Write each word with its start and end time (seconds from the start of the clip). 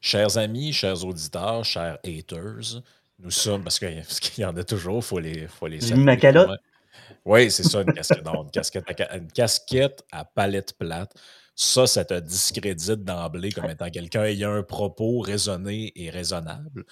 Chers 0.00 0.38
amis, 0.38 0.72
chers 0.72 1.04
auditeurs, 1.04 1.64
chers 1.64 1.98
haters, 2.04 2.82
nous 3.18 3.30
sommes, 3.30 3.64
parce 3.64 3.78
qu'il 4.20 4.42
y 4.42 4.44
en 4.44 4.56
a 4.56 4.62
toujours, 4.62 4.98
il 4.98 5.02
faut 5.02 5.18
les, 5.18 5.46
faut 5.48 5.66
les 5.66 5.94
ma 5.96 6.16
calotte. 6.16 6.60
Oui, 7.24 7.50
c'est 7.50 7.62
ça, 7.62 7.80
une 7.80 7.92
casquette, 7.92 8.24
non, 8.24 8.44
une, 8.44 8.50
casquette 8.50 8.84
à, 9.00 9.16
une 9.16 9.32
casquette 9.32 10.04
à 10.12 10.24
palette 10.24 10.74
plate. 10.78 11.12
Ça, 11.56 11.86
ça 11.86 12.04
te 12.04 12.18
discrédite 12.20 13.02
d'emblée 13.04 13.50
comme 13.50 13.70
étant 13.70 13.88
quelqu'un 13.88 14.24
ayant 14.24 14.52
un 14.52 14.62
propos 14.62 15.20
raisonné 15.20 15.92
et 15.96 16.10
raisonnable. 16.10 16.84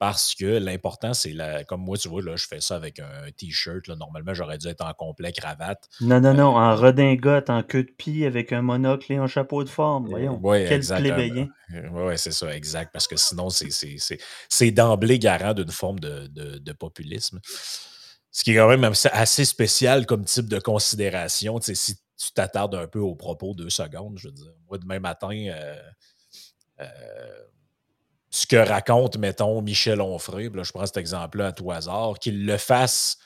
Parce 0.00 0.34
que 0.34 0.46
l'important, 0.46 1.12
c'est 1.12 1.34
la, 1.34 1.62
comme 1.62 1.82
moi, 1.82 1.98
tu 1.98 2.08
vois, 2.08 2.22
là, 2.22 2.34
je 2.34 2.46
fais 2.46 2.62
ça 2.62 2.74
avec 2.74 3.00
un 3.00 3.30
t-shirt. 3.36 3.86
Normalement, 3.90 4.32
j'aurais 4.32 4.56
dû 4.56 4.66
être 4.66 4.80
en 4.82 4.94
complet 4.94 5.30
cravate. 5.30 5.90
Non, 6.00 6.22
non, 6.22 6.32
non, 6.32 6.56
en 6.56 6.74
redingote, 6.74 7.50
en 7.50 7.62
queue 7.62 7.82
de 7.84 7.90
pie, 7.90 8.24
avec 8.24 8.50
un 8.50 8.62
monocle 8.62 9.12
et 9.12 9.16
un 9.16 9.26
chapeau 9.26 9.62
de 9.62 9.68
forme. 9.68 10.08
Voyons. 10.08 10.40
Oui, 10.42 10.64
Quel 10.66 10.80
plébéien. 10.86 11.48
Oui, 11.92 12.14
c'est 12.16 12.30
ça, 12.30 12.56
exact. 12.56 12.94
Parce 12.94 13.06
que 13.06 13.16
sinon, 13.16 13.50
c'est- 13.50 14.70
d'emblée 14.70 15.18
garant 15.18 15.52
d'une 15.52 15.70
forme 15.70 16.00
de, 16.00 16.28
de- 16.28 16.56
de 16.56 16.72
populisme. 16.72 17.38
Ce 18.32 18.42
qui 18.42 18.52
est 18.52 18.56
quand 18.56 18.68
même 18.68 18.84
assez- 18.84 19.10
assez 19.12 19.44
spécial 19.44 20.06
comme 20.06 20.24
type 20.24 20.48
de 20.48 20.60
considération. 20.60 21.58
Tu 21.58 21.66
sais, 21.66 21.74
si 21.74 21.96
tu 22.16 22.32
t'attardes 22.32 22.74
un 22.74 22.86
peu 22.86 23.00
aux 23.00 23.16
propos 23.16 23.52
deux 23.54 23.68
secondes, 23.68 24.16
je 24.18 24.28
veux 24.28 24.34
dire. 24.34 24.52
Moi, 24.66 24.78
demain 24.78 24.98
matin, 24.98 25.30
euh, 25.30 25.76
euh, 26.80 26.86
ce 28.30 28.46
que 28.46 28.56
raconte, 28.56 29.16
mettons, 29.18 29.60
Michel 29.62 30.00
Onfray, 30.00 30.48
là, 30.50 30.62
je 30.62 30.72
prends 30.72 30.86
cet 30.86 30.96
exemple-là 30.96 31.48
à 31.48 31.52
tout 31.52 31.70
hasard, 31.70 32.18
qu'il 32.18 32.46
le 32.46 32.56
fasse 32.56 33.18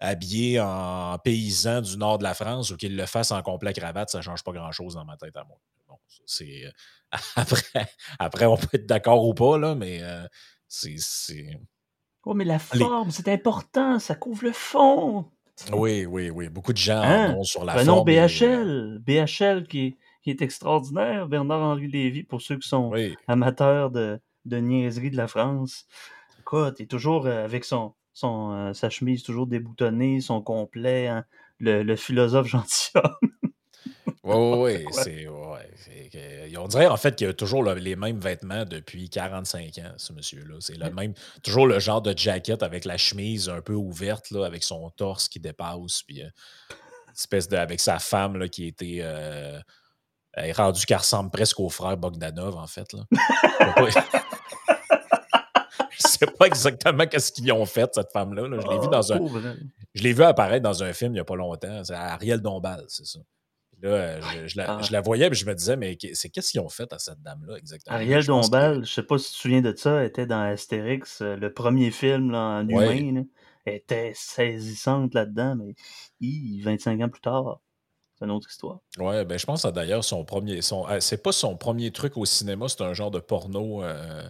habillé 0.00 0.60
en 0.60 1.16
paysan 1.18 1.80
du 1.80 1.96
nord 1.96 2.18
de 2.18 2.22
la 2.24 2.34
France 2.34 2.70
ou 2.70 2.76
qu'il 2.76 2.96
le 2.96 3.06
fasse 3.06 3.32
en 3.32 3.42
complet 3.42 3.72
cravate, 3.72 4.10
ça 4.10 4.18
ne 4.18 4.22
change 4.22 4.44
pas 4.44 4.52
grand-chose 4.52 4.94
dans 4.94 5.04
ma 5.04 5.16
tête 5.16 5.36
à 5.36 5.44
moi. 5.44 5.58
Bon, 5.88 5.96
c'est. 6.26 6.66
euh, 6.66 6.70
Après, 7.36 7.86
après, 8.18 8.46
on 8.46 8.56
peut 8.56 8.68
être 8.74 8.86
d'accord 8.86 9.24
ou 9.26 9.32
pas, 9.34 9.56
là, 9.58 9.74
mais 9.74 10.00
euh, 10.02 10.26
c'est. 10.68 10.96
Oh, 12.24 12.34
mais 12.34 12.44
la 12.44 12.58
Les- 12.74 12.80
forme, 12.80 13.10
c'est 13.10 13.28
important, 13.28 13.98
ça 13.98 14.14
couvre 14.14 14.44
le 14.44 14.52
fond. 14.52 15.24
Oui, 15.72 16.04
oui, 16.06 16.30
oui. 16.30 16.48
Beaucoup 16.48 16.72
de 16.72 16.78
gens 16.78 17.00
Hein? 17.02 17.32
en 17.34 17.38
ont 17.38 17.42
sur 17.44 17.64
la 17.64 17.74
Prenons 17.74 18.04
forme. 18.04 18.08
euh, 18.10 18.26
BHL. 18.28 18.98
BHL 19.00 19.66
qui 19.66 19.80
est, 19.86 19.96
qui 20.22 20.30
est 20.30 20.42
extraordinaire. 20.42 21.26
Bernard-Henri 21.26 21.88
Lévy, 21.88 22.22
pour 22.24 22.42
ceux 22.42 22.58
qui 22.58 22.68
sont 22.68 22.90
oui, 22.90 23.16
amateurs 23.26 23.90
de, 23.90 24.20
de 24.48 24.58
niaiserie 24.58 25.10
de 25.10 25.16
la 25.16 25.28
France. 25.28 25.86
Il 26.52 26.82
est 26.82 26.90
toujours 26.90 27.26
euh, 27.26 27.44
avec 27.44 27.64
son, 27.64 27.94
son, 28.14 28.52
euh, 28.52 28.72
sa 28.72 28.88
chemise 28.90 29.22
toujours 29.22 29.46
déboutonnée, 29.46 30.20
son 30.20 30.40
complet, 30.42 31.06
hein, 31.08 31.24
le, 31.58 31.82
le 31.82 31.96
philosophe 31.96 32.46
gentilhomme. 32.48 33.16
oui, 34.24 34.34
oui, 34.34 34.76
oui, 34.76 34.90
quoi. 34.90 35.02
c'est- 35.04 35.28
ouais, 35.28 36.56
On 36.58 36.66
dirait 36.68 36.86
en 36.86 36.96
fait 36.96 37.16
qu'il 37.16 37.28
a 37.28 37.34
toujours 37.34 37.62
le- 37.62 37.74
les 37.74 37.96
mêmes 37.96 38.18
vêtements 38.20 38.64
depuis 38.64 39.08
45 39.10 39.78
ans, 39.78 39.92
ce 39.96 40.12
monsieur-là. 40.12 40.56
C'est 40.60 40.76
le 40.76 40.90
même, 40.90 41.14
toujours 41.42 41.66
le 41.66 41.78
genre 41.78 42.02
de 42.02 42.16
jacket 42.16 42.62
avec 42.62 42.84
la 42.84 42.96
chemise 42.96 43.48
un 43.48 43.60
peu 43.60 43.74
ouverte, 43.74 44.30
là, 44.30 44.44
avec 44.44 44.64
son 44.64 44.90
torse 44.90 45.28
qui 45.28 45.40
dépasse, 45.40 46.02
puis 46.02 46.22
euh, 46.22 46.28
espèce 47.14 47.48
de, 47.48 47.56
avec 47.56 47.80
sa 47.80 47.98
femme 47.98 48.36
là, 48.36 48.48
qui 48.48 48.66
était 48.66 48.98
euh, 49.02 49.60
est 50.46 50.52
rendue 50.52 50.84
qu'elle 50.86 50.98
ressemble 50.98 51.30
presque 51.30 51.58
au 51.60 51.68
frère 51.68 51.96
Bogdanov, 51.96 52.56
en 52.56 52.66
fait. 52.66 52.92
Là. 52.92 53.04
Je 53.10 53.90
sais 53.90 54.02
pas- 54.02 54.24
Je 55.90 56.06
sais 56.06 56.26
pas 56.26 56.46
exactement 56.46 57.06
qu'est-ce 57.06 57.32
qu'ils 57.32 57.50
ont 57.52 57.64
fait, 57.66 57.90
cette 57.94 58.12
femme-là. 58.12 58.46
là. 58.48 58.58
Je 58.60 58.66
l'ai 58.68 58.78
vu 58.78 58.88
dans 58.88 59.12
un. 59.12 59.16
Ah, 59.20 59.28
elle. 59.36 59.66
Je 59.94 60.02
l'ai 60.02 60.12
vu 60.12 60.22
apparaître 60.22 60.62
dans 60.62 60.82
un 60.82 60.92
film 60.92 61.12
il 61.12 61.14
n'y 61.14 61.20
a 61.20 61.24
pas 61.24 61.34
longtemps. 61.36 61.82
C'est 61.84 61.94
Ariel 61.94 62.40
Dombal, 62.40 62.84
c'est 62.88 63.06
ça. 63.06 63.18
Là, 63.80 63.88
euh, 63.90 64.20
je, 64.20 64.48
je 64.48 64.56
la, 64.56 64.78
Ah. 64.78 64.82
je 64.82 64.92
la 64.92 65.00
voyais 65.00 65.28
et 65.28 65.34
je 65.34 65.46
me 65.46 65.54
disais, 65.54 65.76
mais 65.76 65.96
c'est 66.14 66.28
qu'est-ce 66.30 66.50
qu'ils 66.50 66.60
ont 66.60 66.68
fait 66.68 66.92
à 66.92 66.98
cette 66.98 67.22
dame-là 67.22 67.56
exactement? 67.56 67.94
Ariel 67.96 68.20
Je 68.22 68.26
que- 68.26 68.32
Dombal, 68.32 68.84
je 68.84 68.92
sais 68.92 69.02
pas 69.04 69.18
si 69.18 69.26
tu 69.30 69.32
te 69.36 69.38
souviens 69.42 69.60
de 69.62 69.74
ça, 69.76 70.04
était 70.04 70.26
dans 70.26 70.40
Astérix, 70.40 71.20
euh, 71.22 71.36
le 71.36 71.52
premier 71.52 71.90
film 71.92 72.30
là, 72.32 72.38
en 72.62 72.66
Ouais. 72.68 72.98
humain. 72.98 73.20
là. 73.20 73.26
Elle 73.64 73.74
était 73.74 74.12
saisissante 74.16 75.14
là-dedans, 75.14 75.54
mais 75.56 75.74
hi, 76.20 76.60
25 76.62 77.00
ans 77.02 77.08
plus 77.08 77.20
tard, 77.20 77.60
c'est 78.18 78.24
une 78.24 78.30
autre 78.32 78.48
histoire. 78.50 78.80
Ouais, 78.98 79.24
ben 79.24 79.38
je 79.38 79.46
pense 79.46 79.62
que 79.62 79.68
d'ailleurs 79.68 80.04
son 80.04 80.24
premier. 80.24 80.60
Son, 80.62 80.86
euh, 80.88 81.00
c'est 81.00 81.22
pas 81.22 81.32
son 81.32 81.56
premier 81.56 81.90
truc 81.92 82.16
au 82.16 82.24
cinéma, 82.24 82.68
c'est 82.68 82.82
un 82.82 82.94
genre 82.94 83.10
de 83.10 83.20
porno. 83.20 83.82
euh, 83.84 84.28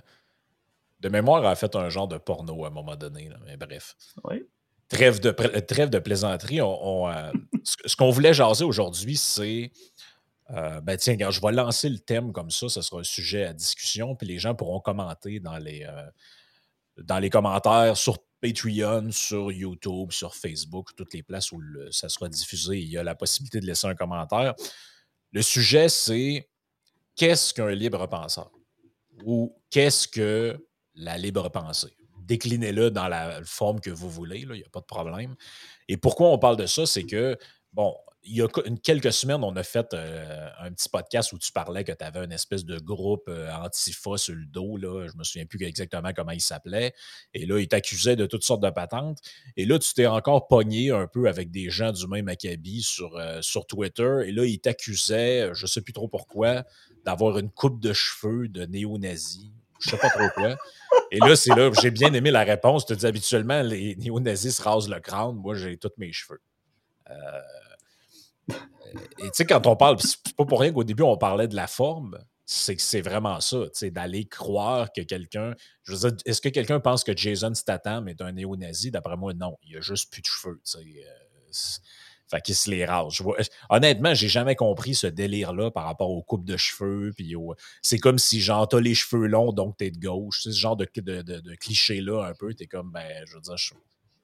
de 1.01 1.09
mémoire, 1.09 1.41
elle 1.45 1.47
a 1.51 1.55
fait 1.55 1.75
un 1.77 1.89
genre 1.89 2.09
de 2.09 2.19
porno 2.19 2.65
à 2.65 2.69
un 2.69 2.71
moment 2.71 2.97
donné. 2.97 3.29
là, 3.29 3.37
mais 3.47 3.57
bref. 3.57 3.95
Oui. 4.25 4.45
Trêve 4.89 5.21
de, 5.21 5.31
trêve 5.61 5.91
de 5.91 5.99
plaisanterie. 5.99 6.61
On, 6.63 7.05
on, 7.05 7.09
euh, 7.09 7.31
ce 7.63 7.77
ce 7.87 7.95
qu'on 7.97 8.11
voulait 8.11 8.35
jaser 8.35 8.65
aujourd'hui, 8.65 9.17
c'est. 9.17 9.71
euh, 10.51 10.81
ben 10.81 10.97
tiens, 10.97 11.13
regarde, 11.15 11.33
je 11.35 11.41
vais 11.41 11.53
lancer 11.53 11.89
le 11.89 11.99
thème 11.99 12.33
comme 12.33 12.51
ça, 12.51 12.69
ce 12.69 12.81
sera 12.83 13.01
un 13.01 13.05
sujet 13.05 13.45
à 13.45 13.53
discussion, 13.53 14.17
puis 14.17 14.27
les 14.27 14.39
gens 14.39 14.55
pourront 14.55 14.81
commenter 14.81 15.41
dans 15.41 15.59
les, 15.59 15.87
dans 16.97 17.19
les 17.19 17.31
commentaires 17.31 17.97
sur 17.97 18.19
Patreon, 18.41 19.11
sur 19.11 19.51
YouTube, 19.51 20.13
sur 20.13 20.35
Facebook, 20.35 20.91
toutes 20.97 21.13
les 21.15 21.23
places 21.23 21.53
où 21.53 21.61
ça 21.91 22.09
sera 22.09 22.29
diffusé, 22.29 22.79
il 22.79 22.89
y 22.89 22.97
a 22.97 23.03
la 23.03 23.15
possibilité 23.15 23.61
de 23.61 23.67
laisser 23.67 23.87
un 23.87 23.95
commentaire. 23.95 24.55
Le 25.33 25.43
sujet, 25.43 25.89
c'est 25.89 26.49
qu'est-ce 27.17 27.53
qu'un 27.53 27.71
libre 27.71 28.07
penseur? 28.07 28.51
Ou 29.25 29.61
qu'est-ce 29.71 30.07
que 30.07 30.57
la 30.95 31.19
libre 31.19 31.49
pensée? 31.49 31.97
Déclinez-le 32.21 32.91
dans 32.91 33.09
la 33.09 33.43
forme 33.45 33.81
que 33.81 33.91
vous 33.91 34.11
voulez, 34.11 34.41
il 34.41 34.51
n'y 34.51 34.63
a 34.63 34.69
pas 34.69 34.81
de 34.81 34.87
problème. 34.87 35.35
Et 35.89 35.97
pourquoi 35.97 36.29
on 36.29 36.39
parle 36.39 36.57
de 36.57 36.67
ça? 36.67 36.87
C'est 36.87 37.05
que, 37.05 37.37
bon, 37.73 37.97
il 38.25 38.37
y 38.37 38.43
a 38.43 38.49
quelques 38.83 39.13
semaines, 39.13 39.43
on 39.45 39.55
a 39.57 39.63
fait 39.63 39.95
euh, 39.95 40.49
un 40.61 40.73
petit 40.73 40.89
podcast 40.89 41.33
où 41.33 41.39
tu 41.39 41.53
parlais 41.53 41.85
que 41.85 41.93
tu 41.93 42.05
avais 42.05 42.25
une 42.25 42.33
espèce 42.33 42.65
de 42.65 42.79
groupe 42.79 43.29
euh, 43.29 43.51
antifa 43.53 44.17
sur 44.17 44.35
le 44.35 44.45
dos. 44.45 44.77
Là. 44.77 45.07
Je 45.07 45.17
me 45.17 45.25
souviens 45.25 45.47
plus 45.47 45.65
exactement 45.65 46.13
comment 46.15 46.33
il 46.33 46.41
s'appelait. 46.41 46.95
Et 47.33 47.47
là, 47.47 47.59
il 47.59 47.69
t'accusait 47.69 48.17
de 48.17 48.27
toutes 48.27 48.43
sortes 48.43 48.63
de 48.63 48.71
patentes. 48.71 49.19
Et 49.57 49.65
là, 49.65 49.79
tu 49.79 49.95
t'es 49.95 50.07
encore 50.07 50.49
pogné 50.49 50.91
un 50.91 51.07
peu 51.07 51.29
avec 51.29 51.51
des 51.51 51.71
gens 51.71 51.93
du 51.93 52.07
même 52.07 52.29
acabit 52.29 52.83
sur, 52.83 53.17
euh, 53.17 53.41
sur 53.41 53.67
Twitter. 53.67 54.23
Et 54.27 54.33
là, 54.33 54.45
il 54.45 54.59
t'accusait, 54.59 55.51
je 55.55 55.67
sais 55.67 55.81
plus 55.81 55.93
trop 55.93 56.09
pourquoi, 56.09 56.65
d'avoir 57.05 57.39
une 57.39 57.51
coupe 57.51 57.81
de 57.81 57.93
cheveux 57.93 58.49
de 58.49 58.67
néo-nazi. 58.67 59.53
Je 59.81 59.91
sais 59.91 59.97
pas 59.97 60.11
trop 60.11 60.29
quoi. 60.35 60.57
Et 61.13 61.19
là, 61.21 61.37
c'est 61.37 61.55
là, 61.55 61.71
j'ai 61.81 61.93
bien 61.93 62.13
aimé 62.13 62.33
la 62.33 62.43
réponse. 62.43 62.85
Tu 62.85 62.95
te 62.95 62.99
dis 62.99 63.07
habituellement, 63.07 63.63
les 63.63 63.95
néo-nazis 63.97 64.57
se 64.57 64.63
rasent 64.63 64.89
le 64.89 64.99
crâne. 64.99 65.37
Moi, 65.37 65.55
j'ai 65.55 65.77
tous 65.77 65.93
mes 65.99 66.13
cheveux. 66.13 66.41
Euh, 67.11 67.41
et 69.19 69.25
tu 69.25 69.31
sais, 69.35 69.47
quand 69.47 69.67
on 69.67 69.77
parle, 69.77 69.99
c'est 70.01 70.35
pas 70.37 70.45
pour 70.45 70.61
rien 70.61 70.73
qu'au 70.73 70.85
début, 70.85 71.03
on 71.03 71.17
parlait 71.17 71.49
de 71.49 71.57
la 71.57 71.67
forme. 71.67 72.19
C'est 72.51 72.77
que 72.77 72.83
c'est 72.83 73.03
vraiment 73.03 73.41
ça, 73.41 73.65
tu 73.65 73.71
sais, 73.75 73.91
d'aller 73.91 74.27
croire 74.27 74.91
que 74.91 75.03
quelqu'un. 75.03 75.55
Je 75.83 75.93
veux 75.93 76.11
dire, 76.11 76.17
est-ce 76.25 76.41
que 76.41 76.49
quelqu'un 76.49 76.81
pense 76.81 77.05
que 77.05 77.15
Jason 77.15 77.53
Statham 77.55 78.09
est 78.09 78.23
un 78.23 78.33
néo-nazi? 78.33 78.91
D'après 78.91 79.19
moi, 79.19 79.35
non. 79.35 79.59
Il 79.65 79.77
a 79.77 79.81
juste 79.83 80.11
plus 80.11 80.23
de 80.23 80.27
cheveux, 80.27 80.61
euh, 80.77 80.81
fait 82.31 82.41
qu'il 82.43 82.55
se 82.55 82.71
les 82.71 82.85
rase. 82.85 83.21
Vois- 83.21 83.39
honnêtement, 83.71 84.15
j'ai 84.15 84.29
jamais 84.29 84.55
compris 84.55 84.95
ce 84.95 85.07
délire-là 85.07 85.71
par 85.71 85.85
rapport 85.85 86.11
aux 86.11 86.23
coupes 86.23 86.45
de 86.45 86.57
cheveux. 86.57 87.13
Puis 87.15 87.35
c'est 87.83 87.99
comme 87.99 88.19
si, 88.19 88.41
genre, 88.41 88.69
t'as 88.69 88.81
les 88.81 88.95
cheveux 88.95 89.27
longs, 89.27 89.53
donc 89.53 89.77
t'es 89.77 89.91
de 89.91 89.99
gauche. 89.99 90.41
C'est 90.43 90.53
ce 90.53 90.59
genre 90.59 90.77
de- 90.77 90.87
de 90.95 91.55
cliché-là, 91.57 92.25
un 92.27 92.35
peu. 92.35 92.55
T'es 92.55 92.67
comme, 92.67 92.91
ben, 92.93 93.25
je 93.27 93.35
veux 93.35 93.41
dire, 93.41 93.57
je- 93.57 93.75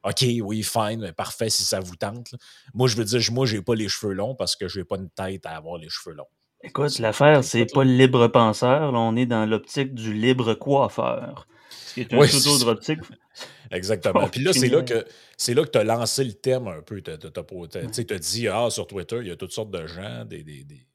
OK, 0.04 0.24
oui, 0.42 0.62
fine, 0.62 1.12
parfait 1.16 1.48
si 1.50 1.64
ça 1.64 1.80
vous 1.80 1.96
tente. 1.96 2.30
là. 2.32 2.38
Moi, 2.74 2.88
je 2.88 2.96
veux 2.96 3.04
dire, 3.04 3.20
moi, 3.32 3.46
j'ai 3.46 3.62
pas 3.62 3.74
les 3.74 3.88
cheveux 3.88 4.12
longs 4.12 4.34
parce 4.34 4.54
que 4.54 4.68
j'ai 4.68 4.84
pas 4.84 4.96
une 4.96 5.10
tête 5.10 5.46
à 5.46 5.56
avoir 5.56 5.78
les 5.78 5.88
cheveux 5.88 6.14
longs. 6.14 6.28
Écoute, 6.62 6.98
l'affaire, 6.98 7.42
c'est 7.44 7.66
pas 7.72 7.84
le 7.84 7.92
libre 7.92 8.28
penseur. 8.28 8.92
Là, 8.92 8.98
on 8.98 9.16
est 9.16 9.26
dans 9.26 9.44
l'optique 9.46 9.94
du 9.94 10.14
libre 10.14 10.54
coiffeur. 10.54 11.46
Ce 11.70 11.94
qui 11.94 12.00
est 12.02 12.12
un 12.14 12.18
Oui, 12.18 12.28
autre 12.28 12.68
optique. 12.68 13.00
Exactement. 13.70 14.28
Puis 14.28 14.42
là, 14.42 14.52
c'est 14.52 14.68
là 14.68 14.82
que 14.82 15.04
c'est 15.36 15.54
là 15.54 15.64
que 15.64 15.70
tu 15.70 15.78
as 15.78 15.84
lancé 15.84 16.24
le 16.24 16.32
thème 16.32 16.68
un 16.68 16.80
peu. 16.82 17.02
Tu 17.02 17.10
as 17.10 18.18
dit, 18.18 18.48
ah, 18.48 18.68
sur 18.70 18.86
Twitter, 18.86 19.18
il 19.20 19.28
y 19.28 19.30
a 19.30 19.36
toutes 19.36 19.52
sortes 19.52 19.70
de 19.70 19.86
gens, 19.86 20.24
des, 20.24 20.42
des- 20.42 20.64
des- 20.64 20.86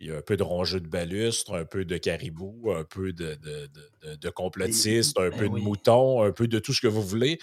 il 0.00 0.08
y 0.08 0.10
a 0.12 0.16
un 0.18 0.22
peu 0.22 0.36
de 0.36 0.42
rongeux 0.42 0.80
de 0.80 0.88
balustre, 0.88 1.54
un 1.54 1.64
peu 1.64 1.84
de 1.84 1.96
caribou, 1.96 2.70
un 2.72 2.84
peu 2.84 3.12
de, 3.12 3.34
de, 3.36 3.66
de- 3.66 4.10
de- 4.10 4.16
de 4.16 4.30
complotistes, 4.30 5.18
un 5.18 5.30
Ben 5.30 5.38
peu 5.38 5.44
de 5.48 5.54
oui. 5.54 5.62
moutons, 5.62 6.22
un 6.22 6.32
peu 6.32 6.46
de 6.46 6.58
tout 6.58 6.72
ce 6.72 6.80
que 6.80 6.88
vous 6.88 7.02
voulez. 7.02 7.38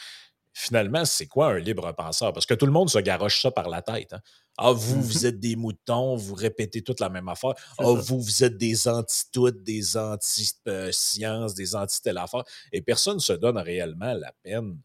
Finalement, 0.53 1.05
c'est 1.05 1.27
quoi 1.27 1.47
un 1.53 1.59
libre 1.59 1.91
penseur? 1.93 2.33
Parce 2.33 2.45
que 2.45 2.53
tout 2.53 2.65
le 2.65 2.71
monde 2.73 2.89
se 2.89 2.99
garoche 2.99 3.41
ça 3.41 3.51
par 3.51 3.69
la 3.69 3.81
tête. 3.81 4.13
hein. 4.13 4.19
Ah, 4.57 4.71
vous, 4.73 4.97
Mhm. 4.97 5.01
vous 5.01 5.25
êtes 5.25 5.39
des 5.39 5.55
moutons, 5.55 6.15
vous 6.17 6.35
répétez 6.35 6.81
toute 6.83 6.99
la 6.99 7.09
même 7.09 7.29
affaire. 7.29 7.53
Ah, 7.77 7.83
ça. 7.85 7.91
vous, 7.93 8.19
vous 8.21 8.43
êtes 8.43 8.57
des 8.57 8.87
anti-toutes, 8.87 9.63
des 9.63 9.95
anti-sciences, 9.97 11.53
des 11.55 11.75
anti-telle 11.75 12.17
affaire. 12.17 12.43
Et 12.71 12.81
personne 12.81 13.15
ne 13.15 13.19
se 13.21 13.33
donne 13.33 13.57
réellement 13.57 14.13
la 14.13 14.33
peine 14.43 14.77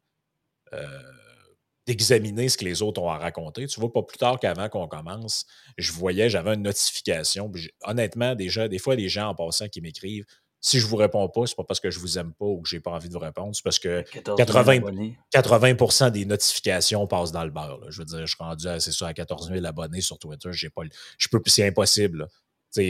euh, 0.73 0.87
d'examiner 1.87 2.49
ce 2.49 2.59
que 2.59 2.65
les 2.65 2.83
autres 2.83 3.01
ont 3.01 3.11
à 3.11 3.19
raconter. 3.19 3.67
Tu 3.67 3.79
vois, 3.81 3.93
pas 3.93 4.03
plus 4.03 4.19
tard 4.19 4.39
qu'avant 4.41 4.69
qu'on 4.69 4.89
commence, 4.89 5.47
je 5.79 5.93
voyais, 5.93 6.29
j'avais 6.31 6.55
une 6.55 6.63
notification. 6.63 7.51
puis 7.51 7.71
honnêtement, 7.85 8.35
déjà, 8.35 8.69
des 8.69 8.79
fois, 8.79 8.97
les 8.97 9.09
gens 9.09 9.29
en 9.29 9.35
passant 9.35 9.69
qui 9.69 9.81
m'écrivent 9.81 10.25
Si 10.61 10.81
je 10.81 10.87
vous 10.87 10.97
réponds 10.97 11.29
pas, 11.29 11.47
c'est 11.47 11.55
pas 11.55 11.65
parce 11.65 11.81
que 11.81 11.91
je 11.91 11.99
vous 11.99 12.19
aime 12.19 12.33
pas 12.33 12.47
ou 12.47 12.61
que 12.61 12.69
j'ai 12.69 12.81
pas 12.81 12.91
envie 12.91 13.09
de 13.09 13.13
vous 13.13 13.21
répondre, 13.21 13.55
c'est 13.55 13.63
parce 13.63 13.79
que 13.79 14.03
80%, 14.03 16.11
des 16.11 16.25
notifications 16.25 17.07
passent 17.07 17.33
dans 17.33 17.45
le 17.45 17.51
beurre. 17.51 17.81
Je 17.89 17.99
veux 17.99 18.05
dire, 18.05 18.21
je 18.21 18.27
suis 18.27 18.37
rendu 18.39 18.67
à, 18.67 18.81
ça, 18.81 19.07
à 19.07 19.15
14 19.15 19.51
000 19.53 19.65
abonnés 19.65 20.01
sur 20.01 20.19
Twitter. 20.19 20.49
J'ai 20.53 20.71
pas, 20.71 20.83
je 21.19 21.29
peux, 21.29 21.41
c'est 21.47 21.67
impossible. 21.67 22.29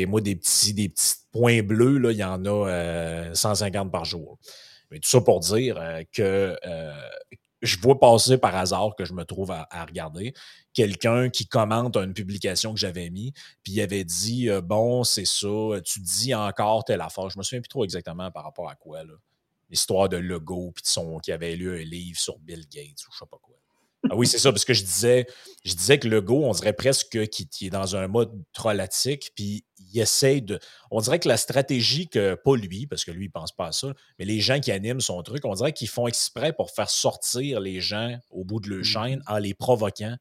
Moi, 0.09 0.21
des 0.21 0.37
petits, 0.37 0.75
des 0.75 0.89
petits 0.89 1.15
points 1.31 1.63
bleus, 1.63 1.99
là, 1.99 2.11
il 2.11 2.19
y 2.19 2.25
en 2.25 2.45
a 2.45 3.35
150 3.35 3.87
euh, 3.87 3.91
par 3.91 4.05
jour. 4.05 4.39
Mais 4.91 4.99
tout 4.99 5.09
ça 5.09 5.21
pour 5.21 5.41
dire 5.41 5.77
euh, 5.79 6.03
que 6.13 6.57
euh, 6.65 6.93
je 7.63 7.79
vois 7.79 7.99
passer 7.99 8.39
par 8.39 8.55
hasard 8.55 8.95
que 8.97 9.05
je 9.05 9.13
me 9.13 9.25
trouve 9.25 9.51
à, 9.51 9.85
regarder 9.85 10.35
quelqu'un 10.77 11.31
qui 11.31 11.47
commente 11.47 11.97
une 11.97 12.13
publication 12.13 12.75
que 12.75 12.79
j'avais 12.79 13.09
mis, 13.09 13.33
puis 13.63 13.73
il 13.73 13.81
avait 13.81 14.05
dit 14.05 14.49
Bon, 14.63 15.03
c'est 15.05 15.25
ça, 15.25 15.81
tu 15.83 16.01
dis 16.01 16.35
encore 16.35 16.85
telle 16.85 17.01
affaire. 17.01 17.31
Je 17.31 17.39
me 17.39 17.43
souviens 17.43 17.63
plus 17.63 17.69
trop 17.69 17.85
exactement 17.85 18.31
par 18.31 18.45
rapport 18.45 18.69
à 18.69 18.77
quoi. 18.77 19.01
L'histoire 19.71 20.09
de 20.09 20.19
logo, 20.19 20.71
puis 20.75 20.83
de 20.83 20.87
son 20.87 21.19
qui 21.19 21.33
avait 21.33 21.57
lu 21.57 21.81
un 21.81 21.83
livre 21.83 22.21
sur 22.21 22.39
Bill 22.39 22.65
Gates 22.71 23.05
ou 23.09 23.13
je 23.13 23.19
sais 23.19 23.27
pas 23.29 23.39
quoi. 23.43 23.57
Ah 24.11 24.15
oui, 24.15 24.27
c'est 24.27 24.39
ça, 24.39 24.53
parce 24.53 24.65
que 24.65 24.75
je 24.75 24.85
disais, 24.85 25.27
je 25.65 25.75
disais 25.75 25.99
que 25.99 26.07
le 26.07 26.21
go, 26.21 26.45
on 26.45 26.53
dirait 26.53 26.73
presque 26.73 27.27
qu'il 27.29 27.67
est 27.67 27.71
dans 27.71 27.97
un 27.97 28.07
mode 28.07 28.31
trollatique, 28.53 29.33
puis 29.35 29.65
il 29.93 30.01
essaye 30.01 30.43
de. 30.43 30.61
On 30.91 31.01
dirait 31.01 31.19
que 31.19 31.29
la 31.29 31.37
stratégie 31.37 32.09
que, 32.09 32.35
pas 32.35 32.57
lui, 32.57 32.87
parce 32.87 33.05
que 33.05 33.11
lui, 33.11 33.25
il 33.25 33.31
pense 33.31 33.53
pas 33.53 33.69
à 33.69 33.73
ça, 33.73 33.93
mais 34.19 34.25
les 34.25 34.41
gens 34.41 34.61
qui 34.61 34.71
animent 34.71 35.01
son 35.01 35.23
truc, 35.23 35.45
on 35.45 35.55
dirait 35.55 35.73
qu'ils 35.73 35.89
font 35.89 36.07
exprès 36.07 36.53
pour 36.53 36.71
faire 36.71 36.91
sortir 36.91 37.61
les 37.61 37.81
gens 37.81 38.17
au 38.31 38.45
bout 38.45 38.61
de 38.61 38.69
leur 38.69 38.81
mmh 38.81 38.85
chaîne 38.85 39.23
en 39.27 39.39
les 39.39 39.55
provoquant. 39.55 40.17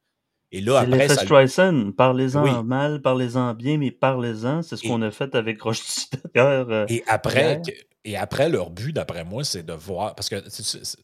Et 0.55 0.61
là, 0.61 0.79
après. 0.79 1.09
Ça... 1.09 1.23
Streisand, 1.25 1.91
parlez-en 1.91 2.63
mal, 2.63 3.01
parlez-en 3.01 3.53
bien, 3.53 3.77
mais 3.77 3.91
parlez-en. 3.91 4.61
C'est 4.61 4.77
ce 4.77 4.87
qu'on 4.87 5.01
a 5.01 5.11
fait 5.11 5.35
avec 5.35 5.61
Roche 5.61 6.07
euh, 6.37 6.85
Et 6.87 7.03
après, 7.07 7.61
et 8.05 8.15
après, 8.15 8.47
leur 8.47 8.69
but, 8.69 8.93
d'après 8.93 9.25
moi, 9.25 9.43
c'est 9.43 9.63
de 9.63 9.73
voir. 9.73 10.15
Parce 10.15 10.29
que, 10.29 10.37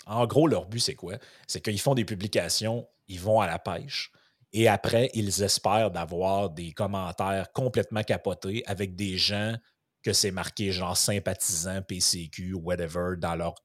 en 0.06 0.26
gros, 0.26 0.48
leur 0.48 0.68
but, 0.68 0.80
c'est 0.80 0.96
quoi? 0.96 1.16
C'est 1.48 1.60
qu'ils 1.60 1.82
font 1.82 1.96
des 1.96 2.06
publications, 2.06 2.88
ils 3.10 3.20
vont 3.20 3.42
à 3.42 3.48
la 3.48 3.60
pêche. 3.60 4.14
Et 4.54 4.70
après, 4.70 5.10
ils 5.14 5.44
espèrent 5.44 5.92
d'avoir 5.92 6.50
des 6.50 6.72
commentaires 6.72 7.52
complètement 7.52 8.04
capotés 8.04 8.64
avec 8.68 8.96
des 8.96 9.18
gens 9.18 9.56
que 10.02 10.14
c'est 10.14 10.32
marqué 10.32 10.72
genre 10.72 10.96
sympathisants, 10.96 11.82
PCQ, 11.82 12.54
whatever, 12.54 13.18
dans 13.18 13.36
leur, 13.36 13.56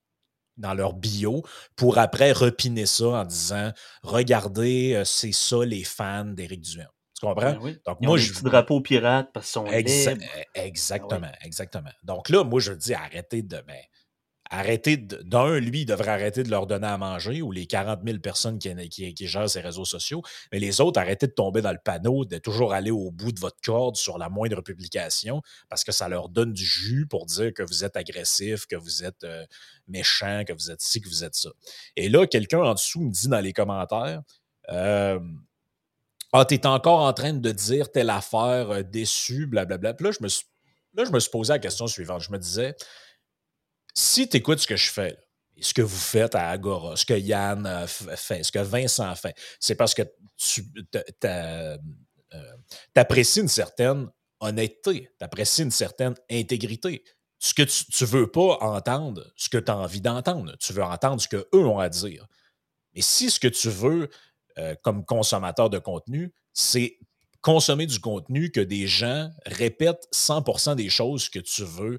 dans 0.57 0.75
leur 0.75 0.95
bio, 0.95 1.43
pour 1.77 1.99
après 1.99 2.33
repiner 2.33 2.87
ça 2.87 3.07
en 3.09 3.25
disant 3.25 3.73
Regardez, 4.03 4.95
euh, 4.95 5.05
c'est 5.05 5.33
ça 5.33 5.65
les 5.65 5.85
fans 5.85 6.25
d'Éric 6.25 6.61
Duhem. 6.63 6.89
Tu 7.19 7.27
comprends? 7.27 7.53
Ben 7.53 7.79
Donc, 7.87 8.01
moi, 8.01 8.19
je. 8.19 8.43
drapeau 8.43 8.81
pirate 8.81 9.31
parce 9.33 9.47
qu'ils 9.47 9.53
sont 9.53 9.65
ben 9.65 10.19
Exactement, 10.55 11.33
exactement. 11.43 11.91
Donc 12.03 12.29
là, 12.29 12.45
moi, 12.45 12.61
je 12.61 12.73
dis 12.73 12.95
arrêtez 12.95 13.43
de. 13.43 13.57
Ben, 13.67 13.81
arrêtez 14.51 14.97
d'un, 14.97 15.59
lui, 15.59 15.83
il 15.83 15.87
devrait 15.87 16.11
arrêter 16.11 16.43
de 16.43 16.51
leur 16.51 16.67
donner 16.67 16.87
à 16.87 16.99
manger 16.99 17.43
ou 17.43 17.53
les 17.53 17.67
40 17.67 18.01
000 18.05 18.19
personnes 18.19 18.59
qui, 18.59 19.27
gèrent 19.27 19.51
ces 19.51 19.61
réseaux 19.61 19.85
sociaux. 19.85 20.23
Mais 20.53 20.59
les 20.59 20.81
autres, 20.81 21.01
arrêtez 21.01 21.27
de 21.27 21.33
tomber 21.33 21.63
dans 21.63 21.73
le 21.73 21.79
panneau, 21.83 22.25
de 22.25 22.39
toujours 22.39 22.73
aller 22.73 22.91
au 22.91 23.11
bout 23.11 23.33
de 23.33 23.41
votre 23.41 23.61
corde 23.63 23.97
sur 23.97 24.19
la 24.19 24.29
moindre 24.29 24.61
publication 24.61 25.43
parce 25.69 25.85
que 25.85 25.93
ça 25.93 26.09
leur 26.09 26.29
donne 26.29 26.53
du 26.53 26.65
jus 26.65 27.07
pour 27.07 27.27
dire 27.27 27.53
que 27.53 27.63
vous 27.63 27.85
êtes 27.85 27.97
agressif, 27.97 28.67
que 28.67 28.77
vous 28.77 29.05
êtes 29.05 29.25
euh, 29.25 29.45
méchant, 29.89 30.45
que 30.47 30.53
vous 30.53 30.71
êtes 30.71 30.81
ci, 30.81 31.01
que 31.01 31.09
vous 31.09 31.25
êtes 31.25 31.35
ça. 31.35 31.51
Et 31.97 32.09
là, 32.09 32.27
quelqu'un 32.27 32.61
en 32.61 32.75
dessous 32.75 33.01
me 33.01 33.11
dit 33.11 33.29
dans 33.29 33.41
les 33.41 33.53
commentaires. 33.53 34.23
Euh, 34.71 35.21
ah, 36.33 36.45
t'es 36.45 36.67
encore 36.67 37.01
en 37.01 37.13
train 37.13 37.33
de 37.33 37.51
dire 37.53 37.91
telle 37.91 38.11
affaire 38.11 38.71
euh, 38.71 38.83
déçue, 38.83 39.47
blablabla. 39.47 39.95
Puis 39.95 40.05
là 40.05 40.11
je, 40.11 40.19
là, 40.95 41.05
je 41.05 41.11
me 41.11 41.21
suis 41.21 41.31
posé 41.31 41.53
la 41.53 41.59
question 41.59 41.87
suivante. 41.87 42.23
Je 42.23 42.33
me 42.33 42.39
disais, 42.39 42.75
si 43.97 44.29
tu 44.29 44.37
écoutes 44.37 44.59
ce 44.61 44.67
que 44.67 44.77
je 44.77 44.91
fais, 44.91 45.17
ce 45.59 45.73
que 45.73 45.81
vous 45.81 45.97
faites 45.97 46.35
à 46.35 46.51
Agora, 46.51 46.97
ce 46.97 47.07
que 47.07 47.15
Yann 47.15 47.67
euh, 47.67 47.87
fait, 47.87 48.43
ce 48.43 48.53
que 48.53 48.59
Vincent 48.59 49.15
fait, 49.15 49.35
c'est 49.59 49.75
parce 49.75 49.95
que 49.95 50.03
tu 50.37 50.65
euh, 51.25 51.77
apprécies 52.95 53.41
une 53.41 53.49
certaine 53.49 54.11
honnêteté, 54.41 55.11
tu 55.19 55.25
apprécies 55.25 55.63
une 55.63 55.71
certaine 55.71 56.15
intégrité. 56.31 57.05
Ce 57.39 57.55
que 57.55 57.63
tu 57.63 58.05
ne 58.05 58.09
veux 58.09 58.31
pas 58.31 58.59
entendre, 58.61 59.33
ce 59.35 59.49
que 59.49 59.59
tu 59.59 59.71
as 59.71 59.77
envie 59.77 60.03
d'entendre, 60.03 60.55
tu 60.59 60.75
veux 60.75 60.83
entendre 60.83 61.21
ce 61.21 61.29
qu'eux 61.29 61.47
ont 61.55 61.79
à 61.79 61.89
dire. 61.89 62.27
Mais 62.95 63.01
si 63.01 63.31
ce 63.31 63.41
que 63.41 63.49
tu 63.49 63.71
veux, 63.71 64.11
euh, 64.59 64.75
comme 64.83 65.07
consommateur 65.07 65.71
de 65.71 65.79
contenu, 65.79 66.35
c'est 66.53 66.99
consommer 67.41 67.87
du 67.87 68.01
contenu 68.01 68.51
que 68.51 68.61
des 68.61 68.87
gens 68.87 69.31
répètent 69.47 70.07
100% 70.13 70.75
des 70.75 70.91
choses 70.91 71.31
que 71.31 71.39
tu 71.39 71.65
veux 71.65 71.99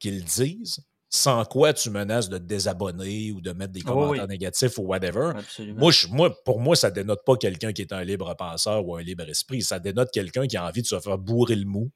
qu'ils 0.00 0.24
disent, 0.24 0.84
sans 1.16 1.44
quoi 1.44 1.72
tu 1.72 1.90
menaces 1.90 2.28
de 2.28 2.38
te 2.38 2.42
désabonner 2.42 3.32
ou 3.32 3.40
de 3.40 3.52
mettre 3.52 3.72
des 3.72 3.82
commentaires 3.82 4.28
négatifs 4.28 4.78
ou 4.78 4.82
whatever. 4.82 5.32
Moi, 5.76 5.92
moi, 6.10 6.34
pour 6.44 6.60
moi, 6.60 6.76
ça 6.76 6.90
dénote 6.90 7.24
pas 7.24 7.36
quelqu'un 7.36 7.72
qui 7.72 7.82
est 7.82 7.92
un 7.92 8.04
libre 8.04 8.34
penseur 8.36 8.86
ou 8.86 8.96
un 8.96 9.02
libre 9.02 9.28
esprit. 9.28 9.62
Ça 9.62 9.78
dénote 9.78 10.10
quelqu'un 10.12 10.46
qui 10.46 10.56
a 10.56 10.66
envie 10.66 10.82
de 10.82 10.86
se 10.86 10.98
faire 11.00 11.18
bourrer 11.18 11.56
le 11.56 11.66
mou. 11.66 11.90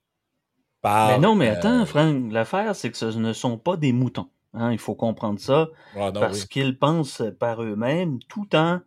mais 0.84 1.18
non, 1.18 1.34
mais 1.34 1.48
attends, 1.48 1.82
euh, 1.82 1.84
Franck, 1.84 2.32
l'affaire, 2.32 2.74
c'est 2.74 2.90
que 2.90 2.96
ce 2.96 3.06
ne 3.06 3.32
sont 3.32 3.58
pas 3.58 3.76
des 3.76 3.92
moutons. 3.92 4.28
Hein, 4.54 4.72
il 4.72 4.78
faut 4.78 4.94
comprendre 4.94 5.38
ça. 5.38 5.68
Ah, 5.96 6.10
parce 6.12 6.44
qu'ils 6.44 6.78
pensent 6.78 7.22
par 7.38 7.62
eux-mêmes 7.62 8.18
tout 8.28 8.56
en 8.56 8.80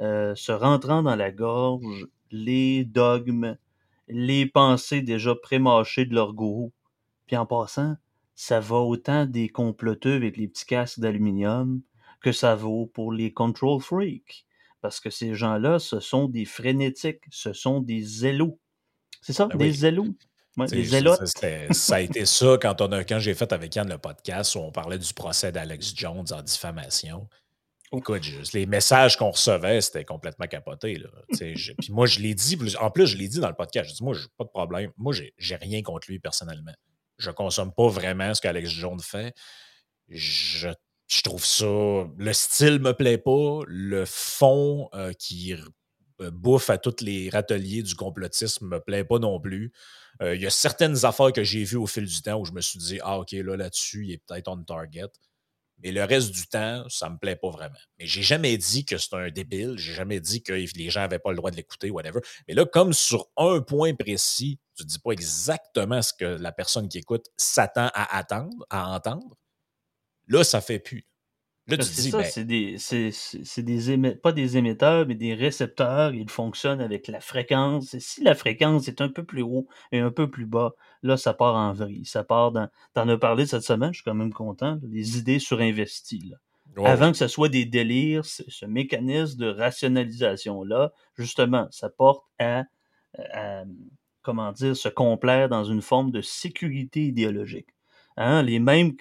euh, 0.00 0.34
se 0.34 0.52
rentrant 0.52 1.02
dans 1.02 1.16
la 1.16 1.30
gorge 1.30 2.06
les 2.30 2.84
dogmes, 2.84 3.56
les 4.08 4.46
pensées 4.46 5.02
déjà 5.02 5.34
prémâchées 5.34 6.04
de 6.04 6.14
leur 6.14 6.34
gourou. 6.34 6.72
Puis 7.26 7.36
en 7.36 7.46
passant, 7.46 7.96
ça 8.36 8.60
va 8.60 8.76
autant 8.76 9.24
des 9.24 9.48
comploteux 9.48 10.14
avec 10.14 10.36
les 10.36 10.46
petits 10.46 10.66
casques 10.66 11.00
d'aluminium 11.00 11.80
que 12.20 12.32
ça 12.32 12.54
vaut 12.54 12.86
pour 12.86 13.12
les 13.12 13.32
control 13.32 13.80
freaks. 13.80 14.46
Parce 14.82 15.00
que 15.00 15.10
ces 15.10 15.34
gens-là, 15.34 15.78
ce 15.78 15.98
sont 15.98 16.28
des 16.28 16.44
frénétiques, 16.44 17.22
ce 17.30 17.52
sont 17.52 17.80
des 17.80 18.02
zélos. 18.02 18.60
C'est 19.22 19.32
ça, 19.32 19.46
ben 19.46 19.58
des 19.58 19.72
zélos? 19.72 20.14
des 20.64 20.84
zélotes. 20.84 21.26
Ça, 21.72 21.96
a 21.96 22.00
été 22.00 22.24
ça 22.24 22.56
quand, 22.60 22.80
on 22.80 22.92
a, 22.92 23.04
quand 23.04 23.18
j'ai 23.18 23.34
fait 23.34 23.52
avec 23.52 23.74
Yann 23.74 23.88
le 23.88 23.98
podcast 23.98 24.54
où 24.54 24.60
on 24.60 24.70
parlait 24.70 24.98
du 24.98 25.12
procès 25.12 25.52
d'Alex 25.52 25.94
Jones 25.94 26.26
en 26.30 26.42
diffamation. 26.42 27.28
Écoute, 27.92 28.22
les 28.52 28.66
messages 28.66 29.16
qu'on 29.16 29.30
recevait, 29.30 29.80
c'était 29.80 30.04
complètement 30.04 30.46
capoté. 30.46 30.96
Là. 30.96 31.08
puis 31.38 31.74
moi, 31.90 32.06
je 32.06 32.20
l'ai 32.20 32.34
dit, 32.34 32.58
en 32.80 32.90
plus, 32.90 33.06
je 33.06 33.16
l'ai 33.16 33.28
dit 33.28 33.38
dans 33.38 33.48
le 33.48 33.54
podcast. 33.54 33.90
Je 33.90 33.94
dis, 33.94 34.02
moi, 34.02 34.14
j'ai 34.14 34.26
pas 34.36 34.44
de 34.44 34.50
problème. 34.50 34.90
Moi, 34.96 35.14
j'ai 35.14 35.56
rien 35.56 35.82
contre 35.82 36.10
lui 36.10 36.18
personnellement. 36.18 36.74
Je 37.18 37.30
consomme 37.30 37.72
pas 37.72 37.88
vraiment 37.88 38.34
ce 38.34 38.40
qu'Alex 38.40 38.68
Jones 38.70 39.00
fait. 39.00 39.34
Je, 40.08 40.68
trouve 41.24 41.44
ça. 41.44 41.64
Le 42.16 42.32
style 42.32 42.78
me 42.78 42.92
plaît 42.92 43.18
pas. 43.18 43.60
Le 43.66 44.04
fond 44.04 44.88
euh, 44.94 45.12
qui 45.12 45.54
euh, 46.20 46.30
bouffe 46.30 46.70
à 46.70 46.78
tous 46.78 47.02
les 47.02 47.30
râteliers 47.30 47.82
du 47.82 47.94
complotisme 47.94 48.66
me 48.68 48.80
plaît 48.80 49.04
pas 49.04 49.18
non 49.18 49.40
plus. 49.40 49.72
Euh, 50.22 50.34
il 50.34 50.42
y 50.42 50.46
a 50.46 50.50
certaines 50.50 51.04
affaires 51.04 51.32
que 51.32 51.44
j'ai 51.44 51.64
vues 51.64 51.76
au 51.76 51.86
fil 51.86 52.06
du 52.06 52.22
temps 52.22 52.38
où 52.38 52.44
je 52.44 52.52
me 52.52 52.60
suis 52.60 52.78
dit, 52.78 52.98
ah, 53.02 53.18
OK, 53.18 53.32
là, 53.32 53.56
là-dessus, 53.56 54.04
il 54.06 54.12
est 54.12 54.22
peut-être 54.26 54.48
on 54.48 54.62
target. 54.62 55.10
Mais 55.82 55.92
le 55.92 56.04
reste 56.04 56.30
du 56.30 56.46
temps, 56.46 56.84
ça 56.88 57.10
me 57.10 57.18
plaît 57.18 57.36
pas 57.36 57.50
vraiment. 57.50 57.76
Mais 57.98 58.06
j'ai 58.06 58.22
jamais 58.22 58.56
dit 58.56 58.84
que 58.84 58.96
c'est 58.96 59.14
un 59.14 59.30
débile. 59.30 59.74
J'ai 59.76 59.92
jamais 59.92 60.20
dit 60.20 60.42
que 60.42 60.52
les 60.52 60.90
gens 60.90 61.00
n'avaient 61.00 61.18
pas 61.18 61.30
le 61.30 61.36
droit 61.36 61.50
de 61.50 61.56
l'écouter, 61.56 61.90
whatever. 61.90 62.20
Mais 62.48 62.54
là, 62.54 62.64
comme 62.64 62.92
sur 62.92 63.28
un 63.36 63.60
point 63.60 63.94
précis, 63.94 64.58
tu 64.74 64.84
dis 64.84 64.98
pas 64.98 65.12
exactement 65.12 66.00
ce 66.02 66.12
que 66.12 66.24
la 66.24 66.52
personne 66.52 66.88
qui 66.88 66.98
écoute 66.98 67.26
s'attend 67.36 67.90
à 67.94 68.16
attendre, 68.16 68.66
à 68.70 68.94
entendre, 68.94 69.36
là, 70.28 70.44
ça 70.44 70.60
fait 70.60 70.78
plus. 70.78 71.06
Là, 71.68 71.76
tu 71.78 71.90
dis, 71.90 72.12
ben 72.12 72.22
c'est 72.22 72.44
des, 72.44 72.76
c'est, 72.78 73.62
des 73.62 74.14
pas 74.14 74.30
des 74.30 74.56
émetteurs, 74.56 75.04
mais 75.06 75.16
des 75.16 75.34
récepteurs. 75.34 76.14
Ils 76.14 76.30
fonctionnent 76.30 76.80
avec 76.80 77.08
la 77.08 77.20
fréquence. 77.20 77.92
Et 77.94 77.98
si 78.00 78.22
la 78.22 78.36
fréquence 78.36 78.86
est 78.86 79.00
un 79.00 79.08
peu 79.08 79.24
plus 79.24 79.42
haut 79.42 79.66
et 79.90 79.98
un 79.98 80.12
peu 80.12 80.30
plus 80.30 80.46
bas, 80.46 80.74
là, 81.02 81.16
ça 81.16 81.34
part 81.34 81.56
en 81.56 81.72
vrille. 81.72 82.04
Ça 82.04 82.22
part 82.22 82.52
dans. 82.52 82.68
T'en 82.94 83.08
as 83.08 83.18
parlé 83.18 83.46
cette 83.46 83.62
semaine, 83.62 83.92
je 83.92 83.98
suis 83.98 84.04
quand 84.04 84.14
même 84.14 84.32
content. 84.32 84.78
des 84.80 85.18
idées 85.18 85.40
surinvesties. 85.40 86.34
Avant 86.84 87.10
que 87.10 87.16
ce 87.16 87.26
soit 87.26 87.48
des 87.48 87.64
délires, 87.64 88.24
ce 88.24 88.66
mécanisme 88.66 89.38
de 89.38 89.48
rationalisation-là, 89.48 90.92
justement, 91.16 91.66
ça 91.70 91.88
porte 91.88 92.24
à, 92.38 92.64
comment 94.22 94.52
dire, 94.52 94.76
se 94.76 94.88
complaire 94.88 95.48
dans 95.48 95.64
une 95.64 95.82
forme 95.82 96.10
de 96.10 96.20
sécurité 96.20 97.06
idéologique. 97.06 97.68
Hein? 98.16 98.42
Les 98.42 98.58
mêmes 98.58 98.92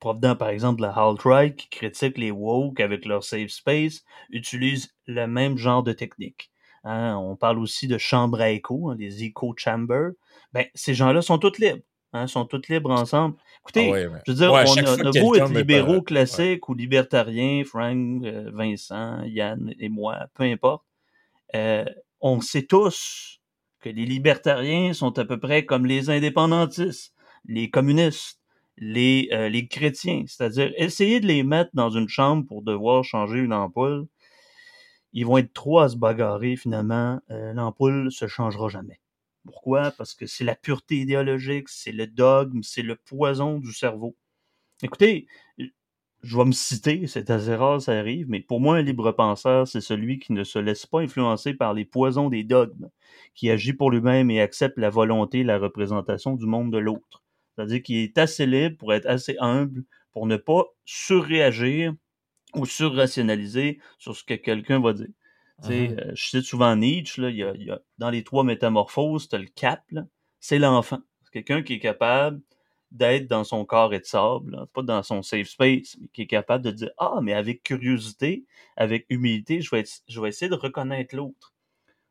provenant 0.00 0.36
par 0.36 0.48
exemple 0.48 0.80
de 0.80 0.86
la 0.86 0.92
alt-right 0.92 1.56
qui 1.56 1.68
critique 1.68 2.18
les 2.18 2.30
woke 2.30 2.80
avec 2.80 3.04
leur 3.04 3.24
safe 3.24 3.50
space, 3.50 4.04
utilisent 4.30 4.94
le 5.06 5.26
même 5.26 5.56
genre 5.56 5.82
de 5.82 5.92
technique. 5.92 6.50
Hein. 6.84 7.16
on 7.16 7.34
parle 7.34 7.58
aussi 7.58 7.88
de 7.88 7.98
chambres 7.98 8.40
à 8.40 8.50
écho, 8.50 8.90
hein, 8.90 8.96
les 8.98 9.24
echo 9.24 9.52
chambers. 9.56 10.12
Ben, 10.52 10.66
ces 10.74 10.94
gens-là 10.94 11.20
sont 11.20 11.38
tous 11.38 11.58
libres. 11.58 11.82
Hein, 12.12 12.28
sont 12.28 12.44
tous 12.46 12.68
libres 12.68 12.92
ensemble. 12.92 13.36
Écoutez, 13.62 13.92
ah 13.92 14.20
je 14.24 14.30
veux 14.30 14.38
dire, 14.38 14.52
on, 14.52 15.06
a, 15.06 15.20
beau 15.20 15.34
être 15.34 15.52
libéraux 15.52 16.00
classiques 16.00 16.68
ou 16.68 16.74
libertariens, 16.74 17.62
Frank, 17.64 18.24
euh, 18.24 18.50
Vincent, 18.54 19.22
Yann 19.24 19.74
et 19.78 19.88
moi, 19.88 20.28
peu 20.34 20.44
importe, 20.44 20.84
euh, 21.54 21.84
on 22.20 22.40
sait 22.40 22.62
tous 22.62 23.40
que 23.80 23.88
les 23.88 24.06
libertariens 24.06 24.92
sont 24.92 25.18
à 25.18 25.24
peu 25.24 25.38
près 25.38 25.64
comme 25.66 25.84
les 25.84 26.08
indépendantistes, 26.08 27.12
les 27.44 27.70
communistes, 27.70 28.40
les, 28.78 29.28
euh, 29.32 29.48
les 29.48 29.68
chrétiens, 29.68 30.24
c'est-à-dire 30.26 30.72
essayer 30.76 31.20
de 31.20 31.26
les 31.26 31.42
mettre 31.42 31.70
dans 31.74 31.90
une 31.90 32.08
chambre 32.08 32.46
pour 32.46 32.62
devoir 32.62 33.04
changer 33.04 33.38
une 33.38 33.52
ampoule, 33.52 34.06
ils 35.12 35.24
vont 35.24 35.38
être 35.38 35.52
trop 35.52 35.80
à 35.80 35.88
se 35.88 35.96
bagarrer 35.96 36.56
finalement, 36.56 37.20
euh, 37.30 37.52
l'ampoule 37.54 38.12
se 38.12 38.26
changera 38.26 38.68
jamais. 38.68 39.00
Pourquoi? 39.46 39.92
Parce 39.92 40.14
que 40.14 40.26
c'est 40.26 40.44
la 40.44 40.56
pureté 40.56 40.96
idéologique, 40.96 41.68
c'est 41.68 41.92
le 41.92 42.06
dogme, 42.06 42.62
c'est 42.62 42.82
le 42.82 42.96
poison 42.96 43.58
du 43.58 43.72
cerveau. 43.72 44.16
Écoutez, 44.82 45.26
je 46.22 46.36
vais 46.36 46.44
me 46.44 46.52
citer, 46.52 47.06
c'est 47.06 47.30
assez 47.30 47.54
rare, 47.54 47.80
ça 47.80 47.92
arrive, 47.92 48.28
mais 48.28 48.40
pour 48.40 48.60
moi, 48.60 48.76
un 48.76 48.82
libre 48.82 49.12
penseur, 49.12 49.68
c'est 49.68 49.80
celui 49.80 50.18
qui 50.18 50.32
ne 50.32 50.44
se 50.44 50.58
laisse 50.58 50.86
pas 50.86 51.00
influencer 51.00 51.54
par 51.54 51.72
les 51.74 51.84
poisons 51.84 52.28
des 52.28 52.44
dogmes, 52.44 52.90
qui 53.34 53.50
agit 53.50 53.72
pour 53.72 53.90
lui-même 53.90 54.30
et 54.30 54.40
accepte 54.40 54.78
la 54.78 54.90
volonté 54.90 55.44
la 55.44 55.58
représentation 55.58 56.34
du 56.34 56.46
monde 56.46 56.72
de 56.72 56.78
l'autre. 56.78 57.22
C'est-à-dire 57.56 57.82
qu'il 57.82 57.96
est 57.96 58.18
assez 58.18 58.46
libre 58.46 58.76
pour 58.76 58.92
être 58.92 59.06
assez 59.06 59.36
humble, 59.40 59.84
pour 60.12 60.26
ne 60.26 60.36
pas 60.36 60.64
surréagir 60.84 61.94
ou 62.54 62.66
surrationaliser 62.66 63.80
sur 63.98 64.16
ce 64.16 64.24
que 64.24 64.34
quelqu'un 64.34 64.80
va 64.80 64.92
dire. 64.92 65.08
Euh, 65.64 66.12
je 66.14 66.26
cite 66.26 66.42
souvent 66.42 66.76
Nietzsche, 66.76 67.20
là, 67.20 67.30
il, 67.30 67.36
y 67.36 67.70
a, 67.70 67.80
dans 67.98 68.10
les 68.10 68.24
trois 68.24 68.44
métamorphoses, 68.44 69.28
tu 69.28 69.38
le 69.38 69.46
cap, 69.46 69.82
c'est 70.38 70.58
l'enfant. 70.58 71.00
C'est 71.24 71.32
quelqu'un 71.32 71.62
qui 71.62 71.74
est 71.74 71.78
capable 71.78 72.40
d'être 72.92 73.26
dans 73.26 73.44
son 73.44 73.64
corps 73.64 73.92
et 73.94 74.00
de 74.00 74.04
sable, 74.04 74.66
pas 74.72 74.82
dans 74.82 75.02
son 75.02 75.22
safe 75.22 75.48
space, 75.48 75.96
mais 76.00 76.08
qui 76.08 76.22
est 76.22 76.26
capable 76.26 76.64
de 76.64 76.70
dire 76.70 76.90
Ah, 76.98 77.20
mais 77.22 77.32
avec 77.32 77.62
curiosité, 77.62 78.44
avec 78.76 79.06
humilité, 79.08 79.60
je 79.60 79.74
vais, 79.74 79.84
je 80.08 80.20
vais 80.20 80.28
essayer 80.28 80.48
de 80.48 80.54
reconnaître 80.54 81.16
l'autre. 81.16 81.54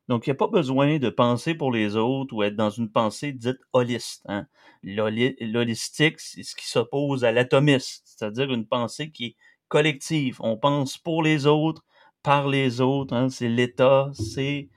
Donc, 0.08 0.26
il 0.26 0.30
n'y 0.30 0.32
a 0.32 0.36
pas 0.36 0.46
besoin 0.46 0.98
de 0.98 1.08
penser 1.08 1.54
pour 1.54 1.72
les 1.72 1.96
autres 1.96 2.34
ou 2.34 2.42
être 2.42 2.56
dans 2.56 2.70
une 2.70 2.90
pensée 2.90 3.32
dite 3.32 3.58
holiste. 3.72 4.22
Hein. 4.26 4.46
L'holistique, 4.82 6.20
c'est 6.20 6.42
ce 6.42 6.54
qui 6.54 6.68
s'oppose 6.68 7.24
à 7.24 7.32
l'atomiste, 7.32 8.02
c'est-à-dire 8.04 8.52
une 8.52 8.66
pensée 8.66 9.10
qui 9.10 9.24
est 9.26 9.36
collective. 9.68 10.36
On 10.40 10.56
pense 10.56 10.96
pour 10.96 11.22
les 11.22 11.46
autres, 11.46 11.84
par 12.22 12.48
les 12.48 12.80
autres. 12.80 13.14
Hein. 13.14 13.28
C'est 13.28 13.48
l'État, 13.48 14.10
c'est 14.12 14.68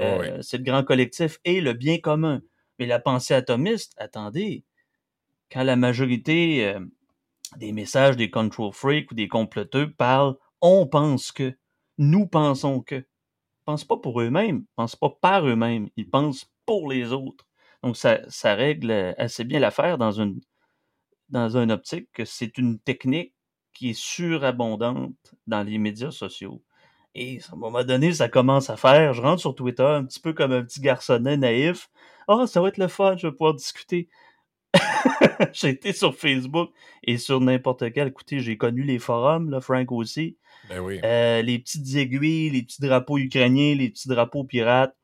euh, 0.00 0.40
le 0.52 0.58
grand 0.58 0.84
collectif 0.84 1.38
et 1.44 1.60
le 1.60 1.74
bien 1.74 1.98
commun. 1.98 2.40
Mais 2.78 2.86
la 2.86 2.98
pensée 2.98 3.34
atomiste, 3.34 3.94
attendez, 3.98 4.64
quand 5.52 5.64
la 5.64 5.76
majorité 5.76 6.64
euh, 6.66 6.80
des 7.56 7.72
messages 7.72 8.16
des 8.16 8.30
control 8.30 8.72
freaks 8.72 9.10
ou 9.10 9.14
des 9.14 9.28
comploteux 9.28 9.92
parlent 9.92 10.36
on 10.60 10.86
pense 10.86 11.32
que, 11.32 11.56
nous 11.98 12.26
pensons 12.26 12.80
que, 12.80 13.06
pensent 13.68 13.84
pas 13.84 13.98
pour 13.98 14.22
eux-mêmes, 14.22 14.64
pensent 14.76 14.96
pas 14.96 15.10
par 15.10 15.46
eux-mêmes, 15.46 15.90
ils 15.94 16.08
pensent 16.08 16.50
pour 16.64 16.88
les 16.88 17.12
autres. 17.12 17.44
Donc 17.82 17.98
ça, 17.98 18.18
règle 18.54 19.14
assez 19.18 19.44
bien 19.44 19.60
l'affaire 19.60 19.98
dans 19.98 20.10
une 20.10 20.40
dans 21.28 21.58
un 21.58 21.68
optique 21.68 22.08
que 22.14 22.24
c'est 22.24 22.56
une 22.56 22.78
technique 22.78 23.34
qui 23.74 23.90
est 23.90 23.98
surabondante 23.98 25.34
dans 25.46 25.62
les 25.62 25.76
médias 25.76 26.10
sociaux. 26.10 26.62
Et 27.14 27.40
à 27.50 27.54
un 27.54 27.58
moment 27.58 27.84
donné, 27.84 28.14
ça 28.14 28.30
commence 28.30 28.70
à 28.70 28.78
faire. 28.78 29.12
Je 29.12 29.20
rentre 29.20 29.42
sur 29.42 29.54
Twitter 29.54 29.82
un 29.82 30.06
petit 30.06 30.20
peu 30.20 30.32
comme 30.32 30.52
un 30.52 30.62
petit 30.62 30.80
garçonnet 30.80 31.36
naïf. 31.36 31.90
Ah, 32.26 32.38
oh, 32.40 32.46
ça 32.46 32.62
va 32.62 32.68
être 32.68 32.78
le 32.78 32.88
fun, 32.88 33.18
je 33.18 33.26
vais 33.26 33.32
pouvoir 33.32 33.52
discuter. 33.52 34.08
j'ai 35.52 35.68
été 35.68 35.92
sur 35.92 36.14
Facebook 36.14 36.70
et 37.02 37.18
sur 37.18 37.42
n'importe 37.42 37.92
quel. 37.92 38.08
Écoutez, 38.08 38.40
j'ai 38.40 38.56
connu 38.56 38.82
les 38.82 38.98
forums, 38.98 39.50
là, 39.50 39.60
Frank 39.60 39.92
aussi. 39.92 40.38
Ben. 40.68 41.00
Euh, 41.04 41.42
les 41.42 41.58
petites 41.58 41.94
aiguilles, 41.94 42.50
les 42.50 42.62
petits 42.62 42.80
drapeaux 42.80 43.18
ukrainiens, 43.18 43.74
les 43.74 43.90
petits 43.90 44.08
drapeaux 44.08 44.44
pirates. 44.44 44.96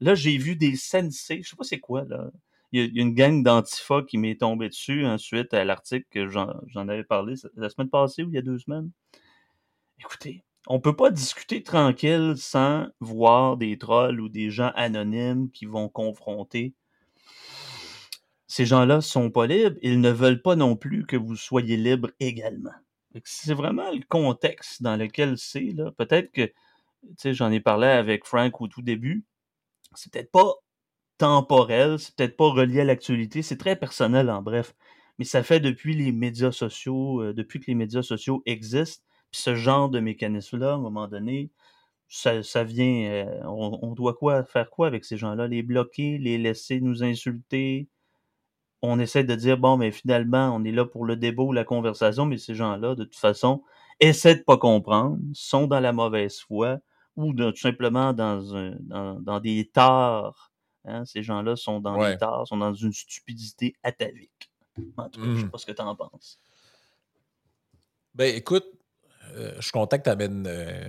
Là, 0.00 0.14
j'ai 0.14 0.36
vu 0.36 0.56
des 0.56 0.76
sensei, 0.76 1.42
je 1.42 1.50
sais 1.50 1.56
pas 1.56 1.64
c'est 1.64 1.80
quoi, 1.80 2.04
là. 2.04 2.30
Il 2.72 2.92
y, 2.92 2.98
a, 2.98 3.02
une 3.02 3.14
gang 3.14 3.44
d'antifa 3.44 4.02
qui 4.02 4.18
m'est 4.18 4.40
tombée 4.40 4.68
dessus 4.68 5.06
ensuite 5.06 5.54
à 5.54 5.64
l'article 5.64 6.06
que 6.10 6.28
j'en 6.28 6.88
avais 6.88 7.04
parlé 7.04 7.34
la 7.54 7.70
semaine 7.70 7.88
passée 7.88 8.24
ou 8.24 8.30
il 8.30 8.34
y 8.34 8.38
a 8.38 8.42
deux 8.42 8.58
semaines. 8.58 8.90
Écoutez, 10.00 10.42
on 10.66 10.80
peut 10.80 10.96
pas 10.96 11.10
discuter 11.12 11.62
tranquille 11.62 12.34
sans 12.36 12.88
voir 12.98 13.56
des 13.56 13.78
trolls 13.78 14.20
ou 14.20 14.28
des 14.28 14.50
gens 14.50 14.72
anonymes 14.74 15.52
qui 15.52 15.66
vont 15.66 15.88
confronter 15.88 16.74
ces 18.54 18.66
gens-là 18.66 19.00
sont 19.00 19.32
pas 19.32 19.48
libres, 19.48 19.76
ils 19.82 20.00
ne 20.00 20.10
veulent 20.10 20.40
pas 20.40 20.54
non 20.54 20.76
plus 20.76 21.04
que 21.06 21.16
vous 21.16 21.34
soyez 21.34 21.76
libre 21.76 22.10
également. 22.20 22.70
C'est 23.24 23.54
vraiment 23.54 23.90
le 23.92 24.02
contexte 24.08 24.82
dans 24.82 24.96
lequel 24.96 25.38
c'est. 25.38 25.72
Là. 25.72 25.92
Peut-être 25.92 26.32
que, 26.32 26.46
tu 26.46 26.54
sais, 27.18 27.34
j'en 27.34 27.50
ai 27.50 27.60
parlé 27.60 27.86
avec 27.86 28.26
Frank 28.26 28.60
au 28.60 28.68
tout 28.68 28.82
début, 28.82 29.24
c'est 29.94 30.12
peut-être 30.12 30.32
pas 30.32 30.54
temporel, 31.18 31.98
c'est 31.98 32.14
peut-être 32.16 32.36
pas 32.36 32.50
relié 32.50 32.80
à 32.80 32.84
l'actualité, 32.84 33.42
c'est 33.42 33.56
très 33.58 33.76
personnel 33.76 34.30
en 34.30 34.42
bref. 34.42 34.74
Mais 35.18 35.24
ça 35.24 35.42
fait 35.42 35.60
depuis 35.60 35.94
les 35.94 36.12
médias 36.12 36.52
sociaux, 36.52 37.22
euh, 37.22 37.32
depuis 37.34 37.60
que 37.60 37.66
les 37.68 37.76
médias 37.76 38.02
sociaux 38.02 38.42
existent, 38.46 39.04
puis 39.30 39.42
ce 39.42 39.54
genre 39.54 39.88
de 39.90 40.00
mécanisme-là, 40.00 40.72
à 40.72 40.74
un 40.74 40.78
moment 40.78 41.08
donné, 41.08 41.50
ça, 42.08 42.64
vient. 42.64 43.10
Euh, 43.10 43.40
on, 43.44 43.78
on, 43.82 43.94
doit 43.94 44.14
quoi 44.14 44.44
faire 44.44 44.70
quoi 44.70 44.86
avec 44.86 45.04
ces 45.04 45.16
gens-là? 45.16 45.48
Les 45.48 45.62
bloquer, 45.62 46.18
les 46.18 46.38
laisser 46.38 46.80
nous 46.80 47.02
insulter, 47.04 47.88
on 48.86 48.98
essaie 48.98 49.24
de 49.24 49.34
dire, 49.34 49.58
bon, 49.58 49.76
mais 49.76 49.90
finalement, 49.90 50.54
on 50.54 50.64
est 50.64 50.72
là 50.72 50.84
pour 50.84 51.04
le 51.04 51.16
débat 51.16 51.42
ou 51.42 51.52
la 51.52 51.64
conversation, 51.64 52.26
mais 52.26 52.38
ces 52.38 52.54
gens-là, 52.54 52.94
de 52.94 53.04
toute 53.04 53.16
façon, 53.16 53.62
essaient 54.00 54.36
de 54.36 54.42
pas 54.42 54.58
comprendre, 54.58 55.18
sont 55.32 55.66
dans 55.66 55.80
la 55.80 55.92
mauvaise 55.92 56.40
foi 56.40 56.78
ou 57.16 57.32
tout 57.32 57.56
simplement 57.56 58.12
dans, 58.12 58.56
un, 58.56 58.74
dans, 58.90 59.40
des 59.40 59.70
torts. 59.72 60.52
Hein. 60.84 61.04
Ces 61.04 61.22
gens-là 61.22 61.56
sont 61.56 61.80
dans 61.80 61.96
des 62.04 62.18
torts, 62.18 62.46
sont 62.48 62.56
dans 62.56 62.74
une 62.74 62.92
stupidité 62.92 63.74
atavique. 63.82 64.50
En 64.96 65.08
tout 65.08 65.20
cas, 65.20 65.28
je 65.28 65.36
sais 65.36 65.44
mmh. 65.44 65.50
pas 65.50 65.58
ce 65.58 65.66
que 65.66 65.72
tu 65.72 65.82
en 65.82 65.94
penses. 65.94 66.40
Ben, 68.14 68.34
écoute, 68.34 68.66
euh, 69.34 69.54
je 69.56 69.62
suis 69.62 69.72
content 69.72 69.98
que 69.98 70.02
tu 70.02 70.10
amènes 70.10 70.46
euh, 70.48 70.84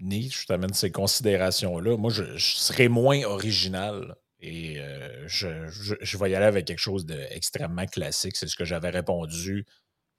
Nietzsche, 0.00 0.44
tu 0.46 0.52
amènes 0.52 0.74
ces 0.74 0.90
considérations-là. 0.90 1.96
Moi, 1.96 2.10
je, 2.10 2.24
je, 2.36 2.56
serais 2.56 2.88
moins 2.88 3.22
original 3.24 4.16
et 4.40 4.78
euh, 4.78 5.24
je, 5.26 6.16
vais 6.16 6.30
y 6.30 6.34
aller 6.34 6.46
avec 6.46 6.66
quelque 6.66 6.78
chose 6.78 7.06
d'extrêmement 7.06 7.86
classique. 7.86 8.36
C'est 8.36 8.46
ce 8.46 8.56
que 8.56 8.64
j'avais 8.64 8.90
répondu 8.90 9.66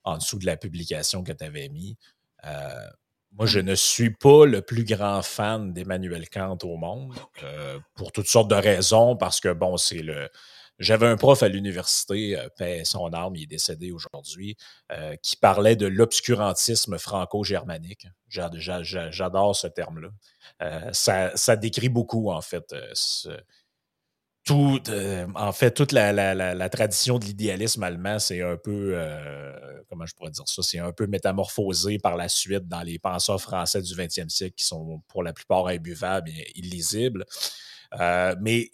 en 0.04 0.18
dessous 0.18 0.40
de 0.40 0.46
la 0.46 0.58
publication 0.58 1.24
que 1.24 1.32
tu 1.32 1.44
avais 1.44 1.70
mis. 1.70 1.98
Euh, 2.46 2.88
moi, 3.32 3.46
je 3.46 3.60
ne 3.60 3.76
suis 3.76 4.10
pas 4.10 4.46
le 4.46 4.62
plus 4.62 4.84
grand 4.84 5.22
fan 5.22 5.72
d'Emmanuel 5.72 6.30
Kant 6.30 6.58
au 6.64 6.78
monde, 6.78 7.14
euh, 7.44 7.80
pour 7.96 8.12
toutes 8.12 8.28
sortes 8.28 8.50
de 8.50 8.56
raisons, 8.56 9.16
parce 9.16 9.40
que, 9.40 9.54
bon, 9.54 9.78
c'est 9.78 10.02
le. 10.02 10.30
J'avais 10.80 11.08
un 11.08 11.18
prof 11.18 11.44
à 11.44 11.50
l'université, 11.50 12.42
paix 12.58 12.86
son 12.86 13.14
âme, 13.14 13.36
il 13.36 13.44
est 13.44 13.48
décédé 13.48 13.92
aujourd'hui, 13.92 14.56
qui 15.22 15.36
parlait 15.36 15.76
de 15.76 15.86
l'obscurantisme 15.88 16.98
franco-germanique. 16.98 18.08
J'adore 18.30 19.58
ce 19.58 19.68
terme-là. 19.68 20.94
Ça, 20.94 21.36
ça, 21.36 21.58
décrit 21.58 21.90
beaucoup, 21.90 22.32
en 22.32 22.40
fait, 22.40 22.74
ce, 22.94 23.28
tout, 24.50 24.82
euh, 24.90 25.28
en 25.36 25.52
fait, 25.52 25.70
toute 25.70 25.92
la, 25.92 26.70
tradition 26.70 27.20
de 27.20 27.26
l'idéalisme 27.26 27.84
allemand, 27.84 28.18
c'est 28.18 28.42
un 28.42 28.58
peu, 28.58 28.94
euh, 28.96 29.84
comment 29.88 30.08
je 30.08 30.16
pourrais 30.16 30.32
dire 30.32 30.48
ça, 30.48 30.64
c'est 30.64 30.80
un 30.80 30.92
peu 30.92 31.06
métamorphosé 31.06 32.00
par 32.00 32.18
la 32.18 32.28
suite 32.30 32.68
dans 32.68 32.82
les 32.82 32.98
penseurs 32.98 33.40
français 33.40 33.84
du 33.84 33.94
20e 33.94 34.30
siècle 34.30 34.56
qui 34.56 34.66
sont 34.66 35.04
pour 35.08 35.22
la 35.22 35.34
plupart 35.34 35.68
imbuvables 35.68 36.32
et 36.32 36.52
illisibles. 36.56 37.26
Euh, 38.00 38.36
mais 38.42 38.72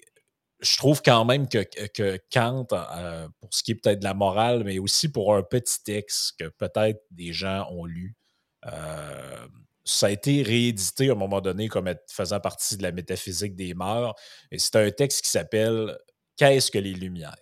je 0.61 0.77
trouve 0.77 1.01
quand 1.01 1.25
même 1.25 1.49
que, 1.49 1.65
que 1.87 2.19
Kant, 2.31 2.67
pour 3.41 3.53
ce 3.53 3.61
qui 3.61 3.71
est 3.71 3.75
peut-être 3.75 3.99
de 3.99 4.05
la 4.05 4.13
morale, 4.13 4.63
mais 4.63 4.79
aussi 4.79 5.11
pour 5.11 5.35
un 5.35 5.43
petit 5.43 5.83
texte 5.83 6.35
que 6.39 6.47
peut-être 6.47 7.01
des 7.11 7.33
gens 7.33 7.67
ont 7.69 7.83
lu, 7.83 8.15
ça 9.85 10.07
a 10.07 10.09
été 10.09 10.41
réédité 10.41 11.09
à 11.09 11.11
un 11.11 11.15
moment 11.15 11.41
donné 11.41 11.67
comme 11.67 11.93
faisant 12.09 12.39
partie 12.39 12.75
de 12.75 12.83
la 12.83 12.91
métaphysique 12.91 13.55
des 13.55 13.75
mœurs. 13.75 14.15
Et 14.51 14.57
c'est 14.57 14.75
un 14.75 14.89
texte 14.89 15.23
qui 15.23 15.29
s'appelle 15.29 15.97
Qu'est-ce 16.37 16.71
que 16.71 16.79
les 16.79 16.93
Lumières? 16.93 17.35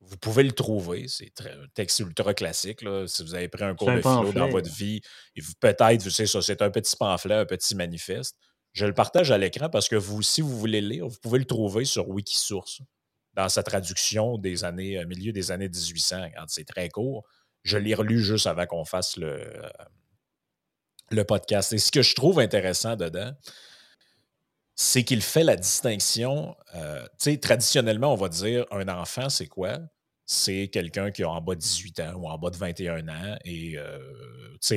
Vous 0.00 0.16
pouvez 0.16 0.42
le 0.42 0.52
trouver. 0.52 1.06
C'est 1.08 1.40
un 1.40 1.66
texte 1.74 2.00
ultra 2.00 2.34
classique. 2.34 2.80
Si 3.06 3.22
vous 3.22 3.34
avez 3.34 3.48
pris 3.48 3.64
un 3.64 3.74
cours 3.74 3.92
de 3.92 4.00
philo 4.00 4.32
dans 4.32 4.48
votre 4.48 4.70
vie, 4.70 5.00
et 5.36 5.40
vous 5.40 5.52
peut-être, 5.60 6.02
vous 6.02 6.10
savez 6.10 6.26
ça, 6.26 6.42
c'est 6.42 6.62
un 6.62 6.70
petit 6.70 6.96
pamphlet, 6.96 7.34
un 7.34 7.46
petit 7.46 7.74
manifeste. 7.74 8.36
Je 8.72 8.84
le 8.84 8.92
partage 8.92 9.30
à 9.30 9.38
l'écran 9.38 9.70
parce 9.70 9.88
que 9.88 9.96
vous, 9.96 10.22
si 10.22 10.40
vous 10.40 10.58
voulez 10.58 10.80
le 10.80 10.88
lire, 10.88 11.08
vous 11.08 11.18
pouvez 11.22 11.38
le 11.38 11.44
trouver 11.44 11.84
sur 11.84 12.08
Wikisource 12.08 12.82
dans 13.34 13.48
sa 13.48 13.62
traduction 13.62 14.36
des 14.36 14.64
années, 14.64 15.04
milieu 15.06 15.32
des 15.32 15.50
années 15.50 15.68
1800. 15.68 16.28
C'est 16.48 16.66
très 16.66 16.88
court. 16.88 17.24
Je 17.62 17.78
l'ai 17.78 17.94
relu 17.94 18.22
juste 18.22 18.46
avant 18.46 18.66
qu'on 18.66 18.84
fasse 18.84 19.16
le, 19.16 19.28
euh, 19.28 19.68
le 21.10 21.24
podcast. 21.24 21.72
Et 21.72 21.78
ce 21.78 21.90
que 21.90 22.02
je 22.02 22.14
trouve 22.14 22.40
intéressant 22.40 22.96
dedans, 22.96 23.32
c'est 24.80 25.02
qu'il 25.02 25.22
fait 25.22 25.42
la 25.42 25.56
distinction. 25.56 26.56
Euh, 26.76 27.04
traditionnellement, 27.42 28.12
on 28.12 28.16
va 28.16 28.28
dire 28.28 28.64
un 28.70 28.88
enfant, 28.88 29.28
c'est 29.28 29.48
quoi? 29.48 29.78
C'est 30.24 30.68
quelqu'un 30.68 31.10
qui 31.10 31.24
a 31.24 31.30
en 31.30 31.40
bas 31.40 31.54
de 31.54 31.60
18 31.60 32.00
ans 32.00 32.12
ou 32.16 32.28
en 32.28 32.38
bas 32.38 32.50
de 32.50 32.56
21 32.56 33.08
ans. 33.08 33.36
Et 33.44 33.76
euh, 33.76 33.98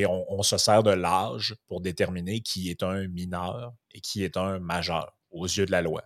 on, 0.07 0.41
se 0.43 0.57
sert 0.57 0.81
de 0.81 0.91
l'âge 0.91 1.55
pour 1.67 1.81
déterminer 1.81 2.41
qui 2.41 2.69
est 2.69 2.83
un 2.83 3.07
mineur 3.09 3.73
et 3.93 3.99
qui 3.99 4.23
est 4.23 4.37
un 4.37 4.59
majeur 4.59 5.15
aux 5.29 5.45
yeux 5.45 5.65
de 5.65 5.71
la 5.71 5.81
loi. 5.81 6.01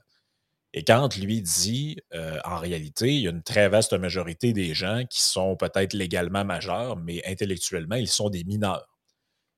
Et 0.73 0.83
quand 0.83 1.15
lui 1.15 1.41
dit, 1.41 1.97
euh, 2.13 2.37
en 2.43 2.57
réalité, 2.57 3.07
il 3.07 3.21
y 3.21 3.27
a 3.27 3.31
une 3.31 3.43
très 3.43 3.69
vaste 3.69 3.93
majorité 3.93 4.51
des 4.51 4.73
gens 4.73 5.05
qui 5.09 5.21
sont 5.21 5.55
peut-être 5.55 5.93
légalement 5.93 6.43
majeurs, 6.43 6.97
mais 6.97 7.25
intellectuellement, 7.25 7.95
ils 7.95 8.09
sont 8.09 8.29
des 8.29 8.43
mineurs. 8.43 8.94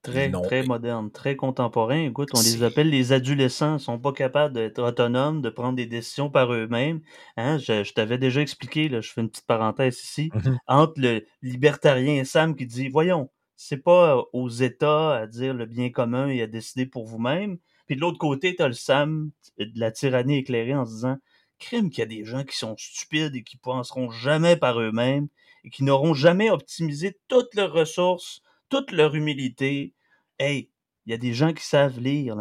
Très, 0.02 0.30
très 0.30 0.62
moderne, 0.62 1.10
très 1.10 1.34
contemporain. 1.34 2.04
Écoute, 2.04 2.28
on 2.32 2.40
les 2.40 2.62
appelle 2.62 2.88
les 2.88 3.12
adolescents, 3.12 3.78
ils 3.78 3.80
sont 3.80 3.98
pas 3.98 4.12
capables 4.12 4.54
d'être 4.54 4.80
autonomes, 4.80 5.42
de 5.42 5.50
prendre 5.50 5.74
des 5.74 5.86
décisions 5.86 6.30
par 6.30 6.52
eux-mêmes. 6.52 7.00
Hein? 7.36 7.58
Je, 7.58 7.92
t'avais 7.92 8.16
déjà 8.16 8.40
expliqué, 8.40 8.88
là, 8.88 9.00
je 9.00 9.10
fais 9.10 9.22
une 9.22 9.28
petite 9.28 9.46
parenthèse 9.46 10.00
ici, 10.00 10.30
mmh 10.32 10.56
entre 10.68 11.00
le 11.00 11.26
libertarien 11.42 12.24
Sam 12.24 12.54
qui 12.54 12.66
dit, 12.66 12.88
voyons, 12.88 13.30
c'est 13.56 13.82
pas 13.82 14.22
aux 14.32 14.48
États 14.48 15.16
à 15.16 15.26
dire 15.26 15.52
le 15.52 15.66
bien 15.66 15.90
commun 15.90 16.28
et 16.28 16.42
à 16.42 16.46
décider 16.46 16.86
pour 16.86 17.04
vous-même. 17.04 17.58
Puis 17.86 17.96
de 17.96 18.00
l'autre 18.00 18.18
côté, 18.18 18.54
tu 18.54 18.62
as 18.62 18.68
le 18.68 18.74
Sam 18.74 19.30
de 19.58 19.80
la 19.80 19.90
tyrannie 19.90 20.36
éclairée 20.36 20.76
en 20.76 20.84
se 20.84 20.92
disant, 20.92 21.16
crime 21.58 21.90
qu'il 21.90 21.98
y 21.98 22.02
a 22.02 22.06
des 22.06 22.24
gens 22.24 22.44
qui 22.44 22.56
sont 22.56 22.76
stupides 22.78 23.34
et 23.34 23.42
qui 23.42 23.56
penseront 23.56 24.10
jamais 24.10 24.56
par 24.56 24.80
eux-mêmes 24.80 25.26
et 25.64 25.70
qui 25.70 25.82
n'auront 25.82 26.14
jamais 26.14 26.50
optimisé 26.50 27.18
toutes 27.26 27.54
leurs 27.56 27.72
ressources 27.72 28.42
toute 28.68 28.92
leur 28.92 29.14
humilité, 29.14 29.94
hey, 30.38 30.70
il 31.06 31.10
y 31.10 31.14
a 31.14 31.18
des 31.18 31.34
gens 31.34 31.52
qui 31.52 31.64
savent 31.64 32.00
lire, 32.00 32.36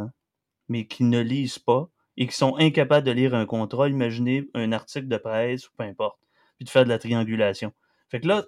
mais 0.67 0.87
qui 0.87 1.03
ne 1.03 1.21
lisent 1.21 1.59
pas 1.59 1.89
et 2.17 2.27
qui 2.27 2.35
sont 2.35 2.55
incapables 2.57 3.05
de 3.05 3.11
lire 3.11 3.35
un 3.35 3.45
contrat, 3.45 3.89
imaginez 3.89 4.49
un 4.53 4.71
article 4.71 5.07
de 5.07 5.17
presse 5.17 5.67
ou 5.67 5.71
peu 5.77 5.83
importe, 5.83 6.19
puis 6.57 6.65
de 6.65 6.69
faire 6.69 6.83
de 6.83 6.89
la 6.89 6.99
triangulation. 6.99 7.71
Fait 8.09 8.19
que 8.19 8.27
là, 8.27 8.43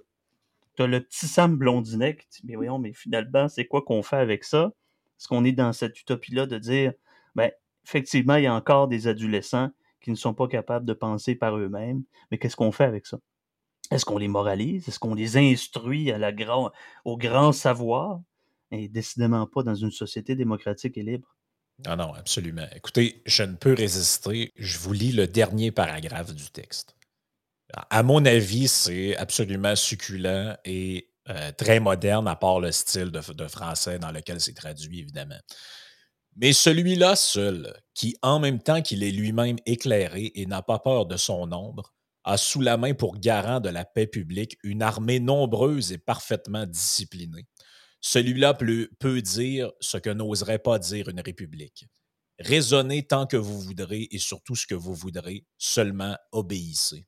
tu 0.76 0.84
as 0.84 0.88
le 0.88 1.02
petit 1.02 1.28
Sam 1.28 1.58
Blondinet 1.58 2.16
qui 2.16 2.28
dit, 2.30 2.42
mais 2.46 2.56
voyons, 2.56 2.80
mais 2.80 2.94
finalement, 2.94 3.48
c'est 3.48 3.66
quoi 3.66 3.82
qu'on 3.84 4.02
fait 4.02 4.18
avec 4.18 4.44
ça? 4.44 4.72
Est-ce 5.18 5.28
qu'on 5.28 5.44
est 5.46 5.52
dans 5.52 5.74
cette 5.74 6.00
utopie-là 6.00 6.46
de 6.46 6.58
dire, 6.58 6.94
ben, 7.36 7.52
effectivement, 7.86 8.36
il 8.36 8.44
y 8.44 8.48
a 8.48 8.54
encore 8.54 8.88
des 8.88 9.08
adolescents 9.08 9.70
qui 10.02 10.12
ne 10.12 10.16
sont 10.16 10.34
pas 10.34 10.48
capables 10.48 10.86
de 10.86 10.94
penser 10.94 11.36
par 11.36 11.58
eux-mêmes, 11.58 12.04
mais 12.32 12.38
qu'est-ce 12.38 12.56
qu'on 12.56 12.72
fait 12.72 12.86
avec 12.86 13.06
ça? 13.06 13.20
Est-ce 13.92 14.06
qu'on 14.06 14.18
les 14.18 14.28
moralise? 14.28 14.88
Est-ce 14.88 15.00
qu'on 15.00 15.16
les 15.16 15.38
instruit 15.38 16.12
au 17.06 17.18
grand 17.18 17.52
savoir? 17.52 18.22
Et 18.72 18.88
décidément 18.88 19.48
pas 19.48 19.64
dans 19.64 19.76
une 19.76 19.92
société 19.92 20.36
démocratique 20.36 20.98
et 20.98 21.04
libre? 21.04 21.36
Non, 21.88 21.96
non, 21.96 22.14
absolument. 22.14 22.68
Écoutez, 22.76 23.22
je 23.26 23.44
ne 23.44 23.56
peux 23.56 23.74
résister. 23.74 24.52
Je 24.56 24.78
vous 24.78 24.94
lis 24.94 25.12
le 25.12 25.28
dernier 25.28 25.72
paragraphe 25.72 26.36
du 26.36 26.50
texte. 26.52 26.96
À 27.90 28.04
mon 28.04 28.26
avis, 28.26 28.68
c'est 28.68 29.16
absolument 29.18 29.76
succulent 29.76 30.56
et 30.66 31.10
euh, 31.30 31.52
très 31.52 31.80
moderne, 31.80 32.28
à 32.28 32.36
part 32.36 32.60
le 32.60 32.72
style 32.72 33.12
de, 33.12 33.48
français 33.48 34.00
dans 34.00 34.12
lequel 34.12 34.42
c'est 34.42 34.54
traduit, 34.54 35.00
évidemment. 35.00 35.40
Mais 36.36 36.54
celui-là 36.54 37.16
seul, 37.16 37.74
qui 37.94 38.18
en 38.22 38.40
même 38.40 38.60
temps 38.60 38.82
qu'il 38.82 39.04
est 39.04 39.12
lui-même 39.12 39.58
éclairé 39.66 40.32
et 40.36 40.46
n'a 40.46 40.62
pas 40.62 40.80
peur 40.80 41.06
de 41.06 41.18
son 41.18 41.46
nombre, 41.48 41.94
a 42.24 42.38
sous 42.38 42.62
la 42.62 42.78
main 42.78 42.94
pour 42.94 43.18
garant 43.18 43.60
de 43.60 43.70
la 43.70 43.86
paix 43.86 44.08
publique 44.08 44.58
une 44.64 44.82
armée 44.82 45.20
nombreuse 45.20 45.92
et 45.92 45.98
parfaitement 45.98 46.66
disciplinée. 46.66 47.48
Celui-là 48.02 48.54
peut, 48.54 49.22
dire 49.22 49.72
ce 49.82 49.98
que 49.98 50.10
n'oserait 50.10 50.60
pas 50.60 50.80
dire 50.80 51.10
une 51.10 51.20
république. 51.20 51.86
Raisonnez 52.40 53.04
tant 53.04 53.26
que 53.26 53.36
vous 53.36 53.60
voudrez 53.60 54.08
et 54.12 54.20
surtout 54.20 54.56
ce 54.56 54.66
que 54.66 54.76
vous 54.76 54.94
voudrez, 54.94 55.46
seulement 55.58 56.16
obéissez. 56.32 57.08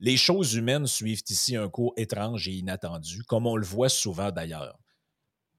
Les 0.00 0.16
choses 0.16 0.54
humaines 0.54 0.86
suivent 0.86 1.22
ici 1.28 1.56
un 1.56 1.68
cours 1.68 1.94
étrange 1.96 2.46
et 2.48 2.52
inattendu, 2.52 3.24
comme 3.24 3.46
on 3.46 3.56
le 3.56 3.66
voit 3.66 3.88
souvent 3.88 4.30
d'ailleurs. 4.30 4.78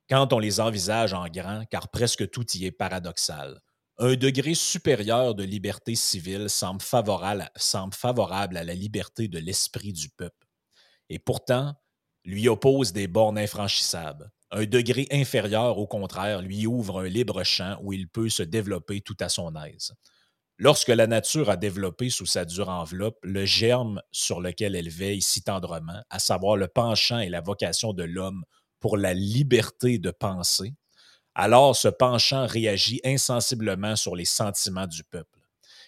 Quand 0.10 0.32
on 0.34 0.40
les 0.40 0.60
envisage 0.60 1.14
en 1.14 1.28
grand, 1.28 1.66
car 1.66 1.90
presque 1.90 2.30
tout 2.30 2.46
y 2.54 2.66
est 2.66 2.72
paradoxal 2.72 3.60
un 4.00 4.16
degré 4.16 4.56
supérieur 4.56 5.36
de 5.36 5.44
liberté 5.44 5.94
civile 5.94 6.50
semble 6.50 6.82
favorable, 6.82 7.50
semble 7.58 7.94
favorable 7.94 8.56
à 8.56 8.64
la 8.64 8.74
liberté 8.74 9.28
de 9.28 9.40
l'esprit 9.40 9.92
du 9.92 10.10
peuple. 10.10 10.48
Et 11.10 11.20
pourtant, 11.20 11.74
lui 12.24 12.48
oppose 12.48 12.94
des 12.94 13.08
bornes 13.08 13.38
infranchissables. 13.38 14.32
Un 14.52 14.66
degré 14.66 15.08
inférieur, 15.12 15.78
au 15.78 15.86
contraire, 15.86 16.42
lui 16.42 16.66
ouvre 16.66 17.02
un 17.02 17.10
libre 17.10 17.44
champ 17.44 17.78
où 17.82 17.92
il 17.92 18.08
peut 18.08 18.30
se 18.30 18.42
développer 18.42 19.02
tout 19.02 19.18
à 19.20 19.28
son 19.28 19.54
aise. 19.56 19.94
Lorsque 20.58 20.90
la 20.90 21.08
nature 21.08 21.50
a 21.50 21.58
développé 21.58 22.10
sous 22.10 22.26
sa 22.26 22.46
dure 22.46 22.70
enveloppe 22.70 23.20
le 23.24 23.46
germe 23.46 24.02
sur 24.12 24.40
lequel 24.42 24.76
elle 24.76 24.90
veille 24.90 25.22
si 25.22 25.44
tendrement, 25.44 26.02
à 26.10 26.20
savoir 26.20 26.56
le 26.56 26.68
penchant 26.68 27.20
et 27.20 27.30
la 27.30 27.42
vocation 27.42 27.94
de 27.94 28.04
l'homme 28.04 28.44
pour 28.80 28.98
la 28.98 29.14
liberté 29.14 30.00
de 30.00 30.12
penser, 30.12 30.74
alors 31.40 31.74
ce 31.74 31.88
penchant 31.88 32.46
réagit 32.46 33.00
insensiblement 33.06 33.96
sur 33.96 34.14
les 34.14 34.26
sentiments 34.26 34.88
du 34.88 35.06
peuple, 35.06 35.40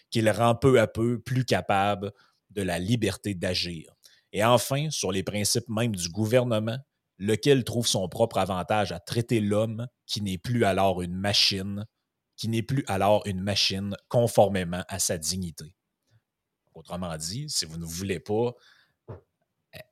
qu'il 0.09 0.29
rend 0.29 0.55
peu 0.55 0.79
à 0.79 0.87
peu 0.87 1.19
plus 1.19 1.43
capable 1.43 2.13
de 2.51 2.61
la 2.61 2.79
liberté 2.79 3.35
d'agir. 3.35 3.93
Et 4.31 4.45
enfin, 4.45 4.89
sur 4.91 5.11
les 5.11 5.23
principes 5.23 5.67
même 5.67 5.93
du 5.93 6.07
gouvernement, 6.07 6.77
lequel 7.17 7.65
trouve 7.65 7.85
son 7.85 8.07
propre 8.07 8.37
avantage 8.37 8.93
à 8.93 9.01
traiter 9.01 9.41
l'homme 9.41 9.87
qui 10.05 10.21
n'est 10.21 10.37
plus 10.37 10.63
alors 10.63 11.01
une 11.01 11.15
machine, 11.15 11.85
qui 12.37 12.47
n'est 12.47 12.63
plus 12.63 12.85
alors 12.87 13.21
une 13.25 13.41
machine 13.41 13.97
conformément 14.07 14.85
à 14.87 14.99
sa 14.99 15.17
dignité. 15.17 15.75
Autrement 16.73 17.17
dit, 17.17 17.49
si 17.49 17.65
vous 17.65 17.77
ne 17.77 17.85
voulez 17.85 18.21
pas, 18.21 18.53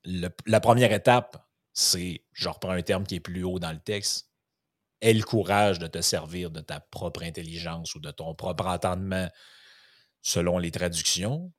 la 0.06 0.60
première 0.62 0.94
étape, 0.94 1.46
c'est, 1.74 2.24
je 2.32 2.48
reprends 2.48 2.72
un 2.72 2.82
terme 2.82 3.04
qui 3.04 3.16
est 3.16 3.20
plus 3.20 3.44
haut 3.44 3.60
dans 3.60 3.74
le 3.74 3.80
texte, 3.80 4.29
aie 5.02 5.14
le 5.14 5.24
courage 5.24 5.80
de 5.80 5.88
te 5.88 6.02
servir 6.02 6.52
de 6.52 6.62
ta 6.62 6.80
propre 6.80 7.24
intelligence 7.24 7.96
ou 7.96 8.00
de 8.00 8.12
ton 8.12 8.36
propre 8.36 8.68
entendement 8.68 9.30
selon 10.22 10.58
les 10.58 10.72
traductions. 10.72 11.52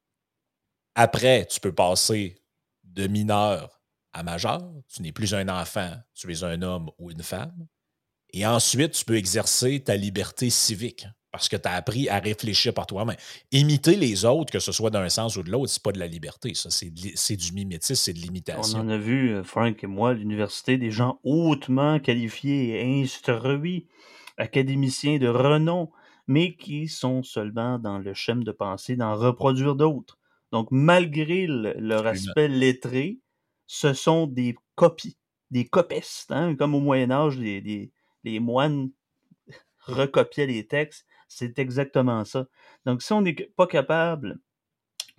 Après, 0.95 1.47
tu 1.47 1.61
peux 1.61 1.75
passer 1.75 2.43
de 2.85 3.07
mineur 3.07 3.81
à 4.13 4.23
majeur. 4.23 4.61
Tu 4.89 5.03
n'es 5.03 5.13
plus 5.13 5.35
un 5.35 5.49
enfant, 5.49 5.97
tu 6.15 6.31
es 6.33 6.45
un 6.45 6.63
homme 6.63 6.91
ou 6.99 7.11
une 7.11 7.23
femme. 7.23 7.67
Et 8.33 8.47
ensuite, 8.47 8.93
tu 8.93 9.05
peux 9.05 9.17
exercer 9.17 9.83
ta 9.83 9.97
liberté 9.97 10.51
civique 10.51 11.07
parce 11.33 11.49
que 11.49 11.57
tu 11.57 11.69
as 11.69 11.75
appris 11.75 12.09
à 12.09 12.19
réfléchir 12.19 12.75
par 12.75 12.87
toi-même. 12.87 13.17
Imiter 13.53 13.97
les 13.97 14.25
autres, 14.25 14.53
que 14.53 14.59
ce 14.59 14.73
soit 14.73 14.91
d'un 14.91 15.09
sens 15.09 15.37
ou 15.37 15.43
de 15.43 15.51
l'autre, 15.51 15.69
c'est 15.69 15.83
pas 15.83 15.93
de 15.93 15.99
la 15.99 16.07
liberté, 16.07 16.55
ça. 16.55 16.71
C'est, 16.71 16.91
du 17.37 17.53
mimétisme, 17.53 17.95
c'est 17.95 18.13
de 18.13 18.19
l'imitation. 18.19 18.79
On 18.79 18.83
en 18.83 18.89
a 18.89 18.99
vu, 18.99 19.31
euh, 19.31 19.45
Frank 19.45 19.83
et 19.83 19.87
moi, 19.87 20.11
à 20.11 20.15
l'université, 20.15 20.77
des 20.77 20.91
gens 20.91 21.21
hautement 21.23 22.01
qualifiés 22.01 22.81
et 22.81 23.03
instruits, 23.03 23.87
académiciens 24.37 25.19
de 25.19 25.29
renom, 25.29 25.91
mais 26.27 26.57
qui 26.57 26.89
sont 26.89 27.23
seulement 27.23 27.79
dans 27.79 27.99
le 27.99 28.13
schéma 28.15 28.43
de 28.43 28.53
pensée 28.53 28.97
d'en 28.97 29.15
reproduire 29.15 29.77
d'autres. 29.77 30.19
Donc, 30.53 30.69
malgré 30.71 31.47
leur 31.49 32.07
aspect 32.07 32.49
lettré, 32.49 33.21
ce 33.67 33.93
sont 33.93 34.27
des 34.27 34.57
copies, 34.75 35.17
des 35.53 35.65
copistes, 35.65 36.33
hein, 36.33 36.57
comme 36.57 36.75
au 36.75 36.81
Moyen 36.81 37.13
Âge, 37.13 37.39
les, 37.39 37.93
les 38.25 38.41
moines 38.41 38.91
recopiaient 39.87 40.47
les 40.47 40.67
textes 40.67 41.07
c'est 41.31 41.59
exactement 41.61 42.25
ça. 42.25 42.47
Donc, 42.85 43.03
si 43.03 43.13
on 43.13 43.23
n'est 43.23 43.35
pas 43.57 43.69
capable 43.69 44.41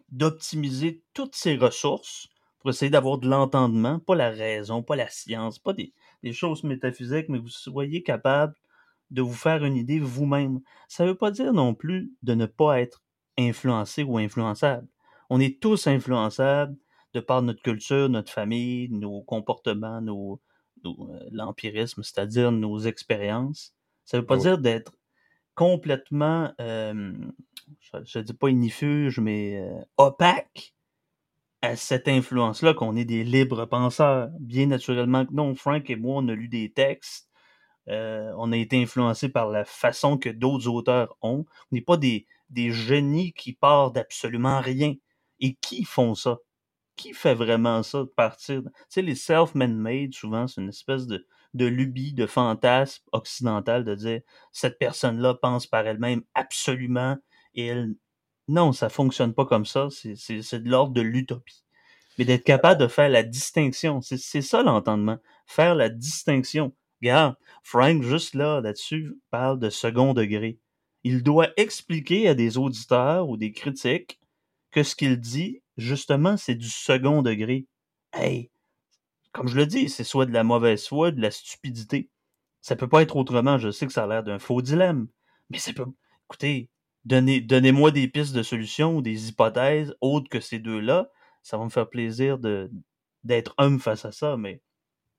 d'optimiser 0.10 1.04
toutes 1.13 1.36
ces 1.36 1.56
ressources 1.56 2.28
pour 2.60 2.69
essayer 2.69 2.91
d'avoir 2.91 3.17
de 3.17 3.30
l'entendement, 3.30 3.97
pas 4.00 4.15
la 4.15 4.30
raison, 4.30 4.84
pas 4.84 4.97
la 4.97 5.08
science, 5.10 5.58
pas 5.58 5.74
des, 5.74 5.93
choses 6.34 6.63
métaphysiques, 6.63 7.30
mais 7.30 7.39
vous 7.39 7.47
soyez 7.47 8.04
capable 8.04 8.54
de 9.10 9.21
vous 9.21 9.34
faire 9.34 9.63
une 9.63 9.78
idée 9.78 10.00
vous-même. 10.00 10.60
Ça 10.89 11.06
ne 11.06 11.10
veut 11.10 11.17
pas 11.17 11.32
dire 11.32 11.54
non 11.54 11.74
plus 11.74 12.12
de 12.24 12.34
ne 12.34 12.45
pas 12.45 12.82
être 12.82 13.02
influencé 13.39 14.04
ou 14.04 14.17
influençable. 14.17 14.88
On 15.30 15.39
est 15.39 15.62
tous 15.62 15.88
influençables 15.88 16.78
de 17.13 17.21
par 17.21 17.41
notre 17.41 17.62
culture, 17.62 18.10
notre 18.10 18.32
famille, 18.32 18.89
nos 18.89 19.21
comportements, 19.21 20.02
nos, 20.02 20.41
euh, 20.86 20.89
l'empirisme, 21.32 22.04
c'est-à-dire 22.04 22.52
nos 22.52 22.80
expériences. 22.80 23.74
Ça 24.04 24.17
ne 24.17 24.21
veut 24.21 24.28
pas 24.28 24.38
dire 24.38 24.58
d'être 24.58 24.91
complètement, 25.55 26.53
je 26.59 28.17
ne 28.17 28.21
dis 28.23 28.33
pas 28.33 28.49
inifuge, 28.49 29.19
mais 29.19 29.63
opaque 29.97 30.73
à 31.61 31.75
cette 31.75 32.07
influence-là, 32.07 32.73
qu'on 32.73 32.95
est 32.95 33.05
des 33.05 33.23
libres 33.23 33.65
penseurs. 33.65 34.29
Bien 34.39 34.65
naturellement 34.65 35.25
que 35.25 35.33
non, 35.33 35.53
Frank 35.55 35.89
et 35.89 35.95
moi, 35.95 36.21
on 36.23 36.27
a 36.27 36.33
lu 36.33 36.47
des 36.47 36.71
textes, 36.71 37.29
on 37.87 38.51
a 38.51 38.57
été 38.57 38.81
influencés 38.81 39.29
par 39.29 39.49
la 39.49 39.65
façon 39.65 40.17
que 40.17 40.29
d'autres 40.29 40.67
auteurs 40.67 41.17
ont. 41.21 41.45
On 41.71 41.75
n'est 41.75 41.81
pas 41.81 41.97
des, 41.97 42.25
des 42.49 42.71
génies 42.71 43.33
qui 43.33 43.53
partent 43.53 43.95
d'absolument 43.95 44.59
rien. 44.59 44.95
Et 45.43 45.55
qui 45.55 45.85
font 45.85 46.13
ça? 46.13 46.37
Qui 46.95 47.13
fait 47.13 47.33
vraiment 47.33 47.81
ça 47.81 48.01
de 48.01 48.11
partir? 48.15 48.61
Tu 48.61 48.69
sais, 48.89 49.01
les 49.01 49.15
self-made, 49.15 50.13
souvent, 50.13 50.45
c'est 50.45 50.61
une 50.61 50.69
espèce 50.69 51.07
de, 51.07 51.25
de 51.53 51.65
lubie, 51.65 52.13
de 52.13 52.25
fantasme 52.25 53.03
occidental 53.11 53.83
de 53.83 53.95
dire 53.95 54.21
cette 54.51 54.79
personne-là 54.79 55.35
pense 55.35 55.67
par 55.67 55.85
elle-même 55.85 56.23
absolument 56.33 57.17
et 57.55 57.67
elle. 57.67 57.95
Non, 58.47 58.73
ça 58.73 58.89
fonctionne 58.89 59.33
pas 59.33 59.45
comme 59.45 59.65
ça. 59.65 59.87
C'est 59.91 60.59
de 60.59 60.69
l'ordre 60.69 60.93
de 60.93 61.01
l'utopie. 61.01 61.63
Mais 62.17 62.25
d'être 62.25 62.43
capable 62.43 62.81
de 62.81 62.87
faire 62.87 63.09
la 63.09 63.23
distinction, 63.23 64.01
c'est 64.01 64.41
ça 64.41 64.63
l'entendement. 64.63 65.17
Faire 65.45 65.75
la 65.75 65.89
distinction. 65.89 66.73
Regarde, 67.01 67.35
Frank, 67.63 68.03
juste 68.03 68.35
là, 68.35 68.61
là-dessus, 68.61 69.17
parle 69.29 69.59
de 69.59 69.69
second 69.69 70.13
degré. 70.13 70.59
Il 71.03 71.23
doit 71.23 71.49
expliquer 71.57 72.27
à 72.27 72.35
des 72.35 72.57
auditeurs 72.57 73.29
ou 73.29 73.37
des 73.37 73.53
critiques 73.53 74.19
que 74.71 74.83
ce 74.83 74.95
qu'il 74.95 75.17
dit, 75.19 75.61
justement, 75.77 76.37
c'est 76.37 76.55
du 76.55 76.69
second 76.69 77.21
degré. 77.21 77.65
Hey, 78.13 78.51
comme 79.31 79.47
je 79.47 79.55
le 79.55 79.65
dis, 79.65 79.89
c'est 79.89 80.03
soit 80.03 80.25
de 80.25 80.33
la 80.33 80.43
mauvaise 80.43 80.87
foi, 80.87 81.11
de 81.11 81.21
la 81.21 81.31
stupidité. 81.31 82.09
Ça 82.61 82.75
peut 82.75 82.87
pas 82.87 83.01
être 83.01 83.15
autrement. 83.15 83.57
Je 83.57 83.71
sais 83.71 83.87
que 83.87 83.93
ça 83.93 84.03
a 84.03 84.07
l'air 84.07 84.23
d'un 84.23 84.39
faux 84.39 84.61
dilemme, 84.61 85.07
mais 85.49 85.57
c'est 85.57 85.73
pas. 85.73 85.85
Écoutez, 86.29 86.69
donnez, 87.05 87.41
donnez-moi 87.41 87.91
des 87.91 88.07
pistes 88.07 88.33
de 88.33 88.43
solutions 88.43 88.97
ou 88.97 89.01
des 89.01 89.29
hypothèses 89.29 89.95
autres 90.01 90.29
que 90.29 90.39
ces 90.39 90.59
deux-là. 90.59 91.09
Ça 91.43 91.57
va 91.57 91.63
me 91.63 91.69
faire 91.69 91.89
plaisir 91.89 92.37
de, 92.37 92.71
d'être 93.23 93.53
homme 93.57 93.79
face 93.79 94.05
à 94.05 94.11
ça, 94.11 94.37
mais 94.37 94.61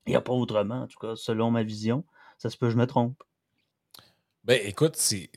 il 0.06 0.10
n'y 0.10 0.16
a 0.16 0.20
pas 0.20 0.32
autrement, 0.32 0.82
en 0.82 0.86
tout 0.86 0.98
cas, 0.98 1.16
selon 1.16 1.50
ma 1.50 1.62
vision. 1.62 2.04
Ça 2.38 2.50
se 2.50 2.56
peut, 2.56 2.70
je 2.70 2.76
me 2.76 2.86
trompe. 2.86 3.22
Ben, 4.44 4.60
écoute, 4.64 4.96
c'est 4.96 5.30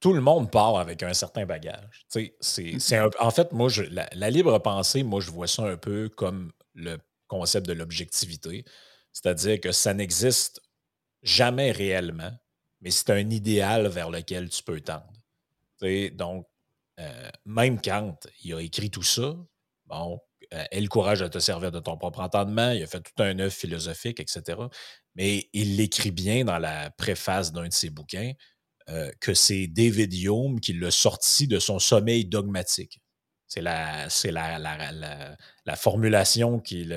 tout 0.00 0.12
le 0.12 0.20
monde 0.20 0.50
part 0.50 0.76
avec 0.76 1.02
un 1.02 1.14
certain 1.14 1.46
bagage. 1.46 2.04
C'est, 2.08 2.34
c'est 2.40 3.00
en 3.20 3.30
fait, 3.30 3.52
moi, 3.52 3.68
je, 3.68 3.84
la, 3.84 4.30
libre 4.30 4.58
pensée, 4.58 5.02
moi, 5.04 5.20
je 5.20 5.30
vois 5.30 5.46
ça 5.46 5.64
un 5.64 5.76
peu 5.76 6.08
comme 6.08 6.52
le 6.74 6.98
concept 7.32 7.66
de 7.66 7.72
l'objectivité. 7.72 8.64
C'est-à-dire 9.12 9.58
que 9.60 9.72
ça 9.72 9.94
n'existe 9.94 10.60
jamais 11.22 11.72
réellement, 11.72 12.32
mais 12.80 12.90
c'est 12.90 13.10
un 13.10 13.30
idéal 13.30 13.88
vers 13.88 14.10
lequel 14.10 14.50
tu 14.50 14.62
peux 14.62 14.80
tendre. 14.80 15.12
donc, 16.12 16.46
euh, 17.00 17.30
même 17.46 17.80
Kant, 17.80 18.18
il 18.44 18.54
a 18.54 18.60
écrit 18.60 18.90
tout 18.90 19.02
ça. 19.02 19.34
Bon, 19.86 20.20
euh, 20.52 20.64
aie 20.70 20.80
le 20.80 20.88
courage 20.88 21.20
de 21.20 21.28
te 21.28 21.38
servir 21.38 21.72
de 21.72 21.80
ton 21.80 21.96
propre 21.96 22.20
entendement. 22.20 22.70
Il 22.72 22.82
a 22.82 22.86
fait 22.86 23.00
tout 23.00 23.22
un 23.22 23.38
œuvre 23.38 23.52
philosophique, 23.52 24.20
etc. 24.20 24.60
Mais 25.14 25.48
il 25.54 25.76
l'écrit 25.76 26.10
bien 26.10 26.44
dans 26.44 26.58
la 26.58 26.90
préface 26.90 27.50
d'un 27.52 27.68
de 27.68 27.72
ses 27.72 27.90
bouquins 27.90 28.32
euh, 28.90 29.10
que 29.20 29.32
c'est 29.32 29.66
David 29.68 30.12
Hume 30.12 30.60
qui 30.60 30.74
l'a 30.74 30.90
sorti 30.90 31.48
de 31.48 31.58
son 31.58 31.78
sommeil 31.78 32.26
dogmatique. 32.26 33.00
C'est 33.52 33.60
la, 33.60 34.58
la, 34.58 34.58
la, 34.58 35.36
la, 35.66 35.76
formulation 35.76 36.58
qu'il 36.58 36.96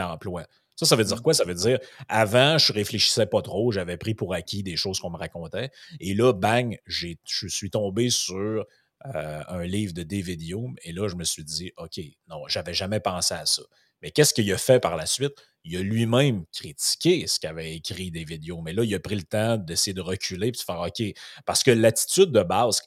emploie. 0.00 0.46
Ça, 0.76 0.86
ça 0.86 0.94
veut 0.94 1.02
dire 1.02 1.16
mmh. 1.16 1.22
quoi? 1.22 1.34
Ça 1.34 1.44
veut 1.44 1.56
dire, 1.56 1.80
avant, 2.06 2.56
je 2.56 2.72
réfléchissais 2.72 3.26
pas 3.26 3.42
trop, 3.42 3.72
j'avais 3.72 3.96
pris 3.96 4.14
pour 4.14 4.32
acquis 4.32 4.62
des 4.62 4.76
choses 4.76 5.00
qu'on 5.00 5.10
me 5.10 5.16
racontait. 5.16 5.70
Et 5.98 6.14
là, 6.14 6.32
bang, 6.32 6.78
je 6.86 7.16
suis 7.24 7.70
tombé 7.70 8.10
sur 8.10 8.64
euh, 9.06 9.42
un 9.48 9.64
livre 9.64 9.92
de 9.92 10.04
David 10.04 10.40
Hume. 10.48 10.76
Et 10.84 10.92
là, 10.92 11.08
je 11.08 11.16
me 11.16 11.24
suis 11.24 11.42
dit, 11.42 11.72
OK, 11.78 11.98
non, 12.28 12.46
j'avais 12.46 12.74
jamais 12.74 13.00
pensé 13.00 13.34
à 13.34 13.44
ça. 13.44 13.62
Mais 14.00 14.12
qu'est-ce 14.12 14.32
qu'il 14.32 14.52
a 14.52 14.58
fait 14.58 14.78
par 14.78 14.96
la 14.96 15.06
suite? 15.06 15.34
Il 15.64 15.76
a 15.76 15.80
lui-même 15.80 16.44
critiqué 16.52 17.26
ce 17.26 17.40
qu'avait 17.40 17.74
écrit 17.74 18.12
David 18.12 18.46
Hume. 18.46 18.62
Mais 18.62 18.72
là, 18.72 18.84
il 18.84 18.94
a 18.94 19.00
pris 19.00 19.16
le 19.16 19.24
temps 19.24 19.56
d'essayer 19.56 19.94
de 19.94 20.00
reculer 20.00 20.48
et 20.48 20.52
de 20.52 20.56
faire 20.56 20.80
OK. 20.80 21.02
Parce 21.44 21.64
que 21.64 21.72
l'attitude 21.72 22.30
de 22.30 22.44
base, 22.44 22.82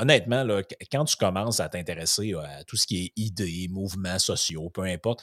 honnêtement, 0.00 0.44
quand 0.90 1.04
tu 1.04 1.16
commences 1.16 1.60
à 1.60 1.68
t'intéresser 1.68 2.34
à 2.34 2.64
tout 2.64 2.76
ce 2.76 2.86
qui 2.86 3.04
est 3.04 3.12
idées, 3.16 3.68
mouvements 3.68 4.18
sociaux, 4.18 4.70
peu 4.70 4.82
importe, 4.82 5.22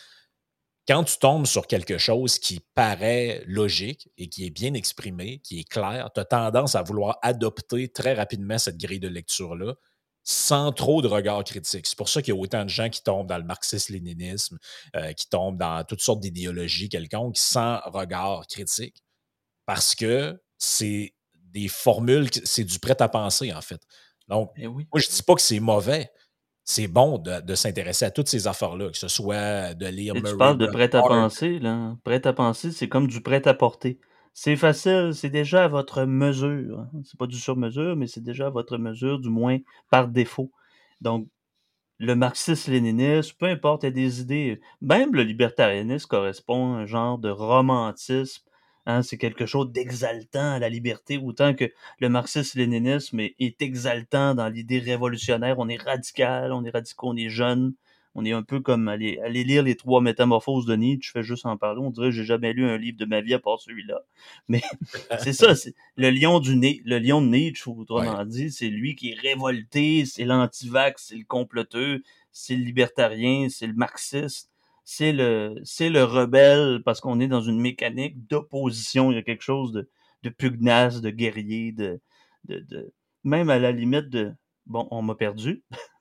quand 0.87 1.03
tu 1.03 1.17
tombes 1.17 1.45
sur 1.45 1.67
quelque 1.67 1.97
chose 1.97 2.39
qui 2.39 2.61
paraît 2.73 3.43
logique 3.45 4.09
et 4.17 4.29
qui 4.29 4.45
est 4.45 4.49
bien 4.49 4.73
exprimé, 4.73 5.39
qui 5.39 5.59
est 5.59 5.69
clair, 5.69 6.09
tu 6.13 6.21
as 6.21 6.25
tendance 6.25 6.75
à 6.75 6.81
vouloir 6.81 7.19
adopter 7.21 7.89
très 7.89 8.13
rapidement 8.13 8.57
cette 8.57 8.77
grille 8.77 9.01
de 9.01 9.09
lecture-là 9.09 9.75
sans 10.29 10.73
trop 10.73 11.01
de 11.01 11.07
regard 11.07 11.43
critique. 11.45 11.87
C'est 11.87 11.97
pour 11.97 12.09
ça 12.09 12.21
qu'il 12.21 12.33
y 12.33 12.37
a 12.37 12.39
autant 12.39 12.65
de 12.65 12.69
gens 12.69 12.89
qui 12.89 13.01
tombent 13.01 13.27
dans 13.27 13.37
le 13.37 13.45
marxisme-léninisme, 13.45 14.57
euh, 14.97 15.13
qui 15.13 15.29
tombent 15.29 15.57
dans 15.57 15.85
toutes 15.85 16.01
sortes 16.01 16.19
d'idéologies 16.19 16.89
quelconques 16.89 17.37
sans 17.37 17.79
regard 17.85 18.45
critique. 18.47 19.01
Parce 19.65 19.95
que 19.95 20.37
c'est 20.57 21.13
des 21.35 21.69
formules, 21.69 22.29
c'est 22.43 22.65
du 22.65 22.77
prêt 22.79 23.01
à 23.01 23.07
penser, 23.07 23.53
en 23.53 23.61
fait. 23.61 23.81
Donc, 24.27 24.51
eh 24.57 24.67
moi, 24.67 24.83
je 24.95 25.07
ne 25.07 25.11
dis 25.11 25.23
pas 25.23 25.35
que 25.35 25.41
c'est 25.41 25.59
mauvais. 25.59 26.11
C'est 26.63 26.87
bon 26.87 27.17
de, 27.17 27.55
s'intéresser 27.55 28.03
à 28.03 28.11
toutes 28.11 28.27
ces 28.27 28.45
affaires-là, 28.45 28.89
que 28.89 28.97
ce 28.97 29.07
soit 29.07 29.73
de 29.73 29.87
lire. 29.87 30.13
tu 30.15 30.35
parles 30.37 30.57
de 30.57 30.67
prêt 30.67 30.93
à 30.93 31.01
penser, 31.01 31.59
là. 31.59 31.95
Prêt 32.03 32.25
à 32.27 32.33
penser, 32.33 32.71
c'est 32.71 32.89
comme 32.89 33.07
du 33.07 33.21
prêt 33.21 33.47
à 33.47 33.53
porter. 33.53 33.99
C'est 34.33 34.57
facile, 34.57 35.11
c'est 35.13 35.29
déjà 35.29 35.63
à 35.63 35.67
votre 35.69 36.03
mesure. 36.03 36.85
C'est 37.05 37.17
pas 37.17 37.25
du 37.25 37.37
sur-mesure, 37.37 37.95
mais 37.95 38.05
c'est 38.05 38.21
déjà 38.21 38.47
à 38.47 38.49
votre 38.49 38.77
mesure, 38.77 39.19
du 39.19 39.29
moins 39.29 39.57
par 39.89 40.09
défaut. 40.09 40.51
Donc, 40.99 41.27
le 41.99 42.15
marxisme-léninisme, 42.15 43.35
peu 43.39 43.47
importe, 43.47 43.83
il 43.83 43.85
y 43.85 43.89
a 43.89 43.91
des 43.91 44.21
idées. 44.21 44.61
Même 44.81 45.15
le 45.15 45.23
libertarianisme 45.23 46.07
correspond 46.07 46.75
à 46.75 46.79
un 46.79 46.85
genre 46.85 47.17
de 47.17 47.29
romantisme. 47.29 48.43
Hein, 48.89 49.03
c'est 49.03 49.17
quelque 49.17 49.45
chose 49.45 49.69
d'exaltant 49.69 50.53
à 50.53 50.59
la 50.59 50.69
liberté, 50.69 51.17
autant 51.17 51.53
que 51.53 51.65
le 51.99 52.07
marxisme-léninisme 52.07 53.19
est, 53.19 53.35
est, 53.37 53.61
exaltant 53.61 54.33
dans 54.33 54.47
l'idée 54.47 54.79
révolutionnaire. 54.79 55.59
On 55.59 55.67
est 55.67 55.81
radical, 55.81 56.53
on 56.53 56.63
est 56.63 56.69
radicaux, 56.69 57.09
on 57.09 57.17
est 57.17 57.27
jeune, 57.27 57.73
on 58.15 58.23
est 58.23 58.31
un 58.31 58.43
peu 58.43 58.61
comme 58.61 58.87
aller, 58.87 59.19
aller 59.19 59.43
lire 59.43 59.61
les 59.61 59.75
trois 59.75 59.99
métamorphoses 59.99 60.65
de 60.65 60.77
Nietzsche, 60.77 61.09
je 61.09 61.11
fais 61.11 61.21
juste 61.21 61.45
en 61.45 61.57
parler. 61.57 61.81
On 61.81 61.91
dirait 61.91 62.07
que 62.07 62.15
j'ai 62.15 62.23
jamais 62.23 62.53
lu 62.53 62.65
un 62.65 62.77
livre 62.77 62.97
de 62.97 63.03
ma 63.03 63.19
vie 63.19 63.33
à 63.33 63.39
part 63.39 63.59
celui-là. 63.59 63.99
Mais 64.47 64.61
c'est 65.19 65.33
ça, 65.33 65.53
c'est 65.53 65.75
le 65.97 66.09
lion 66.09 66.39
du 66.39 66.55
le 66.55 66.99
lion 66.99 67.21
de 67.21 67.27
Nietzsche, 67.27 67.69
autrement 67.69 68.23
dit, 68.23 68.51
c'est 68.51 68.69
lui 68.69 68.95
qui 68.95 69.11
est 69.11 69.19
révolté, 69.19 70.05
c'est 70.05 70.23
l'antivax, 70.23 71.07
c'est 71.09 71.17
le 71.17 71.25
comploteux, 71.25 72.03
c'est 72.31 72.55
le 72.55 72.63
libertarien, 72.63 73.49
c'est 73.49 73.67
le 73.67 73.73
marxiste, 73.73 74.49
c'est 74.89 75.11
le, 75.11 75.59
c'est 75.65 75.89
le 75.89 76.05
rebelle 76.05 76.81
parce 76.85 77.01
qu'on 77.01 77.19
est 77.19 77.27
dans 77.27 77.41
une 77.41 77.59
mécanique 77.59 78.25
d'opposition. 78.27 79.11
Il 79.11 79.15
y 79.15 79.17
a 79.17 79.21
quelque 79.21 79.43
chose 79.43 79.73
de, 79.73 79.89
de 80.23 80.29
pugnace, 80.29 81.01
de 81.01 81.09
guerrier, 81.09 81.73
de, 81.73 81.99
de, 82.45 82.59
de, 82.59 82.93
même 83.25 83.49
à 83.49 83.59
la 83.59 83.73
limite 83.73 84.09
de, 84.09 84.33
bon, 84.65 84.87
on 84.89 85.01
m'a 85.01 85.15
perdu. 85.15 85.63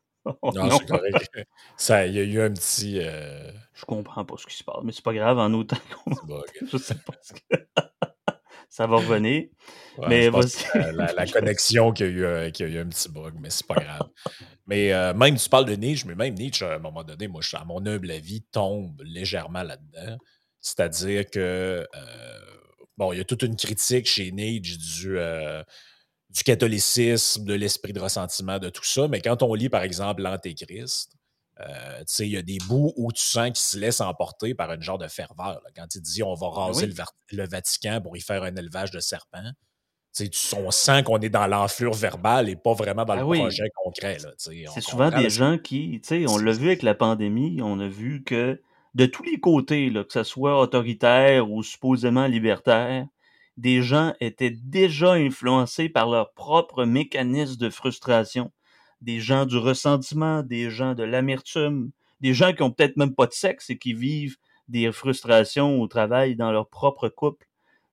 Oh, 0.42 0.50
non, 0.52 0.68
c'est 0.76 0.88
correct. 0.88 1.46
Ça, 1.76 2.04
il 2.04 2.14
y 2.14 2.18
a 2.18 2.24
eu 2.24 2.40
un 2.40 2.50
petit. 2.50 2.98
Euh... 2.98 3.52
Je 3.74 3.84
comprends 3.84 4.24
pas 4.24 4.34
ce 4.36 4.44
qui 4.44 4.56
se 4.56 4.64
passe, 4.64 4.82
mais 4.82 4.90
c'est 4.90 5.04
pas 5.04 5.14
grave 5.14 5.38
en 5.38 5.52
autant 5.52 5.76
qu'on. 6.04 6.10
je 6.66 6.76
sais 6.78 6.96
pas 6.96 7.14
ce 7.22 7.32
que. 7.32 7.54
Ça 8.68 8.86
va 8.86 8.96
revenir. 8.96 9.44
mais 10.08 10.30
la, 10.30 11.12
la, 11.12 11.26
connexion 11.26 11.92
qui 11.92 12.02
a, 12.02 12.06
eu, 12.06 12.24
euh, 12.24 12.50
qui 12.50 12.62
a 12.62 12.66
eu 12.66 12.78
un 12.78 12.86
petit 12.86 13.08
bug, 13.08 13.34
mais 13.40 13.50
c'est 13.50 13.66
pas 13.66 13.74
grave. 13.74 14.08
mais 14.66 14.92
euh, 14.92 15.14
même 15.14 15.36
tu 15.36 15.48
parles 15.48 15.64
de 15.64 15.74
Nietzsche, 15.74 16.06
mais 16.06 16.14
même 16.14 16.34
Nietzsche, 16.34 16.64
à 16.64 16.74
un 16.74 16.78
moment 16.78 17.04
donné, 17.04 17.28
moi, 17.28 17.42
à 17.54 17.64
mon 17.64 17.84
humble 17.86 18.10
avis, 18.10 18.42
tombe 18.52 19.00
légèrement 19.02 19.62
là-dedans. 19.62 20.18
C'est-à-dire 20.60 21.28
que. 21.30 21.86
Euh, 21.94 22.40
bon, 22.96 23.12
il 23.12 23.18
y 23.18 23.20
a 23.20 23.24
toute 23.24 23.42
une 23.42 23.56
critique 23.56 24.06
chez 24.06 24.32
Nietzsche 24.32 24.76
du 24.76 25.18
du 26.28 26.42
catholicisme, 26.42 27.44
de 27.44 27.54
l'esprit 27.54 27.92
de 27.92 28.00
ressentiment, 28.00 28.58
de 28.58 28.68
tout 28.68 28.84
ça. 28.84 29.08
Mais 29.08 29.20
quand 29.20 29.42
on 29.42 29.54
lit, 29.54 29.68
par 29.68 29.82
exemple, 29.82 30.22
l'Antéchrist, 30.22 31.12
euh, 31.60 32.02
il 32.18 32.28
y 32.28 32.36
a 32.36 32.42
des 32.42 32.58
bouts 32.68 32.92
où 32.96 33.12
tu 33.12 33.22
sens 33.22 33.46
qu'il 33.46 33.56
se 33.56 33.78
laisse 33.78 34.00
emporter 34.00 34.54
par 34.54 34.72
une 34.72 34.82
genre 34.82 34.98
de 34.98 35.08
ferveur. 35.08 35.62
Quand 35.74 35.86
il 35.94 36.02
dit 36.02 36.22
on 36.22 36.34
va 36.34 36.50
ben 36.50 36.56
raser 36.56 36.88
le, 37.32 37.48
Vatican 37.48 38.00
pour 38.02 38.16
y 38.16 38.20
faire 38.20 38.42
un 38.42 38.54
élevage 38.56 38.90
de 38.90 39.00
serpents, 39.00 39.52
tu, 40.14 40.30
on 40.56 40.70
sent 40.70 41.02
qu'on 41.02 41.18
est 41.18 41.28
dans 41.28 41.46
l'enflure 41.46 41.94
verbale 41.94 42.48
et 42.48 42.56
pas 42.56 42.74
vraiment 42.74 43.04
dans 43.04 43.16
ben 43.16 43.26
le 43.26 43.38
projet 43.38 43.70
concret. 43.84 44.18
C'est 44.38 44.80
souvent 44.80 45.10
des 45.10 45.30
gens 45.30 45.58
qui, 45.58 46.00
on 46.28 46.38
l'a 46.38 46.52
vu 46.52 46.68
avec 46.68 46.82
la 46.82 46.94
pandémie, 46.94 47.60
on 47.62 47.80
a 47.80 47.88
vu 47.88 48.22
que 48.22 48.60
de 48.94 49.06
tous 49.06 49.22
les 49.22 49.38
côtés, 49.38 49.90
là, 49.90 50.04
que 50.04 50.12
ce 50.12 50.22
soit 50.22 50.58
autoritaire 50.58 51.50
ou 51.50 51.62
supposément 51.62 52.26
libertaire, 52.26 53.06
des 53.56 53.82
gens 53.82 54.14
étaient 54.20 54.50
déjà 54.50 55.12
influencés 55.12 55.88
par 55.88 56.08
leur 56.08 56.32
propre 56.32 56.84
mécanisme 56.84 57.56
de 57.56 57.70
frustration. 57.70 58.52
Des 59.00 59.20
gens 59.20 59.46
du 59.46 59.56
ressentiment, 59.56 60.42
des 60.42 60.70
gens 60.70 60.94
de 60.94 61.02
l'amertume, 61.02 61.90
des 62.20 62.34
gens 62.34 62.52
qui 62.52 62.62
ont 62.62 62.70
peut-être 62.70 62.96
même 62.96 63.14
pas 63.14 63.26
de 63.26 63.32
sexe 63.32 63.70
et 63.70 63.78
qui 63.78 63.94
vivent 63.94 64.36
des 64.68 64.90
frustrations 64.92 65.80
au 65.80 65.86
travail 65.86 66.36
dans 66.36 66.50
leur 66.50 66.68
propre 66.68 67.08
couple. 67.08 67.46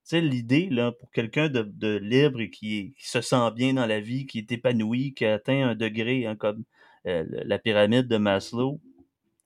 Tu 0.04 0.10
sais, 0.10 0.22
l'idée, 0.22 0.70
là, 0.70 0.92
pour 0.92 1.12
quelqu'un 1.12 1.48
de, 1.50 1.98
libre 1.98 2.42
et 2.42 2.50
qui, 2.50 2.94
se 2.98 3.22
sent 3.22 3.52
bien 3.56 3.74
dans 3.74 3.86
la 3.86 4.00
vie, 4.00 4.26
qui 4.26 4.39
est 4.39 4.52
épanoui, 4.52 5.13
qui 5.13 5.26
a 5.26 5.36
atteint 5.36 5.70
un 5.70 5.76
degré, 5.76 6.26
hein, 6.26 6.36
comme 6.36 6.63
euh, 7.08 7.24
la 7.30 7.60
pyramide 7.60 8.08
de 8.08 8.18
Maslow, 8.18 8.82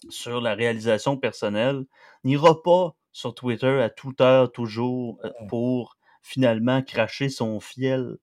sur 0.09 0.41
la 0.41 0.55
réalisation 0.55 1.17
personnelle, 1.17 1.85
n'ira 2.23 2.61
pas 2.63 2.95
sur 3.11 3.35
Twitter 3.35 3.81
à 3.81 3.89
toute 3.89 4.21
heure, 4.21 4.51
toujours, 4.51 5.19
euh, 5.23 5.31
pour 5.49 5.97
finalement 6.21 6.81
cracher 6.81 7.29
son 7.29 7.59
fiel. 7.59 8.17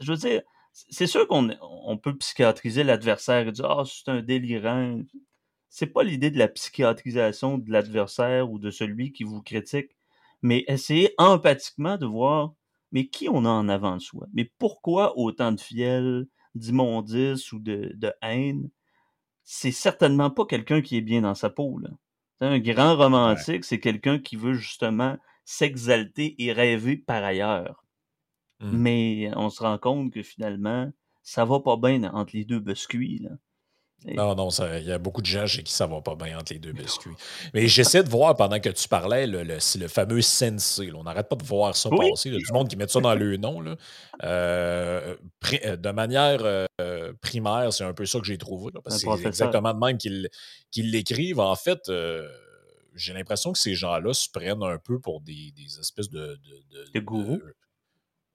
Je 0.00 0.12
veux 0.12 0.18
dire, 0.18 0.42
c'est 0.72 1.06
sûr 1.06 1.26
qu'on 1.28 1.50
on 1.60 1.98
peut 1.98 2.16
psychiatriser 2.16 2.84
l'adversaire 2.84 3.48
et 3.48 3.52
dire 3.52 3.70
Ah, 3.70 3.84
c'est 3.86 4.10
un 4.10 4.22
délirant. 4.22 5.00
C'est 5.68 5.86
pas 5.86 6.02
l'idée 6.02 6.30
de 6.30 6.38
la 6.38 6.48
psychiatrisation 6.48 7.58
de 7.58 7.70
l'adversaire 7.70 8.50
ou 8.50 8.58
de 8.58 8.70
celui 8.70 9.12
qui 9.12 9.24
vous 9.24 9.42
critique, 9.42 9.96
mais 10.42 10.64
essayer 10.68 11.14
empathiquement 11.18 11.96
de 11.96 12.06
voir 12.06 12.54
mais 12.92 13.06
qui 13.06 13.28
on 13.28 13.44
a 13.44 13.48
en 13.48 13.68
avant 13.68 13.96
de 13.96 14.02
soi? 14.02 14.26
Mais 14.32 14.50
pourquoi 14.58 15.16
autant 15.18 15.52
de 15.52 15.60
fiel, 15.60 16.26
d'immondice 16.54 17.52
ou 17.52 17.60
de, 17.60 17.92
de 17.94 18.12
haine? 18.22 18.70
C'est 19.44 19.72
certainement 19.72 20.30
pas 20.30 20.46
quelqu'un 20.46 20.82
qui 20.82 20.96
est 20.96 21.02
bien 21.02 21.22
dans 21.22 21.34
sa 21.34 21.50
peau. 21.50 21.78
Là. 21.78 21.90
Un 22.40 22.58
grand 22.58 22.96
romantique, 22.96 23.64
c'est 23.64 23.80
quelqu'un 23.80 24.18
qui 24.18 24.36
veut 24.36 24.54
justement 24.54 25.16
s'exalter 25.44 26.42
et 26.42 26.52
rêver 26.52 26.96
par 26.96 27.22
ailleurs. 27.22 27.84
Mmh. 28.60 28.70
Mais 28.72 29.30
on 29.36 29.50
se 29.50 29.62
rend 29.62 29.78
compte 29.78 30.12
que 30.12 30.22
finalement, 30.22 30.90
ça 31.22 31.44
va 31.44 31.60
pas 31.60 31.76
bien 31.76 32.04
entre 32.12 32.36
les 32.36 32.44
deux 32.44 32.60
biscuits. 32.60 33.26
Non, 34.06 34.34
non, 34.34 34.48
il 34.48 34.84
y 34.84 34.92
a 34.92 34.98
beaucoup 34.98 35.20
de 35.20 35.26
gens 35.26 35.46
chez 35.46 35.62
qui 35.62 35.72
ça 35.72 35.86
va 35.86 36.00
pas 36.00 36.14
bien 36.14 36.38
entre 36.38 36.54
les 36.54 36.58
deux 36.58 36.72
biscuits. 36.72 37.12
Mais 37.52 37.66
j'essaie 37.68 38.02
de 38.02 38.08
voir 38.08 38.34
pendant 38.34 38.58
que 38.58 38.70
tu 38.70 38.88
parlais 38.88 39.26
le, 39.26 39.42
le, 39.42 39.58
le 39.78 39.88
fameux 39.88 40.22
sensei. 40.22 40.90
On 40.94 41.04
n'arrête 41.04 41.28
pas 41.28 41.36
de 41.36 41.44
voir 41.44 41.76
ça 41.76 41.90
passer. 41.90 42.30
Il 42.30 42.32
y 42.32 42.36
a 42.36 42.38
du 42.38 42.52
monde 42.52 42.68
qui 42.68 42.76
met 42.76 42.88
ça 42.88 43.00
dans 43.00 43.14
le 43.14 43.36
nom. 43.36 43.60
Là. 43.60 43.76
Euh, 44.24 45.16
euh, 45.64 45.76
de 45.76 45.90
manière 45.90 46.40
euh, 46.42 47.12
primaire, 47.20 47.72
c'est 47.74 47.84
un 47.84 47.92
peu 47.92 48.06
ça 48.06 48.20
que 48.20 48.24
j'ai 48.24 48.38
trouvé. 48.38 48.72
c'est 48.86 49.06
exactement 49.26 49.74
de 49.74 49.78
même 49.78 49.98
qu'ils 49.98 50.90
l'écrivent. 50.90 51.40
En 51.40 51.56
fait, 51.56 51.80
j'ai 52.94 53.12
l'impression 53.12 53.52
que 53.52 53.58
ces 53.58 53.74
gens-là 53.74 54.14
se 54.14 54.30
prennent 54.30 54.62
un 54.62 54.78
peu 54.78 54.98
pour 54.98 55.20
des, 55.20 55.52
espèces 55.78 56.08
de. 56.08 56.38
De, 56.72 56.90
de 56.94 57.00
gourous. 57.00 57.42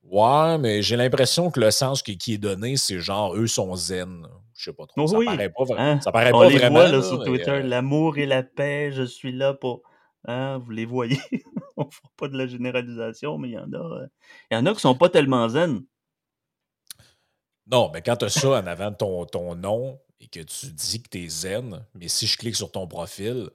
Ouais, 0.09 0.57
mais 0.59 0.81
j'ai 0.81 0.95
l'impression 0.95 1.49
que 1.49 1.59
le 1.59 1.71
sens 1.71 2.03
qui, 2.03 2.33
est 2.33 2.37
donné, 2.37 2.77
c'est 2.77 2.99
genre 2.99 3.35
eux 3.35 3.47
sont 3.47 3.75
zen. 3.75 4.27
Je 4.53 4.65
sais 4.65 4.73
pas 4.73 4.85
trop. 4.85 5.07
ça 5.07 5.17
paraît 5.25 5.49
pas, 5.49 5.63
hein? 5.77 5.99
ça 5.99 6.11
paraît 6.11 6.31
On 6.33 6.43
les 6.43 6.57
vraiment. 6.57 6.79
Voit, 6.79 6.89
là, 6.89 7.01
sur 7.01 7.23
Twitter, 7.23 7.49
euh 7.49 7.63
l'amour 7.63 8.17
et 8.17 8.25
la 8.25 8.43
paix, 8.43 8.91
je 8.91 9.03
suis 9.03 9.31
là 9.31 9.53
pour. 9.53 9.81
Hein, 10.27 10.59
vous 10.59 10.71
les 10.71 10.85
voyez? 10.85 11.19
On 11.77 11.85
ne 11.85 11.91
fera 11.91 12.09
pas 12.17 12.27
de 12.27 12.37
la 12.37 12.47
généralisation, 12.47 13.37
mais 13.37 13.49
il 13.49 13.53
y 13.53 13.57
en 13.57 13.71
a. 13.73 13.77
Euh, 13.77 14.07
il 14.51 14.55
y 14.55 14.57
en 14.57 14.65
a 14.65 14.73
qui 14.73 14.79
sont 14.79 14.95
pas 14.95 15.09
tellement 15.09 15.49
zen. 15.49 15.83
Non, 17.67 17.89
mais 17.93 18.01
quand 18.01 18.17
tu 18.17 18.25
as 18.25 18.29
ça 18.29 18.49
en 18.49 18.67
avant 18.67 18.91
de 18.91 18.95
ton, 18.95 19.25
ton 19.25 19.55
nom 19.55 19.99
et 20.19 20.27
que 20.27 20.39
tu 20.39 20.67
dis 20.67 21.01
que 21.01 21.09
tu 21.09 21.23
es 21.23 21.27
zen, 21.27 21.83
mais 21.95 22.07
si 22.07 22.27
je 22.27 22.37
clique 22.37 22.55
sur 22.55 22.71
ton 22.71 22.87
profil, 22.87 23.49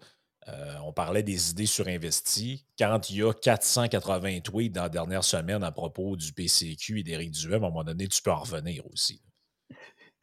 euh, 0.48 0.74
on 0.85 0.92
parlait 0.92 1.22
des 1.22 1.50
idées 1.50 1.66
surinvesties. 1.66 2.64
Quand 2.79 3.11
il 3.11 3.16
y 3.18 3.22
a 3.22 3.33
480 3.33 4.40
tweets 4.40 4.72
dans 4.72 4.83
la 4.83 4.88
dernière 4.88 5.24
semaine 5.24 5.62
à 5.62 5.70
propos 5.70 6.16
du 6.16 6.33
PCQ 6.33 7.00
et 7.00 7.03
d'Éric 7.03 7.33
Duhem, 7.33 7.64
à 7.64 7.66
un 7.66 7.70
moment 7.70 7.85
donné, 7.85 8.09
tu 8.09 8.22
peux 8.22 8.33
en 8.33 8.40
revenir 8.40 8.85
aussi. 8.90 9.22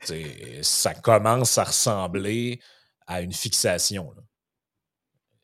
ça 0.62 0.95
commence 0.95 1.58
à 1.58 1.65
ressembler 1.65 2.60
à 3.06 3.21
une 3.21 3.34
fixation. 3.34 4.13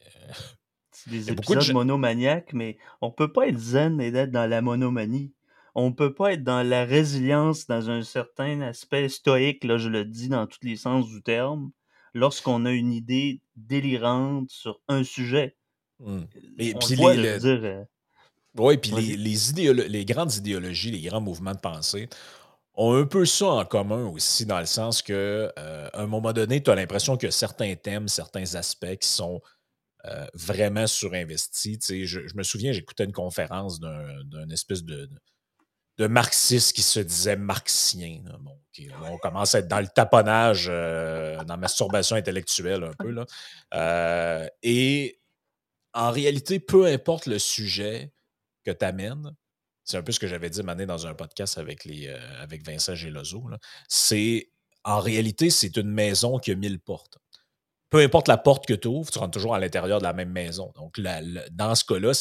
Des 1.08 1.32
épisodes 1.32 1.68
de... 1.68 1.74
monomaniaques, 1.74 2.54
mais 2.54 2.78
on 3.02 3.08
ne 3.08 3.14
peut 3.14 3.32
pas 3.32 3.48
être 3.48 3.60
zen 3.60 4.00
et 4.00 4.08
être 4.08 4.32
dans 4.32 4.50
la 4.50 4.62
monomanie. 4.62 5.34
On 5.76 5.90
ne 5.90 5.94
peut 5.94 6.14
pas 6.14 6.34
être 6.34 6.44
dans 6.44 6.64
la 6.64 6.86
résilience, 6.86 7.68
dans 7.68 7.90
un 7.90 8.04
certain 8.04 8.62
aspect 8.62 9.10
stoïque, 9.10 9.64
là, 9.64 9.78
je 9.78 9.90
le 9.90 10.06
dis 10.06 10.30
dans 10.30 10.48
tous 10.48 10.60
les 10.62 10.78
sens 10.78 11.08
du 11.08 11.22
terme, 11.22 11.72
lorsqu'on 12.14 12.66
a 12.66 12.72
une 12.72 12.94
idée 12.94 13.42
délirante 13.56 14.50
sur 14.50 14.80
un 14.88 15.04
sujet. 15.04 15.56
Mmh. 16.00 16.22
Et 16.60 16.74
puis 16.76 16.96
les, 16.96 17.46
euh, 17.46 17.84
oui, 18.58 18.78
puis 18.78 18.92
les, 18.92 19.88
les, 19.88 20.06
grandes 20.06 20.34
idéologies, 20.36 20.92
les 20.92 21.02
grands 21.02 21.22
mouvements 21.22 21.54
de 21.54 21.60
pensée 21.60 22.10
ont 22.76 22.96
un 22.96 23.06
peu 23.06 23.26
ça 23.26 23.48
en 23.48 23.66
commun 23.66 24.08
aussi, 24.08 24.46
dans 24.46 24.60
le 24.60 24.66
sens 24.66 25.02
que 25.02 25.52
euh, 25.58 25.90
un 25.94 26.08
moment 26.08 26.34
donné, 26.34 26.62
tu 26.62 26.72
as 26.72 26.76
l'impression 26.76 27.18
que 27.18 27.30
certains 27.30 27.76
thèmes, 27.76 28.08
certains 28.08 28.56
aspects 28.56 28.96
qui 29.00 29.08
sont 29.08 29.42
euh, 30.06 30.26
vraiment 30.34 30.88
surinvestis. 30.88 31.80
Je, 31.88 32.06
je 32.28 32.36
me 32.36 32.44
souviens, 32.44 32.72
j'écoutais 32.72 33.06
une 33.06 33.14
conférence 33.14 33.80
d'un 33.80 34.50
espèce 34.50 34.84
de, 34.84 35.06
de 35.06 35.16
marxistes 36.00 36.76
qui 36.76 36.82
se 36.82 37.00
disaient 37.00 37.36
marxiens. 37.36 38.22
on 39.04 39.18
commence 39.18 39.56
à 39.56 39.60
être 39.60 39.68
dans 39.68 39.80
le 39.80 39.88
taponnage, 39.88 40.68
euh, 40.70 41.38
dans 41.44 41.54
la 41.54 41.58
masturbation 41.58 42.16
intellectuelle 42.16 42.84
un 42.84 42.94
peu. 42.98 43.12
Là. 43.12 43.26
Euh, 43.74 44.48
et 44.64 45.20
en 45.94 46.12
réalité, 46.12 46.60
peu 46.60 46.88
importe 46.88 47.28
le 47.28 47.38
sujet 47.38 48.12
que 48.66 48.72
tu 48.72 48.86
amènes, 48.86 49.36
c'est 49.84 49.98
un 49.98 50.02
peu 50.02 50.12
ce 50.12 50.20
que 50.20 50.28
j'avais 50.28 50.50
dit 50.50 50.64
mané 50.64 50.86
dans 50.86 51.06
un 51.06 51.14
podcast 51.14 51.58
avec, 51.58 51.86
les, 51.86 52.08
euh, 52.08 52.18
avec 52.42 52.66
Vincent 52.66 52.96
Gelozo, 52.96 53.44
c'est 53.88 54.50
en 54.86 55.00
réalité, 55.00 55.50
c'est 55.50 55.78
une 55.78 55.92
maison 55.92 56.40
qui 56.40 56.52
a 56.52 56.56
mille 56.56 56.80
portes. 56.80 57.18
Peu 57.90 58.00
importe 58.00 58.28
la 58.28 58.38
porte 58.38 58.66
que 58.66 58.74
tu 58.74 58.88
ouvres, 58.88 59.12
tu 59.12 59.20
rentres 59.20 59.32
toujours 59.32 59.54
à 59.54 59.60
l'intérieur 59.60 60.00
de 60.00 60.04
la 60.04 60.14
même 60.14 60.32
maison. 60.32 60.74
Donc, 60.76 61.00
dans 61.00 61.76
ce 61.76 61.86
cas-là, 61.86 62.12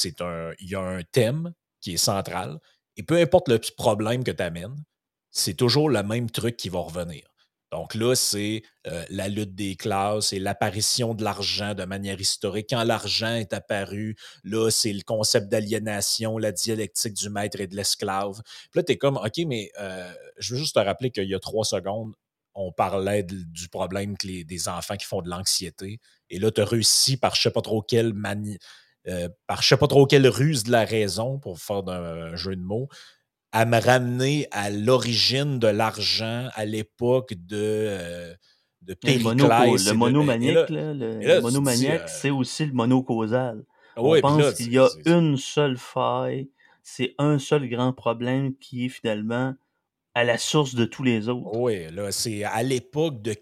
il 0.60 0.68
y 0.68 0.74
a 0.74 0.80
un 0.80 1.02
thème 1.02 1.54
qui 1.80 1.94
est 1.94 1.96
central 1.96 2.60
et 2.96 3.02
peu 3.02 3.16
importe 3.16 3.48
le 3.48 3.60
problème 3.76 4.24
que 4.24 4.30
tu 4.30 4.42
amènes, 4.42 4.76
c'est 5.30 5.54
toujours 5.54 5.88
le 5.88 6.02
même 6.02 6.30
truc 6.30 6.56
qui 6.56 6.68
va 6.68 6.80
revenir. 6.80 7.22
Donc 7.72 7.94
là, 7.94 8.14
c'est 8.14 8.62
euh, 8.86 9.02
la 9.08 9.28
lutte 9.28 9.54
des 9.54 9.76
classes 9.76 10.34
et 10.34 10.38
l'apparition 10.38 11.14
de 11.14 11.24
l'argent 11.24 11.72
de 11.72 11.84
manière 11.84 12.20
historique. 12.20 12.66
Quand 12.68 12.84
l'argent 12.84 13.34
est 13.34 13.54
apparu, 13.54 14.14
là, 14.44 14.70
c'est 14.70 14.92
le 14.92 15.00
concept 15.02 15.48
d'aliénation, 15.48 16.36
la 16.36 16.52
dialectique 16.52 17.14
du 17.14 17.30
maître 17.30 17.58
et 17.60 17.66
de 17.66 17.74
l'esclave. 17.74 18.42
Puis 18.70 18.78
là, 18.78 18.82
tu 18.82 18.92
es 18.92 18.98
comme, 18.98 19.16
OK, 19.16 19.38
mais 19.46 19.70
euh, 19.80 20.12
je 20.36 20.52
veux 20.52 20.60
juste 20.60 20.74
te 20.74 20.80
rappeler 20.80 21.10
qu'il 21.10 21.28
y 21.28 21.34
a 21.34 21.40
trois 21.40 21.64
secondes, 21.64 22.12
on 22.54 22.72
parlait 22.72 23.22
du 23.22 23.68
problème 23.70 24.16
des 24.22 24.68
enfants 24.68 24.96
qui 24.96 25.06
font 25.06 25.22
de 25.22 25.30
l'anxiété. 25.30 25.98
Et 26.28 26.38
là, 26.38 26.50
tu 26.50 26.60
as 26.60 26.66
réussi 26.66 27.16
par 27.16 27.34
je 27.34 27.40
ne 27.40 27.42
sais 27.44 27.50
pas 27.50 27.62
trop 27.62 27.80
quelle 27.80 28.12
manie 28.12 28.58
euh, 29.08 29.28
par 29.46 29.62
je 29.62 29.68
sais 29.68 29.76
pas 29.76 29.86
trop 29.86 30.06
quelle 30.06 30.26
ruse 30.28 30.64
de 30.64 30.72
la 30.72 30.84
raison, 30.84 31.38
pour 31.38 31.58
faire 31.58 31.88
un 31.88 32.36
jeu 32.36 32.54
de 32.56 32.62
mots, 32.62 32.88
à 33.52 33.64
me 33.66 33.78
ramener 33.78 34.48
à 34.50 34.70
l'origine 34.70 35.58
de 35.58 35.68
l'argent 35.68 36.48
à 36.54 36.64
l'époque 36.64 37.34
de, 37.34 37.56
euh, 37.60 38.34
de 38.80 38.94
Périclès. 38.94 39.24
Le, 39.86 39.94
monomaniaque, 39.94 40.70
le, 40.70 41.40
monomaniaque, 41.40 42.02
euh, 42.02 42.06
c'est 42.06 42.30
aussi 42.30 42.66
le 42.66 42.72
monocausal. 42.72 43.64
On 43.96 44.18
pense 44.20 44.54
qu'il 44.54 44.72
y 44.72 44.78
a 44.78 44.88
une 45.04 45.36
seule 45.36 45.76
faille, 45.76 46.48
c'est 46.82 47.14
un 47.18 47.38
seul 47.38 47.68
grand 47.68 47.92
problème 47.92 48.54
qui 48.56 48.86
est 48.86 48.88
finalement 48.88 49.54
à 50.14 50.24
la 50.24 50.36
source 50.36 50.74
de 50.74 50.84
tous 50.84 51.02
les 51.02 51.28
autres. 51.28 51.56
Oui, 51.56 51.90
là, 51.90 52.12
c'est 52.12 52.44
à 52.44 52.62
l'époque 52.62 53.22
de 53.22 53.34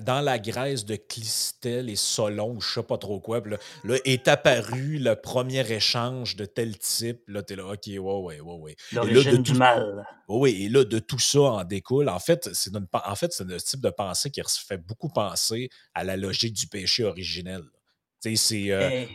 dans 0.00 0.20
la 0.20 0.38
Grèce 0.38 0.84
de 0.84 0.96
Clistel 0.96 1.88
et 1.88 1.96
Solon, 1.96 2.58
je 2.60 2.68
sais 2.68 2.82
pas 2.82 2.98
trop 2.98 3.20
quoi. 3.20 3.40
Là, 3.84 3.96
est 4.04 4.26
apparu 4.26 4.98
le 4.98 5.14
premier 5.14 5.70
échange 5.70 6.34
de 6.34 6.44
tel 6.44 6.76
type. 6.78 7.20
Là, 7.28 7.42
t'es 7.42 7.54
là, 7.54 7.66
OK, 7.66 7.86
ouais, 7.86 7.98
ouais, 7.98 8.40
ouais, 8.40 8.56
ouais. 8.56 8.76
L'origine 8.92 9.42
du 9.42 9.54
mal. 9.54 10.04
Oui, 10.28 10.64
et 10.64 10.68
là, 10.68 10.84
de 10.84 10.98
tout 10.98 11.18
ça 11.18 11.40
en 11.40 11.64
découle. 11.64 12.08
En 12.08 12.18
fait, 12.18 12.50
c'est 12.52 12.72
en 12.92 13.14
fait, 13.14 13.32
c'est 13.32 13.44
un 13.44 13.56
type 13.56 13.80
de 13.80 13.90
pensée 13.90 14.30
qui 14.30 14.40
fait 14.66 14.78
beaucoup 14.78 15.08
penser 15.08 15.70
à 15.94 16.02
la 16.02 16.16
logique 16.16 16.54
du 16.54 16.66
péché 16.66 17.04
originel. 17.04 17.62
Tu 18.22 18.36
sais, 18.36 18.36
c'est. 18.36 18.72
Euh, 18.72 18.90
eh, 18.90 19.08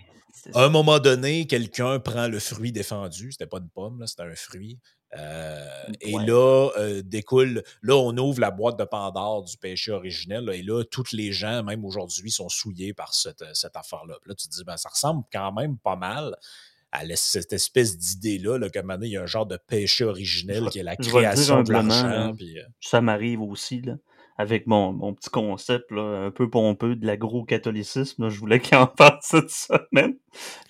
à 0.53 0.63
un 0.63 0.69
moment 0.69 0.99
donné, 0.99 1.47
quelqu'un 1.47 1.99
prend 1.99 2.27
le 2.27 2.39
fruit 2.39 2.71
défendu. 2.71 3.31
C'était 3.31 3.47
pas 3.47 3.57
une 3.57 3.69
pomme, 3.69 4.05
c'était 4.05 4.23
un 4.23 4.35
fruit. 4.35 4.79
Euh, 5.17 5.67
et 6.01 6.11
là, 6.11 6.69
euh, 6.77 7.01
découle, 7.03 7.63
là, 7.81 7.95
on 7.95 8.15
ouvre 8.17 8.39
la 8.39 8.51
boîte 8.51 8.77
de 8.77 8.83
Pandore 8.83 9.43
du 9.43 9.57
péché 9.57 9.91
originel, 9.91 10.49
et 10.53 10.63
là, 10.63 10.83
tous 10.83 11.13
les 11.13 11.31
gens, 11.31 11.63
même 11.63 11.85
aujourd'hui, 11.85 12.31
sont 12.31 12.49
souillés 12.49 12.93
par 12.93 13.13
cette, 13.13 13.41
euh, 13.41 13.51
cette 13.53 13.75
affaire-là. 13.75 14.15
Là, 14.25 14.35
tu 14.35 14.47
te 14.47 14.53
dis, 14.53 14.63
ben, 14.63 14.77
ça 14.77 14.89
ressemble 14.89 15.23
quand 15.31 15.51
même 15.53 15.77
pas 15.77 15.95
mal 15.95 16.35
à 16.91 17.03
cette 17.15 17.51
espèce 17.51 17.97
d'idée-là, 17.97 18.57
là, 18.57 18.69
comme 18.69 18.97
il 19.01 19.09
y 19.09 19.17
a 19.17 19.23
un 19.23 19.25
genre 19.25 19.45
de 19.45 19.57
péché 19.57 20.05
originel 20.05 20.69
qui 20.69 20.79
est 20.79 20.83
la 20.83 20.95
création 20.95 21.61
de 21.61 21.73
l'argent. 21.73 22.33
Ça 22.79 23.01
m'arrive 23.01 23.41
aussi. 23.41 23.81
Là 23.81 23.95
avec 24.37 24.67
mon, 24.67 24.91
mon 24.91 25.13
petit 25.13 25.29
concept 25.29 25.91
là, 25.91 26.25
un 26.25 26.31
peu 26.31 26.49
pompeux 26.49 26.95
de 26.95 27.05
l'agro-catholicisme. 27.05 28.29
Je 28.29 28.39
voulais 28.39 28.59
qu'il 28.59 28.77
en 28.77 28.87
parle 28.97 29.19
cette 29.21 29.49
semaine. 29.49 30.17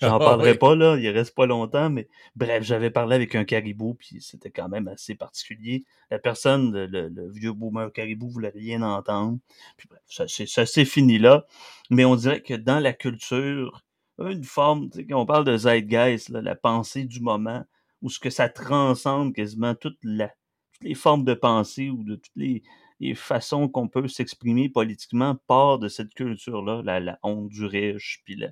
J'en 0.00 0.16
ah, 0.16 0.18
parlerai 0.18 0.56
pas, 0.56 0.76
là, 0.76 0.96
il 0.96 1.08
reste 1.08 1.34
pas 1.34 1.46
longtemps, 1.46 1.90
mais 1.90 2.08
bref, 2.36 2.62
j'avais 2.62 2.90
parlé 2.90 3.16
avec 3.16 3.34
un 3.34 3.44
caribou, 3.44 3.94
puis 3.94 4.20
c'était 4.20 4.50
quand 4.50 4.68
même 4.68 4.86
assez 4.86 5.16
particulier. 5.16 5.84
La 6.10 6.20
personne, 6.20 6.72
le, 6.72 7.30
vieux 7.32 7.52
boomer 7.52 7.92
caribou, 7.92 8.28
voulait 8.28 8.52
rien 8.54 8.82
entendre. 8.82 9.38
Puis 9.76 9.88
bref, 9.88 10.02
ça, 10.06 10.66
s'est 10.66 10.84
fini 10.84 11.18
là. 11.18 11.44
Mais 11.90 12.04
on 12.04 12.14
dirait 12.14 12.42
que 12.42 12.54
dans 12.54 12.78
la 12.78 12.92
culture, 12.92 13.82
une 14.18 14.44
forme, 14.44 14.90
on 15.10 15.26
parle 15.26 15.44
de 15.44 15.56
zeitgeist, 15.56 16.28
là, 16.28 16.40
la 16.40 16.54
pensée 16.54 17.04
du 17.04 17.20
moment, 17.20 17.64
où 18.00 18.10
ce 18.10 18.20
que 18.20 18.30
ça 18.30 18.48
transcende 18.48 19.34
quasiment 19.34 19.74
toute 19.74 19.98
la, 20.04 20.28
toutes 20.28 20.82
les 20.82 20.94
formes 20.94 21.24
de 21.24 21.34
pensée 21.34 21.90
ou 21.90 22.04
de 22.04 22.14
toutes 22.14 22.36
les 22.36 22.62
les 23.00 23.14
façons 23.14 23.68
qu'on 23.68 23.88
peut 23.88 24.08
s'exprimer 24.08 24.68
politiquement 24.68 25.36
part 25.46 25.78
de 25.78 25.88
cette 25.88 26.14
culture-là, 26.14 26.82
la, 26.82 27.18
honte 27.22 27.48
du 27.48 27.64
riche, 27.66 28.22
puis 28.24 28.42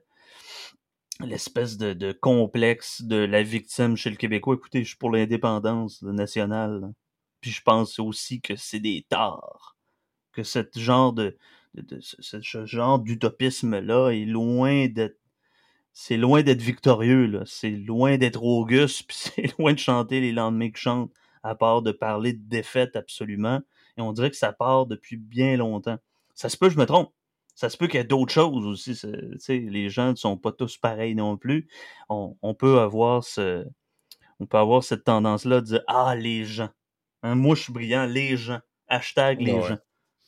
l'espèce 1.20 1.76
de, 1.76 2.12
complexe 2.12 3.02
de 3.02 3.16
la 3.16 3.42
victime 3.42 3.96
chez 3.96 4.10
le 4.10 4.16
Québécois. 4.16 4.56
Écoutez, 4.56 4.82
je 4.82 4.88
suis 4.88 4.98
pour 4.98 5.10
l'indépendance 5.10 6.02
nationale. 6.02 6.92
Puis 7.40 7.50
je 7.50 7.62
pense 7.62 7.98
aussi 7.98 8.40
que 8.40 8.56
c'est 8.56 8.80
des 8.80 9.06
torts. 9.08 9.76
Que 10.32 10.42
ce 10.42 10.60
genre 10.76 11.12
de, 11.12 11.36
ce, 12.00 12.66
genre 12.66 12.98
d'utopisme-là 12.98 14.10
est 14.10 14.24
loin 14.24 14.88
d'être 14.88 15.18
c'est 15.96 16.16
loin 16.16 16.42
d'être 16.42 16.60
victorieux, 16.60 17.26
là. 17.26 17.44
C'est 17.46 17.70
loin 17.70 18.18
d'être 18.18 18.42
auguste, 18.42 19.04
puis 19.08 19.16
c'est 19.16 19.58
loin 19.58 19.72
de 19.72 19.78
chanter 19.78 20.20
les 20.20 20.32
lendemains 20.32 20.70
que 20.70 20.78
chantent, 20.78 21.12
à 21.44 21.54
part 21.54 21.82
de 21.82 21.92
parler 21.92 22.32
de 22.32 22.42
défaite 22.48 22.96
absolument. 22.96 23.60
Et 23.96 24.02
on 24.02 24.12
dirait 24.12 24.30
que 24.30 24.36
ça 24.36 24.52
part 24.52 24.86
depuis 24.86 25.16
bien 25.16 25.56
longtemps. 25.56 25.98
Ça 26.34 26.48
se 26.48 26.56
peut, 26.56 26.68
je 26.68 26.78
me 26.78 26.86
trompe. 26.86 27.12
Ça 27.54 27.70
se 27.70 27.76
peut 27.76 27.86
qu'il 27.86 27.98
y 27.98 28.00
ait 28.00 28.04
d'autres 28.04 28.32
choses 28.32 28.66
aussi. 28.66 29.00
Les 29.48 29.88
gens 29.88 30.10
ne 30.10 30.16
sont 30.16 30.36
pas 30.36 30.50
tous 30.50 30.76
pareils 30.76 31.14
non 31.14 31.36
plus. 31.36 31.68
On, 32.08 32.54
peut 32.54 32.80
avoir 32.80 33.22
ce, 33.22 33.64
on 34.40 34.46
peut 34.46 34.58
avoir 34.58 34.82
cette 34.82 35.04
tendance-là 35.04 35.60
de 35.60 35.66
dire 35.66 35.82
Ah, 35.86 36.16
les 36.16 36.44
gens. 36.44 36.70
Hein, 37.22 37.36
moi, 37.36 37.54
je 37.54 37.62
suis 37.62 37.72
brillant, 37.72 38.06
les 38.06 38.36
gens. 38.36 38.58
Hashtag 38.88 39.40
les 39.40 39.62
gens. 39.62 39.78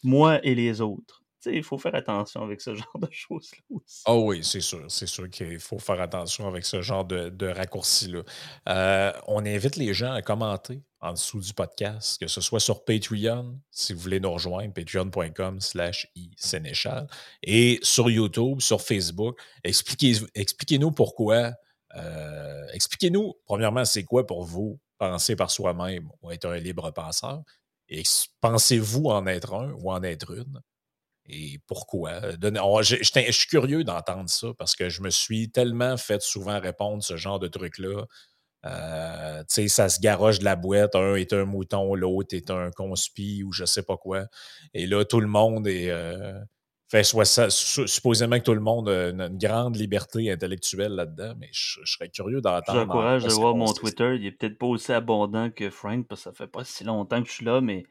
moi 0.03 0.43
et 0.45 0.55
les 0.55 0.81
autres 0.81 1.26
il 1.47 1.63
faut 1.63 1.79
faire 1.79 1.95
attention 1.95 2.43
avec 2.43 2.61
ce 2.61 2.75
genre 2.75 2.99
de 2.99 3.09
choses-là 3.11 3.63
aussi. 3.71 4.03
Oh 4.07 4.25
oui, 4.27 4.43
c'est 4.43 4.61
sûr. 4.61 4.85
C'est 4.89 5.07
sûr 5.07 5.29
qu'il 5.31 5.59
faut 5.61 5.79
faire 5.79 6.01
attention 6.01 6.47
avec 6.47 6.65
ce 6.65 6.83
genre 6.83 7.05
de, 7.05 7.47
raccourcis-là. 7.47 8.23
Euh, 8.69 9.13
on 9.27 9.45
invite 9.45 9.77
les 9.77 9.95
gens 9.95 10.13
à 10.13 10.23
commenter 10.23 10.83
en 11.01 11.13
dessous 11.13 11.41
du 11.41 11.53
podcast, 11.53 12.19
que 12.19 12.27
ce 12.27 12.41
soit 12.41 12.61
sur 12.61 12.85
Patreon, 12.85 13.61
si 13.71 13.93
vous 13.93 14.01
voulez 14.01 14.21
nous 14.21 14.33
rejoindre, 14.33 14.73
patreon.com 14.73 15.61
slash 15.61 16.09
isénéchal, 16.15 17.07
et 17.43 17.79
sur 17.83 18.11
YouTube, 18.11 18.61
sur 18.61 18.81
Facebook. 18.81 19.39
Expliquez-nous 19.63 20.27
expliquez 20.35 20.79
pourquoi. 20.95 21.53
Euh, 21.97 22.67
expliquez-nous, 22.73 23.35
premièrement, 23.45 23.85
c'est 23.85 24.05
quoi 24.05 24.27
pour 24.27 24.45
vous 24.45 24.79
penser 24.99 25.37
par 25.37 25.51
soi-même 25.51 26.09
ou 26.23 26.31
être 26.31 26.47
un 26.47 26.57
libre 26.57 26.91
penseur? 26.91 27.43
Pensez-vous 28.41 29.07
en 29.07 29.27
être 29.27 29.55
un 29.55 29.73
ou 29.73 29.93
en 29.93 30.03
être 30.03 30.33
une? 30.33 30.61
Et 31.29 31.59
pourquoi? 31.67 32.21
je, 32.83 33.31
suis 33.31 33.49
curieux 33.49 33.85
d'entendre 33.85 34.29
ça 34.29 34.49
parce 34.59 34.75
que 34.77 34.89
je 34.89 35.03
me 35.03 35.11
suis 35.11 35.51
tellement 35.51 35.97
fait 35.97 36.23
souvent 36.23 36.61
répondre 36.61 37.03
ce 37.03 37.17
genre 37.17 37.39
de 37.39 37.49
truc-là. 37.49 38.05
Euh, 38.65 39.41
tu 39.41 39.47
sais, 39.49 39.69
ça 39.69 39.89
se 39.89 40.01
garoche 40.01 40.39
de 40.39 40.45
la 40.45 40.57
boîte. 40.57 40.95
Un 40.97 41.15
est 41.15 41.33
un 41.33 41.45
mouton, 41.45 41.95
l'autre 41.95 42.35
est 42.35 42.51
un 42.51 42.71
conspi 42.71 43.43
ou 43.45 43.53
je 43.53 43.65
sais 43.65 43.83
pas 43.83 43.97
quoi. 43.97 44.27
Et 44.75 44.87
là, 44.87 45.05
tout 45.05 45.21
le 45.21 45.29
monde 45.29 45.67
est. 45.67 45.91
Euh, 45.91 46.33
fait 46.89 47.03
soit 47.03 47.25
ça, 47.25 47.51
supposément 47.51 48.39
que 48.39 48.45
tout 48.45 48.55
le 48.55 48.61
monde 48.61 48.89
a 48.89 49.09
une, 49.09 49.39
grande 49.39 49.75
liberté 49.75 50.31
intellectuelle 50.31 50.93
là-dedans, 50.93 51.35
mais 51.37 51.49
je, 51.51 51.81
serais 51.85 52.09
curieux 52.09 52.41
d'entendre. 52.41 52.79
Je 52.79 52.85
encourage 52.85 53.25
de 53.25 53.33
voir 53.33 53.57
mon 53.57 53.73
Twitter. 53.73 54.15
Il 54.15 54.27
est 54.27 54.31
peut-être 54.31 54.57
pas 54.57 54.67
aussi 54.67 54.93
abondant 54.93 55.51
que 55.51 55.69
Frank 55.69 56.07
parce 56.07 56.21
que 56.21 56.31
ça 56.31 56.33
fait 56.33 56.47
pas 56.47 56.63
si 56.63 56.85
longtemps 56.85 57.21
que 57.23 57.29
je 57.29 57.35
suis 57.35 57.45
là, 57.45 57.61
mais 57.61 57.85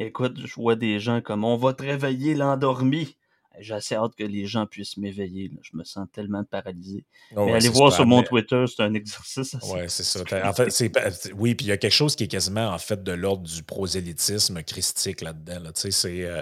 Écoute, 0.00 0.38
je 0.46 0.54
vois 0.54 0.76
des 0.76 0.98
gens 0.98 1.20
comme 1.20 1.44
on 1.44 1.56
va 1.56 1.74
te 1.74 1.82
réveiller 1.82 2.34
l'endormi. 2.34 3.18
J'ai 3.58 3.74
assez 3.74 3.94
hâte 3.94 4.14
que 4.16 4.24
les 4.24 4.46
gens 4.46 4.64
puissent 4.64 4.96
m'éveiller. 4.96 5.50
Je 5.62 5.76
me 5.76 5.84
sens 5.84 6.06
tellement 6.10 6.42
paralysé. 6.42 7.04
Oh, 7.36 7.44
Mais 7.44 7.52
allez 7.52 7.68
voir 7.68 7.92
sur 7.92 8.06
mon 8.06 8.22
Twitter, 8.22 8.64
c'est 8.66 8.82
un 8.82 8.94
exercice. 8.94 9.56
Oui, 9.64 9.80
c'est 9.88 10.02
ça. 10.02 10.20
En 10.48 10.54
fait, 10.54 10.70
c'est, 10.70 10.90
oui, 11.34 11.54
puis 11.54 11.66
il 11.66 11.68
y 11.68 11.72
a 11.72 11.76
quelque 11.76 11.92
chose 11.92 12.16
qui 12.16 12.24
est 12.24 12.28
quasiment 12.28 12.68
en 12.68 12.78
fait 12.78 13.02
de 13.02 13.12
l'ordre 13.12 13.46
du 13.46 13.62
prosélytisme 13.62 14.62
christique 14.62 15.20
là-dedans. 15.20 15.70
Tu 15.74 15.80
sais, 15.80 15.90
c'est. 15.90 16.24
Euh, 16.24 16.40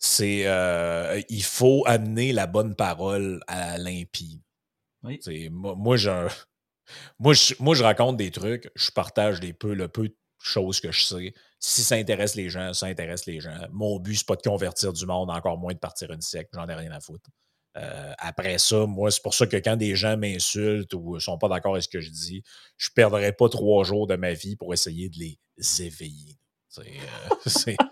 c'est 0.00 0.42
euh, 0.46 1.22
il 1.28 1.44
faut 1.44 1.84
amener 1.86 2.32
la 2.32 2.48
bonne 2.48 2.74
parole 2.74 3.40
à 3.46 3.78
l'impie. 3.78 4.42
Oui. 5.04 5.20
Moi, 5.50 5.74
moi, 5.76 5.96
je, 5.96 6.10
moi, 7.20 7.34
je, 7.34 7.54
moi, 7.60 7.74
je 7.76 7.84
raconte 7.84 8.16
des 8.16 8.32
trucs, 8.32 8.68
je 8.74 8.90
partage 8.90 9.38
des 9.38 9.52
peu, 9.52 9.74
le 9.74 9.86
peu 9.86 10.08
de 10.08 10.16
choses 10.38 10.80
que 10.80 10.90
je 10.90 11.04
sais 11.04 11.34
si 11.66 11.82
ça 11.82 11.94
intéresse 11.94 12.34
les 12.34 12.50
gens, 12.50 12.74
ça 12.74 12.86
intéresse 12.86 13.24
les 13.26 13.40
gens. 13.40 13.56
Mon 13.72 13.98
but, 13.98 14.16
c'est 14.16 14.26
pas 14.26 14.36
de 14.36 14.42
convertir 14.42 14.92
du 14.92 15.06
monde, 15.06 15.30
encore 15.30 15.56
moins 15.56 15.72
de 15.72 15.78
partir 15.78 16.10
une 16.10 16.20
siècle. 16.20 16.50
J'en 16.52 16.68
ai 16.68 16.74
rien 16.74 16.92
à 16.92 17.00
foutre. 17.00 17.30
Euh, 17.76 18.12
après 18.18 18.58
ça, 18.58 18.86
moi, 18.86 19.10
c'est 19.10 19.22
pour 19.22 19.34
ça 19.34 19.46
que 19.46 19.56
quand 19.56 19.76
des 19.76 19.96
gens 19.96 20.16
m'insultent 20.16 20.92
ou 20.94 21.18
sont 21.18 21.38
pas 21.38 21.48
d'accord 21.48 21.72
avec 21.72 21.84
ce 21.84 21.88
que 21.88 22.00
je 22.00 22.10
dis, 22.10 22.42
je 22.76 22.90
perdrai 22.94 23.32
pas 23.32 23.48
trois 23.48 23.82
jours 23.82 24.06
de 24.06 24.14
ma 24.14 24.34
vie 24.34 24.56
pour 24.56 24.74
essayer 24.74 25.08
de 25.08 25.18
les 25.18 25.38
éveiller. 25.82 26.36
C'est 27.46 27.76
euh, 27.80 27.86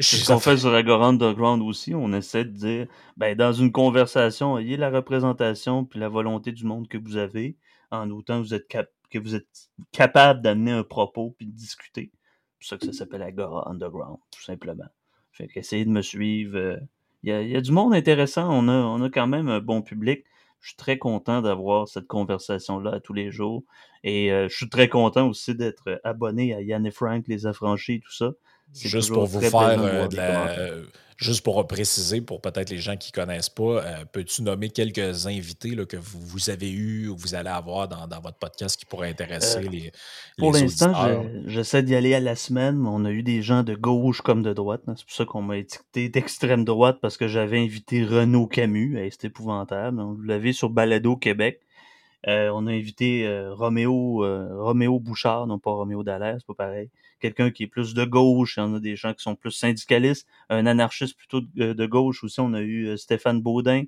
ce 0.00 0.26
qu'on 0.26 0.38
fait 0.38 0.58
sur 0.58 0.74
Agora 0.74 1.06
Underground 1.06 1.62
aussi. 1.62 1.94
On 1.94 2.12
essaie 2.12 2.44
de 2.44 2.50
dire, 2.50 2.86
ben, 3.16 3.34
dans 3.34 3.52
une 3.52 3.72
conversation, 3.72 4.58
ayez 4.58 4.76
la 4.76 4.90
représentation 4.90 5.86
puis 5.86 5.98
la 5.98 6.10
volonté 6.10 6.52
du 6.52 6.64
monde 6.64 6.86
que 6.86 6.98
vous 6.98 7.16
avez, 7.16 7.56
en 7.90 8.10
autant 8.10 8.42
que 8.42 8.46
vous 8.46 8.54
êtes, 8.54 8.68
que 9.10 9.18
vous 9.18 9.34
êtes 9.34 9.70
capable 9.90 10.42
d'amener 10.42 10.72
un 10.72 10.84
propos 10.84 11.34
puis 11.38 11.46
de 11.46 11.52
discuter. 11.52 12.12
C'est 12.60 12.68
pour 12.68 12.68
ça 12.68 12.76
que 12.78 12.86
ça 12.86 12.98
s'appelle 12.98 13.22
Agora 13.22 13.68
Underground, 13.70 14.18
tout 14.30 14.42
simplement. 14.42 14.86
Fait 15.32 15.48
qu'essayez 15.48 15.84
de 15.84 15.90
me 15.90 16.02
suivre. 16.02 16.56
Euh, 16.56 16.76
il 17.22 17.30
y, 17.30 17.56
a, 17.56 17.60
du 17.60 17.72
monde 17.72 17.92
intéressant. 17.92 18.48
On 18.50 18.68
a, 18.68 18.72
on 18.72 19.02
a 19.02 19.10
quand 19.10 19.26
même 19.26 19.48
un 19.48 19.60
bon 19.60 19.82
public. 19.82 20.24
Je 20.60 20.68
suis 20.68 20.76
très 20.76 20.96
content 20.96 21.42
d'avoir 21.42 21.88
cette 21.88 22.06
conversation-là 22.06 23.00
tous 23.00 23.12
les 23.12 23.30
jours. 23.30 23.64
Et 24.04 24.32
euh, 24.32 24.48
je 24.48 24.56
suis 24.56 24.68
très 24.68 24.88
content 24.88 25.28
aussi 25.28 25.54
d'être 25.54 26.00
abonné 26.04 26.54
à 26.54 26.62
Yann 26.62 26.86
et 26.86 26.90
Frank, 26.90 27.26
les 27.26 27.46
affranchis, 27.46 28.00
tout 28.00 28.12
ça. 28.12 28.32
Juste 28.74 29.12
pour 29.12 29.26
vous 29.26 29.40
faire 29.40 29.80
euh, 29.80 30.08
de 30.08 30.16
la, 30.16 30.48
Juste 31.16 31.42
pour 31.42 31.66
préciser, 31.66 32.20
pour 32.20 32.42
peut-être 32.42 32.68
les 32.68 32.76
gens 32.76 32.96
qui 32.96 33.10
ne 33.10 33.22
connaissent 33.22 33.48
pas, 33.48 33.82
euh, 33.82 34.04
peux-tu 34.12 34.42
nommer 34.42 34.68
quelques 34.68 35.26
invités 35.26 35.74
là, 35.74 35.86
que 35.86 35.96
vous, 35.96 36.20
vous, 36.20 36.50
avez 36.50 36.70
eus 36.70 37.08
ou 37.08 37.16
vous 37.16 37.34
allez 37.34 37.48
avoir 37.48 37.88
dans, 37.88 38.06
votre 38.20 38.36
podcast 38.36 38.78
qui 38.78 38.84
pourraient 38.84 39.08
intéresser 39.08 39.64
euh, 39.64 39.70
les, 39.70 39.92
Pour 40.36 40.52
l'instant, 40.52 40.92
j'essaie 41.46 41.82
d'y 41.82 41.94
aller 41.94 42.12
à 42.12 42.20
la 42.20 42.36
semaine. 42.36 42.76
Mais 42.76 42.88
on 42.92 43.06
a 43.06 43.10
eu 43.10 43.22
des 43.22 43.40
gens 43.40 43.62
de 43.62 43.74
gauche 43.74 44.20
comme 44.20 44.42
de 44.42 44.52
droite. 44.52 44.82
Hein. 44.88 44.94
C'est 44.96 45.06
pour 45.06 45.14
ça 45.14 45.24
qu'on 45.24 45.40
m'a 45.40 45.56
étiqueté 45.56 46.10
d'extrême 46.10 46.66
droite 46.66 46.98
parce 47.00 47.16
que 47.16 47.28
j'avais 47.28 47.60
invité 47.60 48.04
Renaud 48.04 48.46
Camus. 48.46 48.98
c'est 49.10 49.28
épouvantable. 49.28 50.02
Vous 50.02 50.20
l'avez 50.22 50.52
sur 50.52 50.68
Balado 50.68 51.16
Québec. 51.16 51.60
Euh, 52.26 52.50
on 52.52 52.66
a 52.66 52.72
invité 52.72 53.26
Roméo, 53.52 54.18
Roméo 54.62 55.00
Bouchard, 55.00 55.46
non 55.46 55.58
pas 55.58 55.70
Roméo 55.70 56.02
Dallaire, 56.02 56.36
c'est 56.38 56.46
pas 56.46 56.66
pareil 56.66 56.90
quelqu'un 57.20 57.50
qui 57.50 57.64
est 57.64 57.68
plus 57.68 57.94
de 57.94 58.04
gauche, 58.04 58.56
il 58.56 58.60
y 58.60 58.62
en 58.62 58.74
a 58.74 58.80
des 58.80 58.96
gens 58.96 59.14
qui 59.14 59.22
sont 59.22 59.36
plus 59.36 59.52
syndicalistes, 59.52 60.26
un 60.48 60.66
anarchiste 60.66 61.16
plutôt 61.16 61.40
de, 61.40 61.86
gauche 61.86 62.24
aussi, 62.24 62.40
on 62.40 62.52
a 62.52 62.60
eu 62.60 62.86
euh, 62.86 62.96
Stéphane 62.96 63.40
Baudin, 63.40 63.84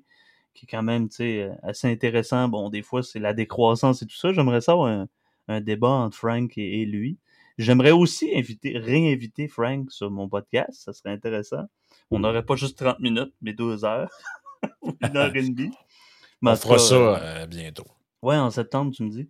qui 0.53 0.65
est 0.65 0.67
quand 0.69 0.83
même 0.83 1.07
euh, 1.19 1.53
assez 1.63 1.87
intéressant. 1.87 2.47
Bon, 2.47 2.69
des 2.69 2.81
fois, 2.81 3.03
c'est 3.03 3.19
la 3.19 3.33
décroissance 3.33 4.01
et 4.01 4.05
tout 4.05 4.15
ça. 4.15 4.33
J'aimerais 4.33 4.61
savoir 4.61 5.07
un, 5.47 5.61
débat 5.61 5.89
entre 5.89 6.17
Frank 6.17 6.57
et, 6.57 6.85
lui. 6.85 7.17
J'aimerais 7.57 7.91
aussi 7.91 8.31
inviter, 8.35 8.77
réinviter 8.77 9.47
Frank 9.47 9.91
sur 9.91 10.11
mon 10.11 10.29
podcast, 10.29 10.73
ça 10.73 10.93
serait 10.93 11.11
intéressant. 11.11 11.65
On 12.11 12.19
n'aurait 12.19 12.45
pas 12.45 12.55
juste 12.55 12.77
30 12.77 12.99
minutes, 12.99 13.33
mais 13.41 13.53
deux 13.53 13.83
heures. 13.83 14.11
une 15.01 15.17
heure 15.17 15.35
et 15.35 15.41
demie. 15.41 15.71
on 16.41 16.55
fera 16.55 16.77
ça 16.77 16.95
euh, 16.95 17.45
bientôt. 17.47 17.85
Ouais, 18.21 18.37
en 18.37 18.49
septembre, 18.49 18.91
tu 18.93 19.03
me 19.03 19.09
dis. 19.09 19.29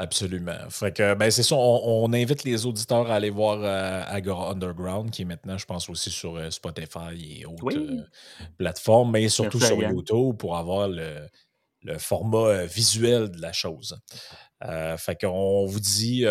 Absolument. 0.00 0.70
Fait 0.70 0.92
que, 0.92 1.14
ben, 1.14 1.28
c'est 1.28 1.42
ça, 1.42 1.56
on, 1.56 2.12
invite 2.12 2.44
les 2.44 2.66
auditeurs 2.66 3.10
à 3.10 3.16
aller 3.16 3.30
voir 3.30 3.58
euh, 3.60 4.04
Agora 4.06 4.52
Underground, 4.52 5.10
qui 5.10 5.22
est 5.22 5.24
maintenant, 5.24 5.58
je 5.58 5.66
pense, 5.66 5.88
aussi 5.88 6.10
sur 6.10 6.36
euh, 6.36 6.50
Spotify 6.50 7.40
et 7.40 7.44
autres 7.44 7.76
euh, 7.76 8.04
plateformes, 8.58 9.10
mais 9.10 9.28
surtout 9.28 9.58
sur 9.58 9.76
YouTube 9.82 10.36
pour 10.38 10.56
avoir 10.56 10.86
le, 10.86 11.26
format 11.98 12.64
visuel 12.66 13.30
de 13.30 13.40
la 13.40 13.52
chose. 13.52 13.98
fait 14.60 15.20
qu'on 15.20 15.66
vous 15.66 15.80
dit, 15.80 16.24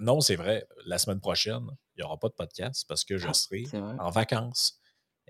non, 0.00 0.20
c'est 0.20 0.36
vrai, 0.36 0.66
la 0.86 0.98
semaine 0.98 1.20
prochaine, 1.20 1.66
il 1.96 2.00
n'y 2.00 2.04
aura 2.04 2.18
pas 2.18 2.28
de 2.28 2.34
podcast 2.34 2.84
parce 2.88 3.04
que 3.04 3.18
je 3.18 3.28
ah, 3.28 3.34
serai 3.34 3.64
en 4.00 4.10
vacances. 4.10 4.80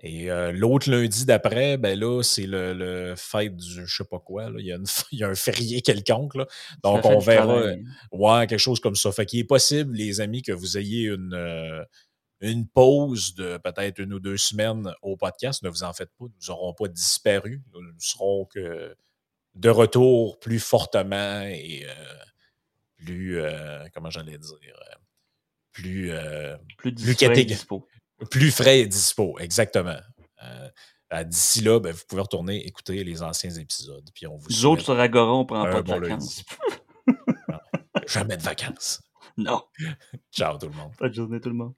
Et 0.03 0.29
euh, 0.29 0.51
l'autre 0.51 0.89
lundi 0.91 1.25
d'après, 1.25 1.77
ben 1.77 1.97
là, 1.97 2.21
c'est 2.21 2.45
le, 2.45 2.73
le, 2.73 3.15
fête 3.15 3.55
du 3.55 3.87
je 3.87 3.95
sais 3.95 4.03
pas 4.03 4.19
quoi. 4.19 4.49
Là. 4.49 4.59
Il, 4.59 4.65
y 4.65 4.73
a 4.73 4.77
il, 5.11 5.19
y 5.19 5.23
a 5.23 5.29
un 5.29 5.35
férié 5.35 5.81
quelconque. 5.81 6.35
Là. 6.35 6.45
Donc, 6.83 7.05
on 7.05 7.19
verra. 7.19 7.73
Ouais, 8.11 8.47
quelque 8.47 8.57
chose 8.57 8.79
comme 8.79 8.95
ça. 8.95 9.11
Fait 9.11 9.25
qu'il 9.25 9.39
est 9.39 9.45
possible, 9.45 9.95
les 9.95 10.19
amis, 10.19 10.41
que 10.41 10.51
vous 10.51 10.77
ayez 10.77 11.07
une, 11.07 11.33
euh, 11.33 11.83
une 12.41 12.67
pause 12.67 13.35
de 13.35 13.57
peut-être 13.57 13.99
une 13.99 14.13
ou 14.13 14.19
deux 14.19 14.37
semaines 14.37 14.93
au 15.01 15.15
podcast. 15.15 15.63
Ne 15.63 15.69
vous 15.69 15.83
en 15.83 15.93
faites 15.93 16.11
pas. 16.19 16.25
Nous 16.25 16.47
n'aurons 16.49 16.73
pas 16.73 16.89
disparu. 16.89 17.63
Nous 17.73 17.81
serons 17.99 18.45
que 18.45 18.95
de 19.55 19.69
retour 19.69 20.39
plus 20.39 20.59
fortement 20.59 21.41
et 21.43 21.85
euh, 21.85 22.25
plus. 22.97 23.41
comment 23.93 24.09
j'allais 24.09 24.37
dire? 24.37 24.57
plus, 25.71 26.11
plus, 26.77 26.93
plus 26.93 27.15
catégorique. 27.15 27.65
Plus 28.31 28.51
frais 28.51 28.79
et 28.79 28.87
dispo, 28.87 29.37
exactement. 29.39 29.97
Euh, 30.43 31.23
d'ici 31.23 31.61
là, 31.61 31.79
ben, 31.79 31.93
vous 31.93 32.03
pouvez 32.07 32.21
retourner 32.21 32.65
écouter 32.65 33.03
les 33.03 33.21
anciens 33.21 33.51
épisodes. 33.51 34.09
Puis 34.13 34.27
on 34.27 34.37
vous 34.37 34.47
Nous 34.49 34.65
autres 34.65 34.83
sur 34.83 34.99
Agora, 34.99 35.33
on 35.33 35.45
prend 35.45 35.63
pas 35.63 35.81
de 35.81 35.89
vacances. 35.89 36.43
Jamais 38.07 38.37
de 38.37 38.41
vacances. 38.41 39.01
Non. 39.37 39.63
Ciao 40.31 40.57
tout 40.57 40.67
le 40.67 40.75
monde. 40.75 40.91
Bonne 40.99 41.13
journée 41.13 41.39
tout 41.39 41.49
le 41.49 41.55
monde. 41.55 41.73